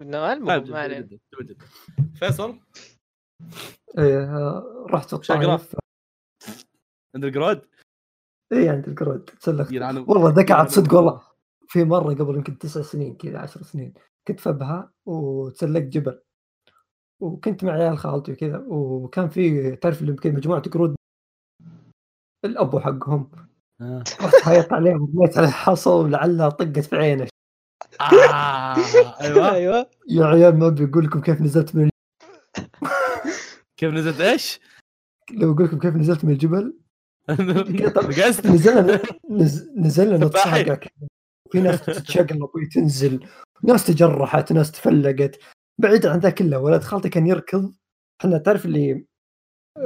[0.00, 1.18] بالنوع طيب المهم ما علينا.
[2.14, 2.60] فيصل؟
[3.98, 5.54] إيه آه، رحت شقرة.
[5.54, 5.76] الطايف
[7.14, 7.62] عند القرود؟
[8.52, 9.24] إيه عند القرود.
[9.24, 9.72] تسلخت.
[10.08, 11.22] والله ذاك عاد صدق والله.
[11.68, 13.94] في مرة قبل يمكن تسع سنين كذا عشر سنين
[14.28, 16.20] كنت في أبها وتسلقت جبل.
[17.20, 20.94] وكنت مع عيال خالتي وكذا وكان في تعرف اللي مجموعة قرود؟
[22.44, 23.30] الابو حقهم.
[23.80, 24.04] آه.
[24.20, 27.28] رحت هايط عليهم ورميت عليه حصى ولعلها طقت في عينه.
[28.00, 28.76] آه.
[29.20, 29.52] أيوه.
[29.54, 29.90] أيوه.
[30.08, 31.90] يا عيال ما ابي أقول لكم كيف نزلت من
[33.76, 34.60] كيف نزلت إيش؟
[35.30, 36.78] لو أقول لكم كيف نزلت من الجبل؟
[38.46, 39.70] نزلنا نز...
[39.76, 40.78] نزلنا كذا.
[41.52, 43.26] في ناس تتشقلب وتنزل
[43.62, 45.38] ناس تجرحت ناس تفلقت.
[45.78, 47.74] بعيد عن ذا كله ولد خالتي كان يركض.
[48.20, 49.04] إحنا تعرف اللي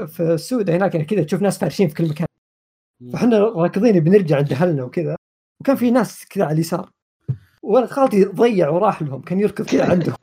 [0.06, 2.26] في السوداء هناك يعني كذا تشوف ناس فارشين في كل مكان.
[3.12, 5.16] فإحنا راكضين بنرجع عند أهلنا وكذا.
[5.60, 6.90] وكان في ناس كذا على اليسار.
[7.62, 10.16] ولد خالتي ضيع وراح لهم كان يركض كذا عندهم.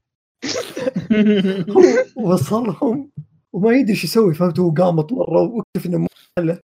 [1.76, 3.12] هو وصلهم.
[3.56, 6.08] وما يدري إيش يسوي فهمت؟ هو قامط مره واكتشف إنه مو
[6.38, 6.60] بأهله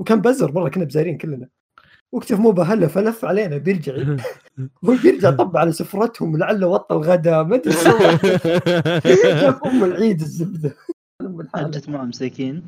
[0.00, 1.48] وكان بزر مرة كنا بزارين كلنا.
[2.12, 3.96] واكتشف مو بأهله فلف علينا بيرجع.
[4.84, 8.18] هو بيرجع طب على سفرتهم لعله وطى الغداء ما أدري إيش سوى.
[9.40, 10.76] شاف أم العيد الزبدة.
[11.54, 12.66] حجة ما مساكين.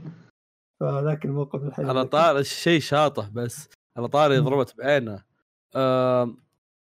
[0.81, 3.69] فذاك الموقف الحلو على طار الشيء شاطح بس.
[3.97, 4.39] على طاري.
[4.39, 5.23] ضربت بعينه.
[5.77, 6.35] آه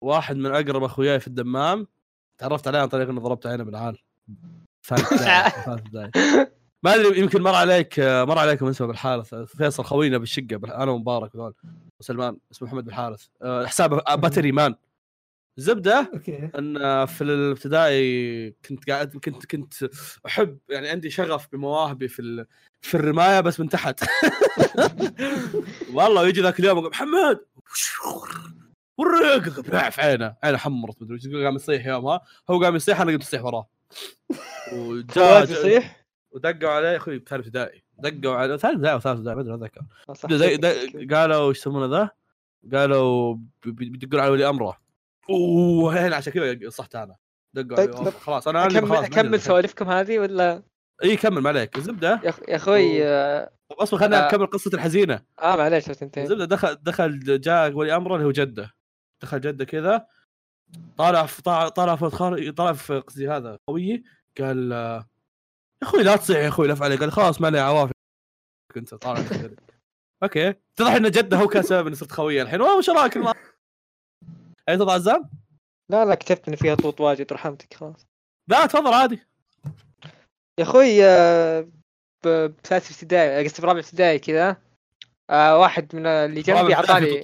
[0.05, 1.87] واحد من أقرب أخوياي في الدمام.
[2.39, 3.99] تعرفت عليه عن طريق اني ضربت عينه بالعال.
[5.67, 6.11] بداية.
[6.87, 9.35] ما أدري يمكن مر عليك آه، مر عليكم اسمه بالحارث.
[9.35, 11.55] فيصل خوينا بالشقة بال- أنا ومبارك وذول
[12.01, 13.27] وسلمان اسمه محمد بالحارث.
[13.43, 14.75] آه، حساب Battery Man.
[15.59, 16.51] زبده أوكي.
[16.59, 19.75] إن في الابتدائي كنت قاعد كنت كنت
[20.27, 22.45] أحب يعني عندي شغف بمواهبي في
[22.81, 24.01] في الرماية بس من تحت.
[25.95, 27.41] والله يجي ذاك اليوم يقول محمد!
[28.99, 30.37] وريك بلع في عينه.
[30.43, 32.21] عينه حمرت مدري إيش قام يصيح يومها.
[32.51, 33.69] هو قام يصيح أنا قمت أصيح وراه.
[34.73, 36.06] وجاء يصيح؟
[36.37, 37.83] ودقوا عليه يا أخوي ثالث ابتدائي.
[37.99, 39.83] دقوا عليه ثالث ابتدائي ثالث ابتدائي ما أدري أتذكر.
[40.37, 42.11] زي- قالوا إيش يسمونه ذا؟
[42.79, 43.35] قالوا
[43.65, 44.79] بي- بي- بيدقون على ولي أمره.
[45.31, 47.17] أوه هنا عشان كذا صحت أنا.
[47.55, 48.11] دقوا طيب، عليه.
[48.11, 49.41] طب خلاص أنا اكمل خلاص أكمل.
[49.41, 50.63] سوالفكم هذه ولا؟
[51.05, 54.29] إي كمل ما عليك الزبدة؟ يا أخوي آه طب أصبر خلينا آه.
[54.29, 55.23] نكمل قصة الحزينة.
[55.43, 58.75] آه، معليش بس انت الزبدة دخل دخل جاء ولي أمره اللي هو جده.
[59.23, 60.07] دخل جده كذا.
[60.99, 64.05] طالع في طالع طالع في طالع في قصدي هذا قوي.
[64.41, 65.09] قال آه،
[65.83, 67.93] يا أخوي لا تصيح يا أخوي لف علي قال خلاص ما علي عوافي
[68.75, 69.21] كنت طالع.
[70.23, 70.49] أوكي.
[70.49, 72.61] اتضح إن جدة هو كان سبب إني صرت خويه الحين.
[72.61, 73.17] وش رأيك؟
[74.69, 75.31] اي تفضل عزام؟
[75.91, 78.07] لا لا كتبت إن فيها طوط واجد رحمتك خلاص.
[78.49, 79.27] لا تفضل عادي.
[80.59, 81.69] يا أخوي آه،
[82.25, 84.57] بثالث ابتدائي قصدي برابع ابتدائي كذا.
[85.31, 87.21] آه واحد من اللي جنبي عطاني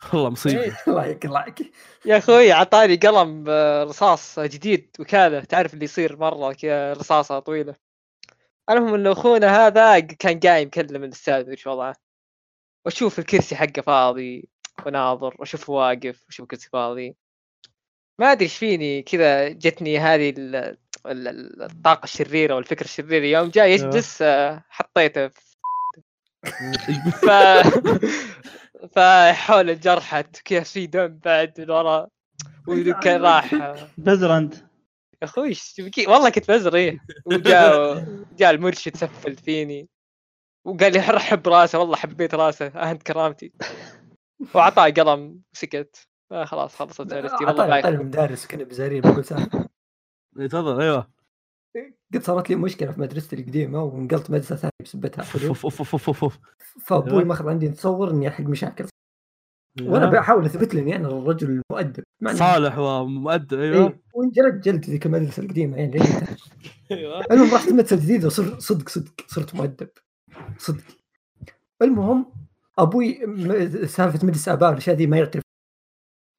[0.12, 0.62] والله مصيبة.
[0.62, 1.72] إيه، الله يك الله يك
[2.06, 7.74] يا أخوي عطاني قلم آه، رصاص جديد وكاله تعرف اللي يصير مرة كذا رصاصة طويلة.
[8.70, 11.96] المهم انه أخونا هذا كان قايم يكلم الأستاذ وش وضعه.
[12.84, 14.48] وأشوف الكرسي حقه فاضي
[14.86, 17.16] وناظر واشوفه واقف وأشوف الكرسي فاضي.
[18.18, 20.56] ما أدري إيش فيني كذا جتني هذه ال-
[21.06, 23.24] ال- ال- الطاقة الشريرة والفكرة الشريرة.
[23.24, 25.49] يوم جاء يجلس آه، حطيته في
[27.22, 27.30] ف
[28.94, 32.08] فحول الجرحت كيف في دم بعد من ورا.
[32.68, 33.52] وكان راح.
[33.52, 34.54] يا بزر أنت.
[35.22, 36.98] أخوي إيش تبكي؟ والله كنت بزر إيه.
[37.26, 38.04] وجاء
[38.38, 39.88] جاء المرشد سفل فيني.
[40.64, 43.52] وقال لي رحب راسه والله حبيت راسه أهنت كرامتي.
[44.54, 46.08] واعطاه قلم وسكت.
[46.32, 49.24] آه خلاص خلصت جلستي والله اعطاني بايخ قلم مدارس كنا بزارين بقول
[50.38, 51.10] إيه، تفضل أيوه.
[52.14, 55.22] قد صارت لي مشكلة في مدرستي القديمة ونقلت مدرسة ثانية بسبتها
[56.86, 57.24] فأبوي أيوة.
[57.24, 58.86] ماخذ عندي تصور إني احق مشاكل.
[59.82, 62.04] وأنا بحاول أثبت له إني أنا الرجل المؤدب.
[62.26, 63.86] صالح ومؤدب أيوه.
[63.86, 66.00] إيه، وانجلد جلد ذيك المدرسة القديمة يعني.
[66.90, 67.24] أيوه.
[67.30, 69.88] المهم رحت المدرسة الجديده وصر صدق صدق صرت مؤدب.
[70.58, 70.84] صدق.
[71.82, 72.32] المهم
[72.78, 73.18] أبوي
[73.86, 75.42] سالفة مجلس أباء والاشياء دي ما يعترف.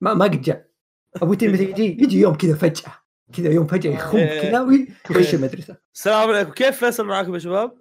[0.02, 0.72] ما ما قد جاء.
[1.16, 3.01] أبوي تلميذ يجي يجي يوم كذا فجأة.
[3.32, 4.42] كذا يوم فجأة يخم إيه.
[4.42, 5.78] كذا ويخش المدرسة.
[5.96, 6.52] السلام عليكم.
[6.52, 7.78] كيف فيصل معاكم يا شباب؟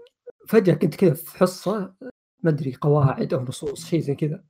[0.48, 1.94] فجأة كنت كذا في حصة
[2.43, 4.44] ما أدري قواعد أو نصوص شيء زي كذا.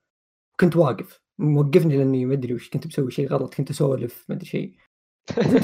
[0.60, 1.20] كنت واقف.
[1.38, 4.74] موقفني لأني ما أدري وش كنت مسوي شيء غلط كنت أسولف ما أدري شيء.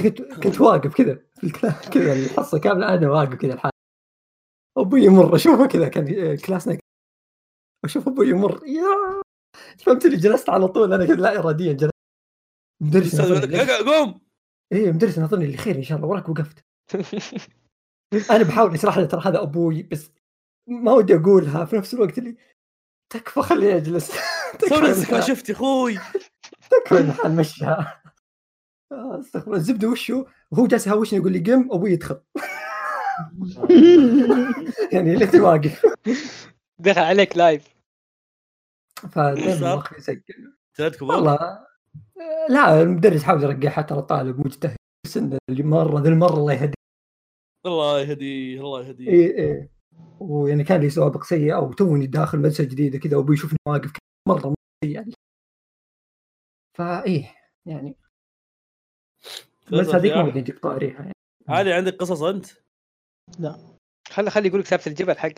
[0.02, 3.70] كنت كنت, واقف كذا في الكلا- كذا الحصه كاملة أنا واقف كذا الحال
[4.78, 6.80] أبوي يمر اشوفه كذا كان كلاسنا كذا.
[7.84, 8.60] أشوف أبوي يمر.
[8.66, 9.22] يا!
[9.78, 11.92] فهمت اللي جلست على طول أنا كذا لا اراديا جلست.
[12.82, 14.25] مدرس الأستاذ يقول ناظرني لك "اقعد، قوم!
[14.72, 16.64] إيه مدرس ناظرني اللي خير إن شاء الله وراك وقفت.
[18.30, 20.10] أنا بحاول أشرح له ترى هذا أبوي بس
[20.68, 22.36] ما ودي أقولها في نفس الوقت اللي
[23.12, 24.12] تكفى خليني اجلس
[24.72, 25.98] نفسك ما شفت أخوي؟
[26.70, 28.02] تكفى مشها
[28.92, 29.56] آه، استغفر الله.
[29.56, 32.20] الزبدة وشه وهو جالس يهاوشني يقول لي قم أبوي يدخل.
[34.92, 35.86] يعني ليتني واقف
[36.78, 37.76] دخل عليك لايف
[39.10, 40.52] فدائما يسجل
[41.02, 41.65] والله.
[42.48, 44.76] لا المدرس حاول يرقعها ترى طالب مجتهد.
[45.06, 46.74] بس إنه اللي مرة ذي المرة الله يهديه.
[47.66, 49.08] الله يهديه الله يهديه.
[49.08, 49.70] اي اي
[50.20, 53.92] ويعني كان لي سوابق سيئة وتوني داخل مدرسة جديدة كذا وأبوي يشوفني واقف
[54.28, 54.54] مرة
[54.84, 55.12] سيء يعني.
[56.78, 57.34] فايه
[57.66, 57.96] يعني
[59.68, 61.12] المدرسة هذيك ما ودي أجيب طاريها يعني.
[61.48, 62.46] علي عندك قصص أنت؟
[64.08, 65.32] خلي خلي يقول لك سالفه الجبل حق.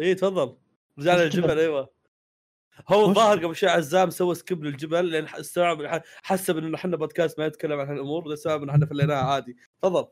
[0.00, 0.56] اي تفضل.
[0.98, 1.93] رجعنا للجبل أيوه.
[2.88, 7.38] هو الظاهر قبل شوي عزام سوى skip للجبل لأن ح- استوعب حسب انه إحنا بودكاست
[7.38, 10.06] ما يتكلم عن هالامور بس استوعب انه إحنا فليناها عادي تفضل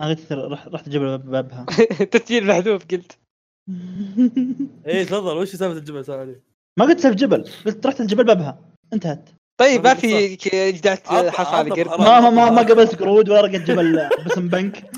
[0.00, 1.64] أنا قلت رحت رحت الجبل بابها
[2.10, 3.18] تسجيل محذوف قلت
[4.86, 6.40] اي تفضل وش سالفه الجبل علي
[6.78, 8.58] ما قلت سالفه جبل قلت رحت الجبل بابها
[8.92, 10.36] انتهت طيب ما في
[11.08, 12.00] عطى- حصى قرد.
[12.00, 14.90] ما ما ما, ما قبلت قرود ولا رقت جبل بسم بنك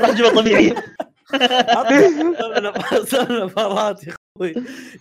[0.00, 0.74] رحت جبل طبيعي
[3.04, 3.62] سالفه
[4.06, 4.54] يا أخوي.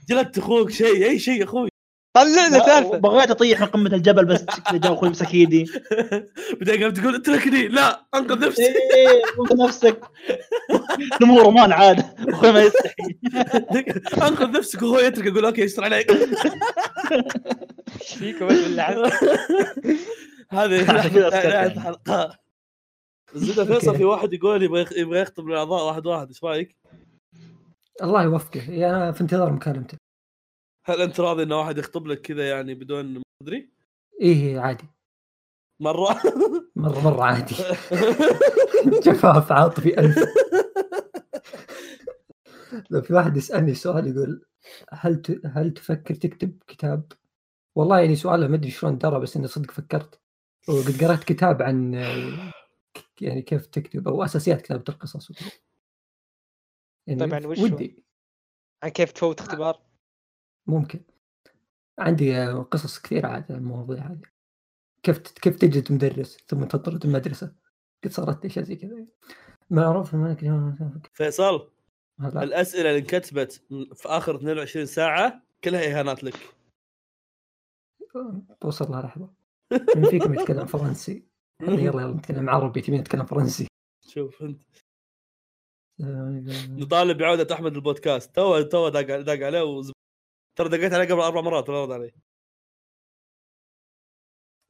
[0.10, 1.70] جلدت أخوك شيء أي شيء أخوي.
[2.16, 5.66] طلع لنا سالفه بغيت أطيح من قمة الجبل بس جاء أخوي مسك ايدي
[6.62, 7.68] بعدين قام تقول اتركني.
[7.68, 8.64] لا أنقذ نفسي.
[8.66, 10.02] إيه أنقذ نفسك.
[11.22, 13.18] نمو رومان عاد أخوي ما يستحي.
[14.28, 16.12] أنقذ نفسك وهو يترك يقول أوكي يستر عليك.
[18.02, 18.48] إيش فيكم
[20.52, 20.82] هذه
[21.34, 21.66] يعني.
[21.66, 22.40] الحلقة.
[23.36, 26.28] الزبده فيصل في واحد يقول يبغى يخطب الاعضاء واحد واحد.
[26.28, 26.83] إيش رأيك؟
[28.02, 28.72] الله يوفقه.
[28.72, 29.98] يعني أنا في انتظار مكالمته
[30.86, 33.70] هل انت راضي إن واحد يخطب لك كذا يعني بدون ما ادري؟
[34.22, 34.88] إيه عادي.
[35.80, 36.22] مرة.
[36.76, 37.56] مرة مرة عادي.
[39.06, 40.18] جفاف عاطفي الف
[42.90, 44.46] لو في واحد يسألني سؤال يقول
[44.92, 45.42] هل ت...
[45.46, 47.12] هل تفكر تكتب كتاب؟
[47.76, 50.20] والله يعني سؤاله ما أدري شلون درى بس إني صدق فكرت.
[50.70, 51.94] وقد قرأت كتاب عن
[53.22, 55.32] يعني كيف تكتب أو أساسيات كتابة القصص.
[55.32, 55.52] وكذا.
[57.08, 58.04] يعني طبعاً وش؟ ودي.
[58.84, 59.82] عن كيف تفوت اختبار؟
[60.68, 61.04] ممكن.
[62.00, 64.22] عندي آه، قصص كثيرة عاد عن المواضيع هذه.
[65.04, 67.56] كيف كيف تجد مدرس ثم تطرد المدرسة
[68.04, 69.08] قد صارت لي أشياء زي كذا.
[69.70, 71.72] معروف انك فيصل
[72.20, 73.52] هلا الأسئلة اللي انكتبت
[73.94, 76.36] في آخر 22 ساعة كلها إهانات لك.
[78.62, 79.34] بوصل لها لحظة.
[79.96, 81.28] من فيكم يتكلم فرنسي.
[81.62, 83.68] يلا يلا نتكلم عربي تبين نتكلم فرنسي.
[84.02, 84.62] شوف انت
[86.70, 88.36] نطالب بعودة أحمد البودكاست.
[88.36, 89.92] تو تو داق داق عليه وز...
[90.56, 92.12] ترى دقيت عليه قبل أربع مرات ولا رد علي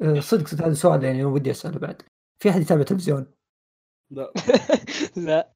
[0.02, 2.02] آه، صدق صدق هذا سؤال يعني ودي أسأله بعد.
[2.40, 3.26] في أحد يتابع تلفزيون؟
[4.12, 4.34] لا.
[5.28, 5.54] لا.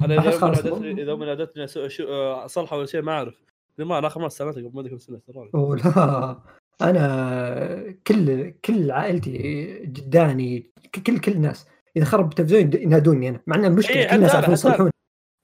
[0.00, 0.40] أنا إذا.
[0.46, 2.08] نادتني إذا امي نادتني أشو-
[2.44, 3.44] أصلحه ولا شيء ما أعرف.
[3.78, 5.50] ما أنا اخر ما سمعته قبل ما أدري كم سنة ترى.
[5.54, 6.42] لا.
[6.80, 9.38] أنا كل كل عائلتي
[9.86, 10.72] جداني
[11.06, 11.66] كل كل الناس
[11.98, 13.40] إذا خرب التلفزيون ينادوني أنا.
[13.46, 14.90] مع إن المشكلة إيه، كل الناس حتى أنا- يعرفون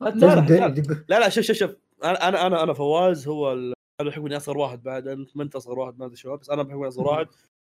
[0.03, 0.49] حتى أنا.
[0.79, 1.77] يصلحون لا لا شوف شوف شوف.
[2.05, 3.73] أنا أنا أنا فواز هو ال...
[4.01, 6.51] أنا بحكم إني أصغر واحد بعد انت ما انت أصغر واحد ما أدري شو بس
[6.51, 7.27] أنا بحكم إني أصغر واحد.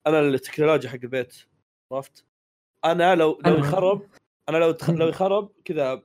[0.07, 1.35] أنا التكنولوجيا حق البيت
[1.91, 2.25] عرفت؟
[2.85, 4.01] أنا لو لو يخرب
[4.49, 4.75] أنا لو.
[4.89, 6.03] لو يخرب كذا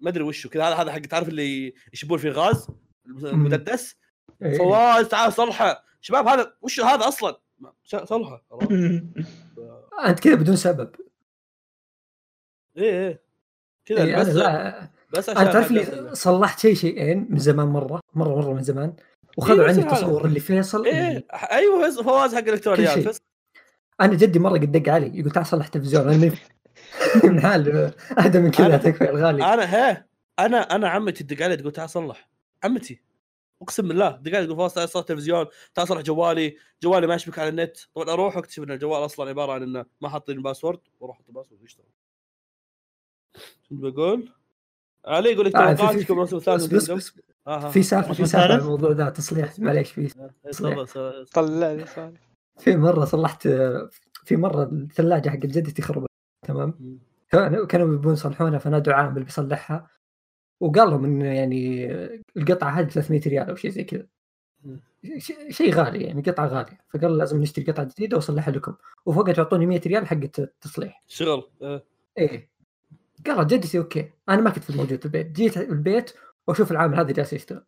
[0.00, 0.64] ما أدري وشو كذا.
[0.64, 2.66] هذا هذا حق تعرف اللي يشبون فيه غاز
[3.06, 3.96] المددس؟
[4.42, 4.58] إيه.
[4.58, 5.84] فواز تعال صلحه.
[6.00, 7.40] شباب هذا وش هذا أصلا؟
[7.84, 8.44] صلحه؟
[10.06, 10.90] أنت كذا بدون سبب.
[12.76, 13.20] إيه إيه.
[13.84, 18.34] كذا إيه، بس لا بس عشان تعرف لي صلحت شيء شيئين من زمان مرة مرة
[18.40, 18.92] مرة من زمان
[19.38, 19.78] وخذوا إيه، عني.
[19.82, 22.44] التصور اللي فيصل اللي- إيه أيوه فواز- حق
[22.94, 23.08] شيء.
[23.08, 23.20] بس.
[24.00, 26.16] أنا جدي مرة قد دق علي يقول تعال صلح تلفزيون أنا
[27.24, 29.54] من- حال أهدى من كذا تكفى الغالي.
[29.54, 30.04] أنا هي
[30.38, 32.28] أنا أنا عمتي تدق علي تقول تعال صلح.
[32.64, 33.02] عمتي
[33.62, 37.38] أقسم بالله تدق علي تقول فواز تعال صلح تلفزيون تعال صلح جوالي جوالي ما يشبك
[37.38, 41.16] على النت طبعا أروح أكتشف إن الجوال أصلا عبارة عن إنه ما حاطين password وأروح
[41.16, 41.86] أحط password ويشتغل
[43.70, 44.28] كنت بقول؟
[45.06, 47.12] علي يقول لك آه، توقعاتك الموسم الثالث بس بس
[47.46, 47.70] آه، آه.
[47.70, 50.30] في سالفه في سالفة؟ الموضوع ذا تصليح معليش في آه،
[50.64, 51.24] إيه،.
[51.24, 51.86] طلع لي
[52.58, 53.48] في مرة صلحت
[54.24, 56.08] في مرة الثلاجة حق جدتي خربت
[56.46, 56.98] تمام.
[57.68, 59.88] كانوا يبون يصلحونها فنادوا عامل بيصلحها
[60.60, 61.86] وقال لهم ان يعني
[62.36, 64.06] القطعة هذه 300 ريال أو شيء زي كذا.
[65.48, 66.80] شيء غالي يعني قطعة غالية.
[66.88, 68.74] فقال لازم نشتري قطعة جديدة وأصلحها لكم.
[69.06, 71.82] وفوقها تعطوني 100 ريال حق التصليح شغل آه.
[72.18, 72.53] إيه.
[73.26, 76.14] قال جدتي أوكي أنا ما كنت موجود في البيت جيت البيت
[76.48, 77.64] وأشوف العامل هذا جالس يشتغل.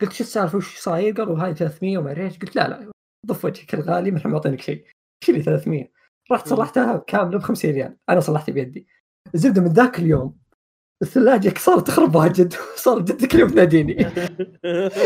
[0.00, 2.38] قلت شو السالفة؟ وش صاير؟ قالوا هاي 300 وما أدري إيش.
[2.38, 2.90] قلت لا لا
[3.26, 4.86] ضف وجهك الغالي ما إحنا معطينك شيء.
[5.22, 5.90] إيش اللي 300
[6.32, 7.96] رحت صلحتها كاملة ب 50 ريال.
[8.08, 8.86] أنا صلحتها بيدي.
[9.34, 10.38] الزبده من ذاك اليوم.
[11.02, 13.92] الثلاجة صارت تخرب واجد صار جدي كل يوم تناديني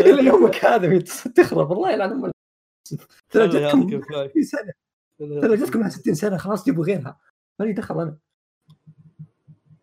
[0.09, 0.99] إلى يومك هذا
[1.37, 1.71] تخرب.
[1.71, 2.31] والله يلعن أم
[3.31, 4.29] ثلاجتكم يعطيك الكفاية.
[4.29, 4.73] 60 سنة.
[5.41, 7.21] ثلاجتكم لها 60 سنة خلاص جيبوا غيرها.
[7.61, 8.19] مالي دخل أنا.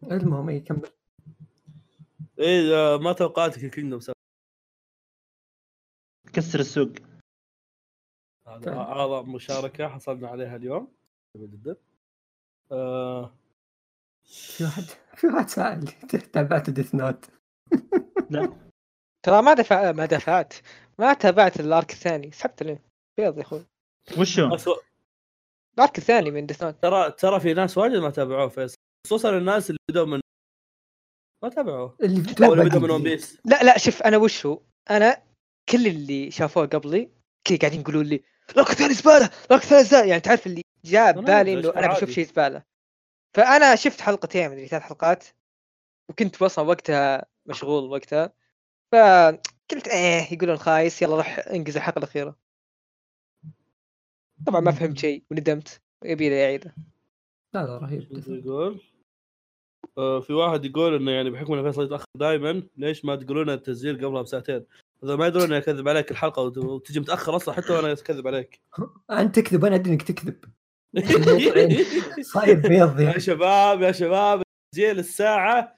[0.04, 0.90] المهم اي كمل.
[2.40, 4.00] إيه ما توقعاتك ال Kingdom
[6.34, 6.92] كسر السوق.
[8.48, 8.78] هذا فعلا.
[8.78, 10.94] اعظم مشاركة حصلنا عليها اليوم.
[11.36, 11.76] جميل جدا
[12.72, 13.34] آه
[14.24, 14.84] في واحد
[15.16, 15.88] في واحد سائل
[16.34, 17.26] تابعت Death Note
[19.24, 20.54] ترى ما دفع ما دفعت.
[21.00, 22.32] ما تابعت ال arc الثاني.
[22.32, 22.84] سحبت ليه
[23.18, 23.66] بيض يا أخوي.
[24.20, 24.58] وشو؟
[25.78, 29.38] ال arc الثاني من Death Note ترى ترى في ناس واجد ما تابعوه فيصل خصوصا
[29.38, 30.20] الناس اللي بدوا من
[31.44, 31.98] ما تابعوه.
[32.04, 35.24] اللي بدوا من One Piece لا لا شوف أنا وش هو؟ أنا
[35.70, 37.12] كل اللي شافوه قبلي
[37.44, 40.06] كذا قاعدين يقولون لي ال arc الثاني زبالة ال arc الثاني زبالة.
[40.06, 42.10] يعني تعرف اللي جاء لا، إنه أنا بشوف.
[42.10, 42.64] شيء زبالة.
[43.34, 45.24] فأنا شفت حلقتين مدري ثلاث حلقات
[46.10, 48.34] وكنت أصلا وقتها مشغول وقتها.
[48.92, 52.36] فقلت إيه يقولون خايس يلا روح انجز الحلقة الأخيرة.
[54.48, 56.76] طبعا ما فهمت شيء وندمت يبي لي أعيده.
[57.54, 58.28] لا لا رهيب.
[58.28, 58.82] يقول؟
[59.98, 64.22] في واحد يقول إنه يعني بحكم ان فيصل يتأخر دائما ليش ما تقولون التسجيل قبلها
[64.22, 64.66] بساعتين؟
[65.04, 68.62] إذا ما يدرون اني اكذب عليك الحلقة وت- وتجي متأخر أصلا حتى وأنا اكذب عليك
[69.12, 70.46] أنت تكذب أنا أدري إنك تكذب
[72.34, 73.18] صاير بيض يا.
[73.20, 74.42] شباب يا شباب
[74.74, 75.76] تسجيل الساعة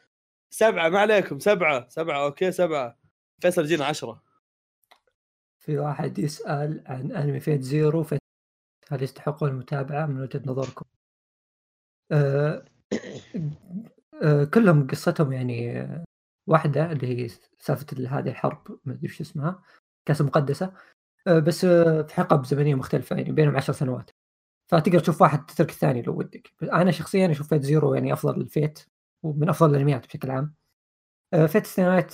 [0.54, 2.98] سبعة ما عليكم سبعة سبعة أوكي سبعة
[3.42, 4.24] فيصل جينا عشرة
[5.60, 8.20] في واحد يسأل عن أنمي Fate Zero Fate
[8.90, 10.86] هل يستحقون المتابعة من وجهة نظركم؟
[12.12, 12.66] أه
[14.54, 16.06] كلهم قصتهم يعني آه،
[16.48, 17.30] واحدة اللي هي
[17.60, 19.64] سالفة ال- هذه الحرب ما أدري وش اسمها
[20.06, 20.74] كاسه مقدسة
[21.28, 24.12] أه بس في حقب زمنية مختلفة يعني بينهم عشر سنوات.
[24.72, 26.54] فتقدر تشوف واحد تترك الثاني لو ودك.
[26.64, 28.80] أنا شخصيا أشوف Fate Zero يعني أفضل ال Fate
[29.24, 30.56] ومن أفضل الأنميات بشكل عام.
[31.34, 31.68] آه، Fate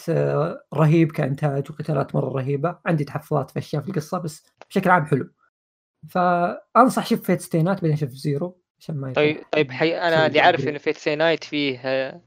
[0.10, 2.80] آه، رهيب كإنتاج وقتالات مرة رهيبة.
[2.86, 5.32] عندي تحفظات في اشياء في القصة بس بشكل عام حلو.
[6.10, 10.40] فأنصح شوف Fate Stay Night بعدين شوف Zero عشان ما طيب طيب حي أنا اللي
[10.40, 10.68] عارف.
[10.68, 12.22] انه في Stay Night فيه آه،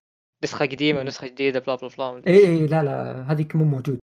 [0.45, 3.99] نسخة قديمة ونسخه جديدة بلا بلا بلا اي اي لا لا هذيك مو موجود.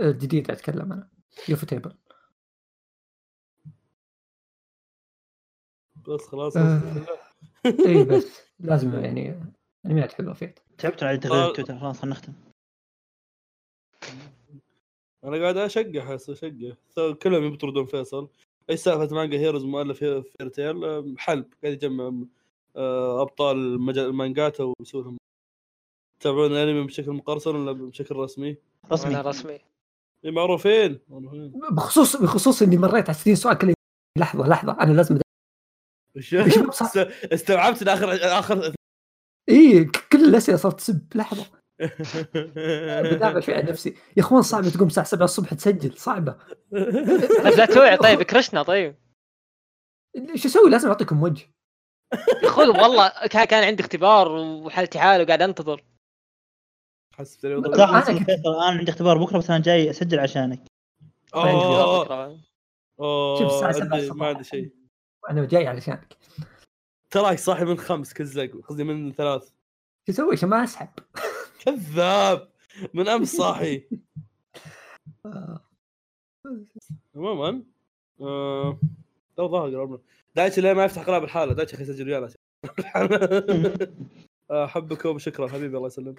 [0.00, 1.08] الجديد أتكلم أنا.
[1.48, 1.92] يوفو تيبل.
[6.08, 6.80] بس خلاص آه.
[7.86, 9.40] اي بس لازم يعني
[9.86, 10.60] انميات حلوة فيت.
[10.78, 11.52] تعبت على تغيير آه.
[11.52, 12.32] تويتر خلاص خلينا نختم.
[15.24, 16.74] أنا قاعد أشقح أشقح.
[17.22, 18.28] كلهم يطردون فيصل.
[18.70, 22.28] إيش سالفة مانجا هيروز مؤلف فيرتيل حلب قاعد يجمع أم،
[22.76, 25.16] آه، أبطال مجال المانجات ويسوي لهم.
[26.20, 28.56] يتابعون الأنمي بشكل مقرصن ولا بشكل رسمي؟
[28.92, 29.14] رسمي.
[29.16, 29.58] رسمي.
[30.24, 30.98] إيه، معروفين.
[31.08, 31.52] معروفين.
[31.70, 33.74] بخصوص بخصوص إني مريت على 60 سؤال كل
[34.18, 35.18] لحظة لحظة أنا لازم
[37.32, 38.74] استوعبت إن اخر اخر
[39.48, 41.06] اي كل الأسئلة صارت تسب.
[41.14, 41.59] لحظة.
[43.12, 43.96] بدافع شوي عن نفسي.
[44.16, 46.36] يا أخوان صعبه تقوم الساعة 7 الصبح تسجل صعبة.
[47.44, 47.96] طيب لا توعي.
[47.96, 48.96] طيب كرشنا طيب.
[50.34, 51.50] شو أسوي؟ لازم أعطيكم وجه.
[52.42, 55.84] يا أخوي والله كان كان عندي اختبار وحالتي حالة وقاعد أنتظر.
[57.14, 60.62] حسبت أنا عندي اختبار بكرة بس أنا جاي أسجل عشانك.
[61.34, 62.40] أوه.
[63.00, 64.16] أوه، شوف الساعة سبعة عندي- الصباح.
[64.16, 64.70] ما عندي شيء.
[65.30, 66.16] أنا جاي علشانك.
[67.10, 69.42] تراك صاحي من خمس كزق قصدي من ثلاث.
[70.06, 70.88] شو أسوي؟ عشان ما أسحب.
[71.64, 72.48] كذاب
[72.94, 73.82] من أمس صاحي.
[77.16, 77.62] عموما
[78.20, 78.78] آه،
[79.36, 79.98] تو ظهر قربنا
[80.36, 82.28] دايتشي ليه ما يفتح قناه بالحالة؟ دايتشي أخي سجل ويانا
[84.64, 86.18] أحبكم وشكرا حبيبي الله يسلمك.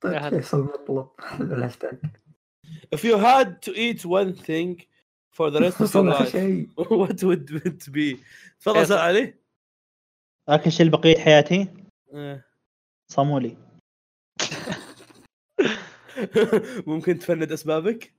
[0.00, 1.08] طيب مطلب
[1.40, 1.98] الهاشتاج
[2.94, 4.86] If you had to eat one thing
[5.36, 6.34] for the rest of your life
[6.76, 8.18] what would it be؟
[8.60, 8.86] تفضل.
[8.86, 9.34] سأل علي.
[10.48, 11.68] أكل شيء بقيه حياتي؟
[12.14, 12.46] إيه.
[13.08, 13.56] صامولي.
[16.86, 18.14] ممكن تفند أسبابك؟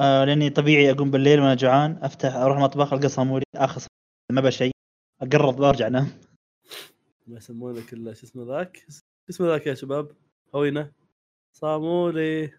[0.00, 3.80] آه لأني طبيعي أقوم بالليل وأنا جوعان أفتح أروح المطبخ ألقى صامولي آخذ
[4.30, 4.70] صامولي، ما شيء
[5.22, 6.08] اقرض وأرجع أنام
[7.26, 9.00] ما يسمونه الا شو اسمه ذاك؟ شو
[9.30, 10.10] اسمه ذاك يا شباب؟
[10.54, 10.92] هوينه
[11.56, 12.52] صامولي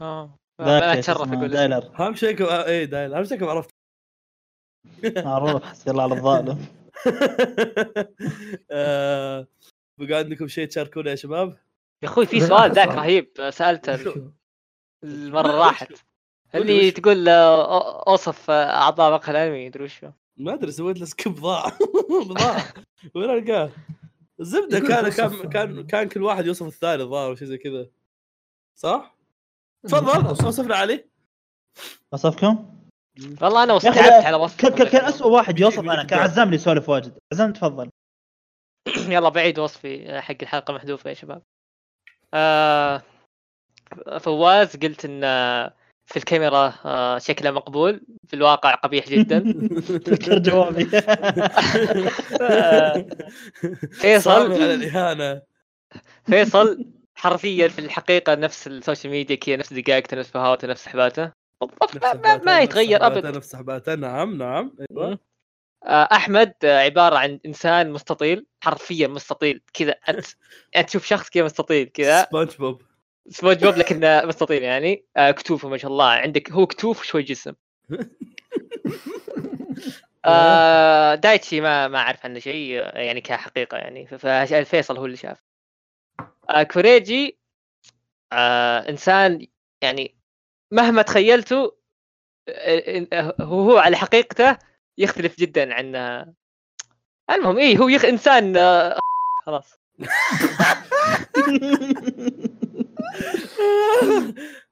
[0.00, 2.42] آه أتشرف أقول دايلر اهم شيء.
[2.42, 3.70] آه، إيه دايل اهم شيء كم عرفت
[5.24, 6.66] معروف حسبي الله على الظالم
[8.70, 9.46] آه،
[9.98, 11.58] بقى عندكم شيء تشاركونه يا شباب؟
[12.02, 12.88] يا أخوي في سؤال ذاك.
[12.88, 14.14] رهيب سألته شو؟
[15.04, 15.92] المرة اللي راحت
[16.54, 16.90] اللي.
[16.90, 20.12] تقول آه، أوصف آه، أعضاء مقهى الأنمي يدري وش هو.
[20.36, 21.64] ما أدري سويت له skip ضاع
[22.38, 22.56] ضاع
[23.14, 23.70] وين ألقاه؟
[24.40, 27.88] الزبدة كان كان كان كان كل واحد يوصف الثاني الظاهر شيء زي كذا
[28.78, 29.16] صح؟
[29.86, 31.04] تفضل أوصفنا علي
[32.12, 32.76] وصفكم؟
[33.42, 36.18] والله أنا تعبت على وصف كان كان- اسوء واحد يوصف أنا كان.
[36.18, 37.90] عزام اللي يسولف واجد عزام تفضل
[39.14, 41.42] يلا بعيد وصفي آه، حق الحلقة محذوفة يا شباب
[42.34, 43.02] آه
[44.20, 45.74] فواز قلت إن آه،
[46.06, 49.40] في الكاميرا آه، شكله مقبول في الواقع قبيح جدا.
[50.06, 50.84] فكر جوابي.
[54.00, 54.52] فيصل.
[54.52, 55.42] على الإهانة.
[56.26, 56.84] فيصل
[57.14, 62.04] حرفيا في الحقيقة نفس ال social media كذا نفس دقائقته نفس فهاته نفس حباته بالضبط
[62.04, 65.18] ما, ما, ما يتغير ابدا نفس حباته نعم نعم أيوه.
[65.86, 70.26] أحمد آه، عبارة عن إنسان مستطيل حرفيا مستطيل كذا انت
[70.76, 72.24] أنت تشوف شخص كذا مستطيل كذا.
[72.24, 72.82] SpongeBob
[73.28, 75.04] SpongeBob لكنه مستطيل يعني.
[75.16, 76.04] آه، كتوفه ما شاء الله.
[76.04, 77.52] عندك هو كتوف وشوي جسم.
[80.24, 84.06] آه دايتشي ما ما أعرف عنه شيء آه، يعني كحقيقة يعني.
[84.06, 85.38] ف- ففيصل هو اللي شاف.
[86.50, 87.38] آه كوريجي
[88.32, 89.46] آه إنسان
[89.82, 90.14] يعني
[90.70, 91.76] مهما تخيلته
[92.48, 94.58] آه، آه، هو على حقيقته
[95.00, 95.96] يختلف جدا عن
[97.30, 98.04] المهم إيه هو يخ...
[98.04, 98.98] إنسان آه،
[99.46, 99.80] خلاص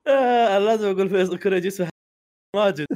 [0.06, 1.88] آه، لازم أقول فيصل كوريجي اسمه
[2.56, 2.86] ماجد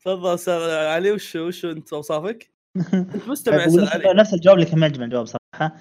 [0.00, 2.50] تفضل أستاذ علي وش وش أنت أوصافك؟
[2.94, 5.76] أنت مستمع علي نفس الجواب اللي كان يجمع الجواب صراحة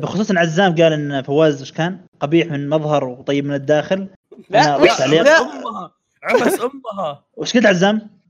[0.00, 4.08] بخصوص إن عزام قال إن فواز إيش كان؟ قبيح من مظهر وطيب من الداخل
[4.50, 4.60] لا
[5.00, 5.20] عليه.
[5.20, 8.23] عبس أمها عبس أمها وش قلت عزام؟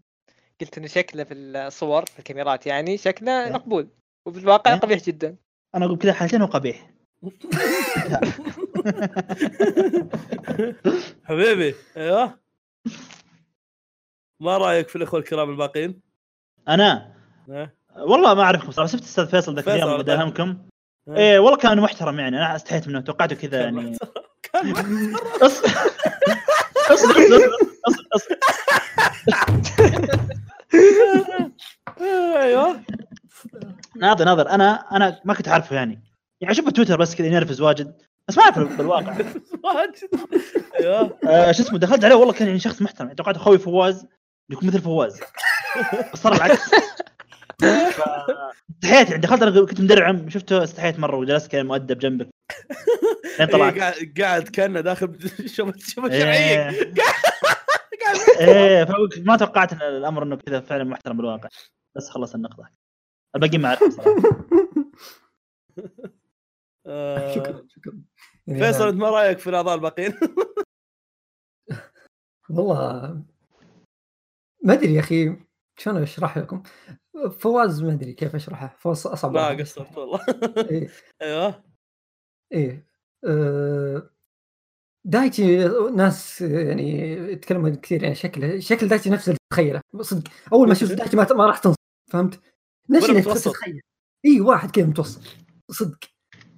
[0.65, 3.89] قلت إنه شكله في الصور في الكاميرات يعني شكله مقبول.
[4.27, 4.81] وفي الواقع إيه.
[4.81, 5.37] قبيح جدا.
[5.75, 6.91] أنا أقول كذا حالتين هو قبيح
[11.25, 12.39] حبيبي أيوه.
[14.41, 16.01] ما رأيك في الإخوة الكرام الباقيين؟
[16.69, 17.15] أنا؟
[17.51, 20.59] إيه؟ والله ما أعرفكم صراحة شفت الاستاذ فيصل ذاك اليوم بداهمكم
[21.09, 21.17] إيه.
[21.17, 23.97] إيه والله كان محترم يعني أنا استحيت منه توقعته كذا يعني.
[24.43, 24.75] كان
[25.43, 25.69] أصبر
[26.91, 27.17] أصبر
[27.89, 28.37] أصبر أصبر.
[32.43, 32.81] أيوه.
[33.97, 34.49] ناظر ناظر.
[34.51, 36.03] أنا أنا ما كنت اعرفه يعني.
[36.41, 37.95] يعني اشوفه تويتر بس كذا ينرفز واجد.
[38.29, 39.17] بس ما أعرف بالواقع.
[39.65, 39.95] واجد.
[40.81, 41.19] أيوه.
[41.27, 43.13] آه شو اسمه دخلت عليه والله كان يعني شخص محترم.
[43.13, 44.07] توقعت أخوي فواز
[44.51, 45.21] يكون مثل فواز.
[46.13, 46.71] بس صار العكس.
[48.85, 49.21] استحيت يعني.
[49.21, 50.31] دخلت أنا كنت مدرعم.
[50.31, 52.29] شفته استحيت مرة وجلست كان مؤدب جنبك
[53.39, 53.77] لين طلعت.
[53.79, 55.19] إيه، قاعد كأنه داخل
[55.57, 55.69] شوف
[56.05, 56.71] الشرعيه
[58.41, 58.85] إيه.
[58.85, 61.49] فوق- ما توقعت الأمر إنه كذا فعلا محترم بالواقع.
[61.97, 62.71] بس خلص النقطة.
[63.37, 63.83] الباقي ما اعرف
[66.87, 68.03] آه، شكرا شكرا.
[68.47, 70.15] يعني فيصل أنت ما رأيك في الأعضاء الباقيين؟
[72.51, 73.23] والله
[74.65, 75.37] ما أدري يا أخي
[75.79, 76.63] شلون أشرح لكم؟
[77.39, 78.77] فواز ما أدري كيف أشرحه.
[78.79, 79.49] فواز أصعب لا.
[79.49, 80.21] قصرت والله.
[80.71, 80.89] إيه.
[81.23, 81.65] أيوه.
[82.53, 82.87] إيه.
[83.25, 84.11] آه،
[85.07, 85.65] دايتشي
[85.97, 88.61] ناس يعني يتكلموا كثير يعني شكله.
[88.61, 91.77] شكل دايتشي نفس اللي تتخيله صدق أول ما شفت دايتشي ما, ما راح تنصف
[92.15, 92.41] فهمت؟
[92.91, 93.51] نفس متوسط.
[93.53, 93.81] تتخيل
[94.25, 95.23] إي واحد كذا متوسط
[95.71, 95.99] صدق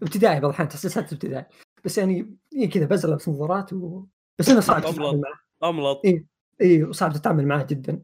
[0.02, 1.46] ابتدائي بعض الأحيان تحس لسه ابتدائي
[1.84, 4.04] بس يعني إيه كذا بس البس نظارات و...
[4.38, 4.80] بس انه صعب.
[4.80, 5.20] تتعامل
[5.60, 6.24] معه أملط إيه.
[6.60, 8.02] إي وصعب تتعامل معه جدا.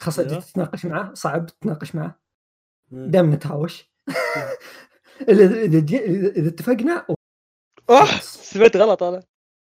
[0.00, 0.22] خاصة.
[0.22, 2.20] جيت تتناقش معه صعب تتناقش معه.
[2.90, 3.90] دائما نتهاوش
[5.28, 7.06] اذا إذا اتفقنا
[7.90, 9.22] أوه سمعت غلط أنا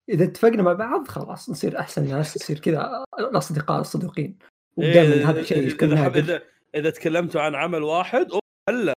[0.09, 4.39] إذا اتفقنا مع بعض خلاص نصير أحسن ناس نصير كذا الأصدقاء الصدوقين
[4.79, 6.43] إيه، ودائما هذا الشيء إذا- اذا حب- نادر
[6.75, 8.41] إذا تكلمتوا عن عمل واحد أوه،
[8.71, 8.95] هلا.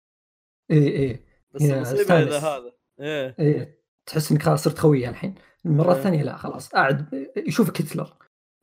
[0.70, 1.20] اي اي
[1.54, 2.38] بس المصيبة إذا.
[2.38, 2.72] هذا.
[3.00, 3.34] إيه.
[3.40, 5.34] اي تحس إنك خلاص صرت خويه الحين.
[5.66, 5.98] المره إيه.
[5.98, 6.68] الثانية لا خلاص.
[6.68, 8.12] قاعد يشوفك هتلر.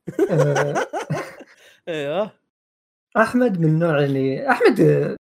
[1.88, 2.34] إيه
[3.16, 5.16] أحمد من النوع اللي أحمد آه،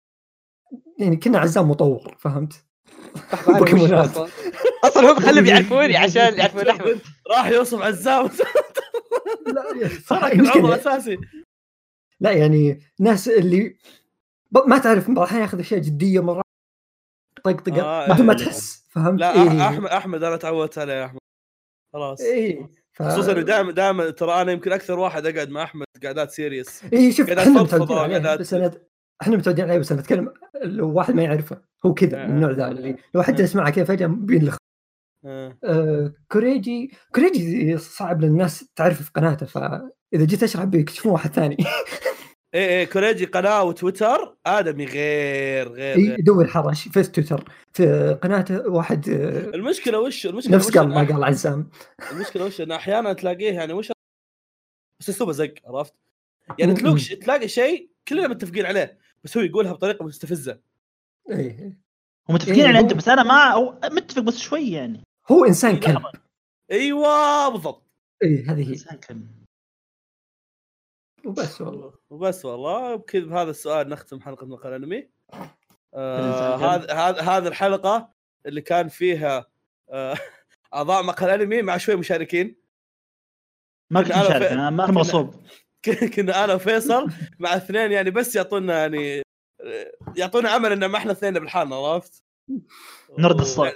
[1.00, 2.66] يعني كنا عزام مطور فهمت؟
[4.84, 7.00] أصلا هم خلهم يعرفوني عشان يعرفون أحمد.
[7.32, 8.30] راح يوصف عزام.
[9.48, 11.18] لا صار صح العمر المشكلة أساسي.
[12.22, 13.76] لا يعني ناس اللي
[14.68, 16.42] ما تعرف بعض الاحيان ياخذ أشياء جدية مرة
[17.44, 18.46] طقطقه آه، بدون ما إيه.
[18.46, 19.68] تحس فهمت؟ لا إيه.
[19.68, 21.20] أحمد أحمد أنا تعودت عليه يا أحمد
[21.94, 23.04] خلاص اي ف...
[23.04, 27.12] خصوصا إنه دائما دائما ترى أنا يمكن أكثر واحد أقعد مع أحمد قعدات serious اي
[27.12, 28.72] شوف إحنا متعودين عليه بس أنا
[29.22, 30.34] إحنا متعودين عليه بس أنا أتكلم
[30.64, 32.28] لو واحد ما يعرفه هو كذا آه.
[32.28, 34.58] من النوع ذا اللي لو حد جلس معه كذا فجأة بينلخ
[35.26, 35.58] آه.
[35.64, 41.58] آه كوريجي كوريجي صعب للناس تعرف في قناته فإذا جيت اشرح بيكتشفون واحد ثاني
[42.54, 46.20] إيه إيه كوريجي قناة وتويتر آدمي غير غير, غير.
[46.20, 51.04] يدور حرش في تويتر في قناته واحد آه، المشكلة وش المشكلة نفس وش قال ما
[51.04, 51.70] قال عزام
[52.12, 53.92] المشكلة وش انه أحيانا تلاقيه يعني وش
[55.00, 55.94] بس اسلوبه زق عرفت؟
[56.60, 56.98] يعني م- تلاقي م.
[56.98, 60.60] ش- تلاقي شيء كلنا متفقين عليه بس هو يقولها بطريقة مستفزة
[61.30, 61.78] إيه.
[62.30, 65.02] ومتفقين إيه، على عنده بس أنا ما هو متفق بس شوي يعني
[65.32, 66.02] هو إنسان كلب.
[66.72, 67.88] أيوه بالضبط
[68.24, 69.41] إي هذه هي إنسان كلب
[71.26, 71.94] وبس والله.
[72.10, 72.96] وبس والله.
[72.96, 75.10] بكذا بهذا السؤال نختم حلقة مقال أنمي.
[75.94, 76.56] آه.
[76.56, 78.10] هذا هذا هذه الحلقة
[78.46, 79.46] اللي كان فيها
[79.90, 80.18] آه
[80.74, 82.56] أعضاء مقال انمي مع شوي مشاركين.
[83.90, 85.36] ما كنت مشارك في- أنا ما كنت كنا- مغصوب
[86.16, 89.22] كنا أنا وفيصل مع اثنين يعني بس يعطونا يعني
[90.18, 92.24] يعطونا أمل ان ما إحنا اثنين بالحالنا عرفت؟
[93.18, 93.74] نرد الصوت.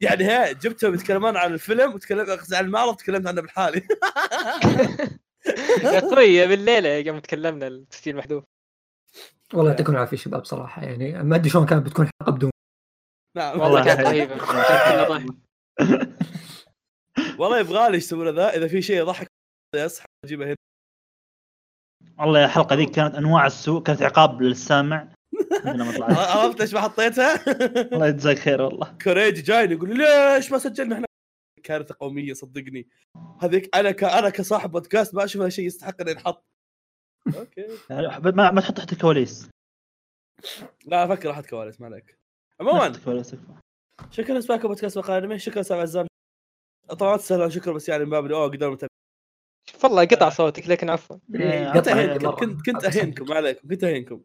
[0.00, 3.82] يعني هي جبتهم يتكلمون عن الفيلم وتكلمت عن المعرض تكلمت عنه بالحالي.
[5.82, 8.44] يا أخوي بالليلة يوم تكلمنا التسجيل محذوف.
[9.54, 12.50] والله يعطيكم العافية شباب صراحة يعني ما أدري شلون كانت بتكون حلقة بدون.
[13.36, 14.00] نعم والله كانت.
[14.00, 14.36] رهيبة.
[17.38, 19.26] والله يبغى لي يسوون ذا إذا في شيء يضحك
[19.74, 20.56] يصحى اجيبه هنا.
[22.18, 25.08] والله يا الحلقة ذيك كانت أنواع السوء كانت عقاب للسامع.
[26.10, 27.44] عرفت إيش ما حطيتها؟
[27.94, 28.96] الله يجزاك خير والله.
[29.04, 31.06] كوريجي جايني يقول لي ليش ما سجلنا إحنا
[31.62, 32.88] كارثة قومية صدقني.
[33.40, 34.04] هذيك أنا ك...
[34.04, 36.44] أنا كصاحب بودكاست ما أشوف شيء يستحق إنه ينحط.
[37.36, 37.66] أوكي.
[37.90, 39.48] يعني ما, ما تحط تحت الكواليس.
[40.86, 42.18] لا أفكر أحط كواليس ما عليك.
[42.60, 42.92] ما عموما
[44.10, 46.06] شكرا لسماعكم بودكاست مقال أنمي شكرا أستاذ عزام.
[46.88, 48.92] طبعا تسهل شكرا بس يعني من باب أوه قدرنا نتابع
[49.70, 51.16] شوف والله قطع صوتك لكن عفوا.
[51.34, 52.34] إيه، كنت قطع اهينكم مرة.
[52.34, 52.84] كنت كنت.
[52.84, 54.22] أهينكم ما عليكم كنت أهينكم.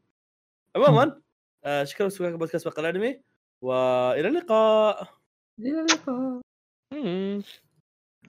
[0.75, 1.21] عموما
[1.63, 3.21] آه شكرا لسماعكم بودكاست مقال أنمي
[3.61, 5.07] وإلى اللقاء.
[5.59, 6.41] إلى اللقاء.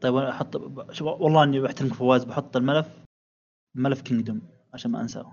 [0.01, 0.57] طيب أنا أحط
[0.93, 2.87] شوف والله إني بحترمك فواز بحط الملف
[3.77, 4.43] ملف Kingdom
[4.75, 5.33] عشان ما أنساه.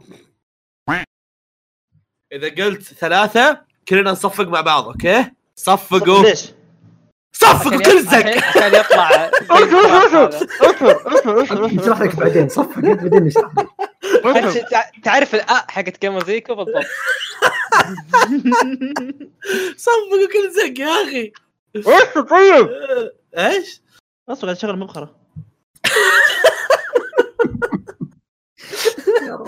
[2.33, 6.23] إذا قلت ثلاثة كلنا نصفق مع بعض okay؟ صفقوا.
[6.23, 6.51] ليش؟
[7.33, 9.31] صفقوا عشان كل زق عشان يطلع
[11.73, 13.51] نشرح لك بعدين صفق بعدين نشرح
[15.03, 16.85] تعرف الأ حقت جيم زيكو بالضبط.
[19.77, 21.31] صفقوا كل زق يا أخي.
[21.83, 23.81] طيب آه، إيش؟
[24.29, 25.15] أصلا قاعد اشغل مبخره.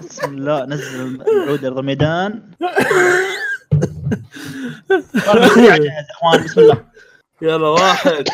[0.03, 2.51] بسم الله نزل العود ارض الميدان
[6.11, 6.85] إخوان بسم الله.
[7.41, 8.25] يلا واحد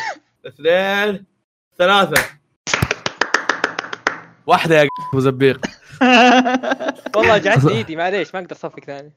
[0.46, 1.24] اثنين
[1.78, 2.22] ثلاثة.
[4.46, 5.66] واحدة يا أبو زبيق.
[7.16, 9.12] والله جعلت إيدي معليش ما أقدر أصفق ثاني.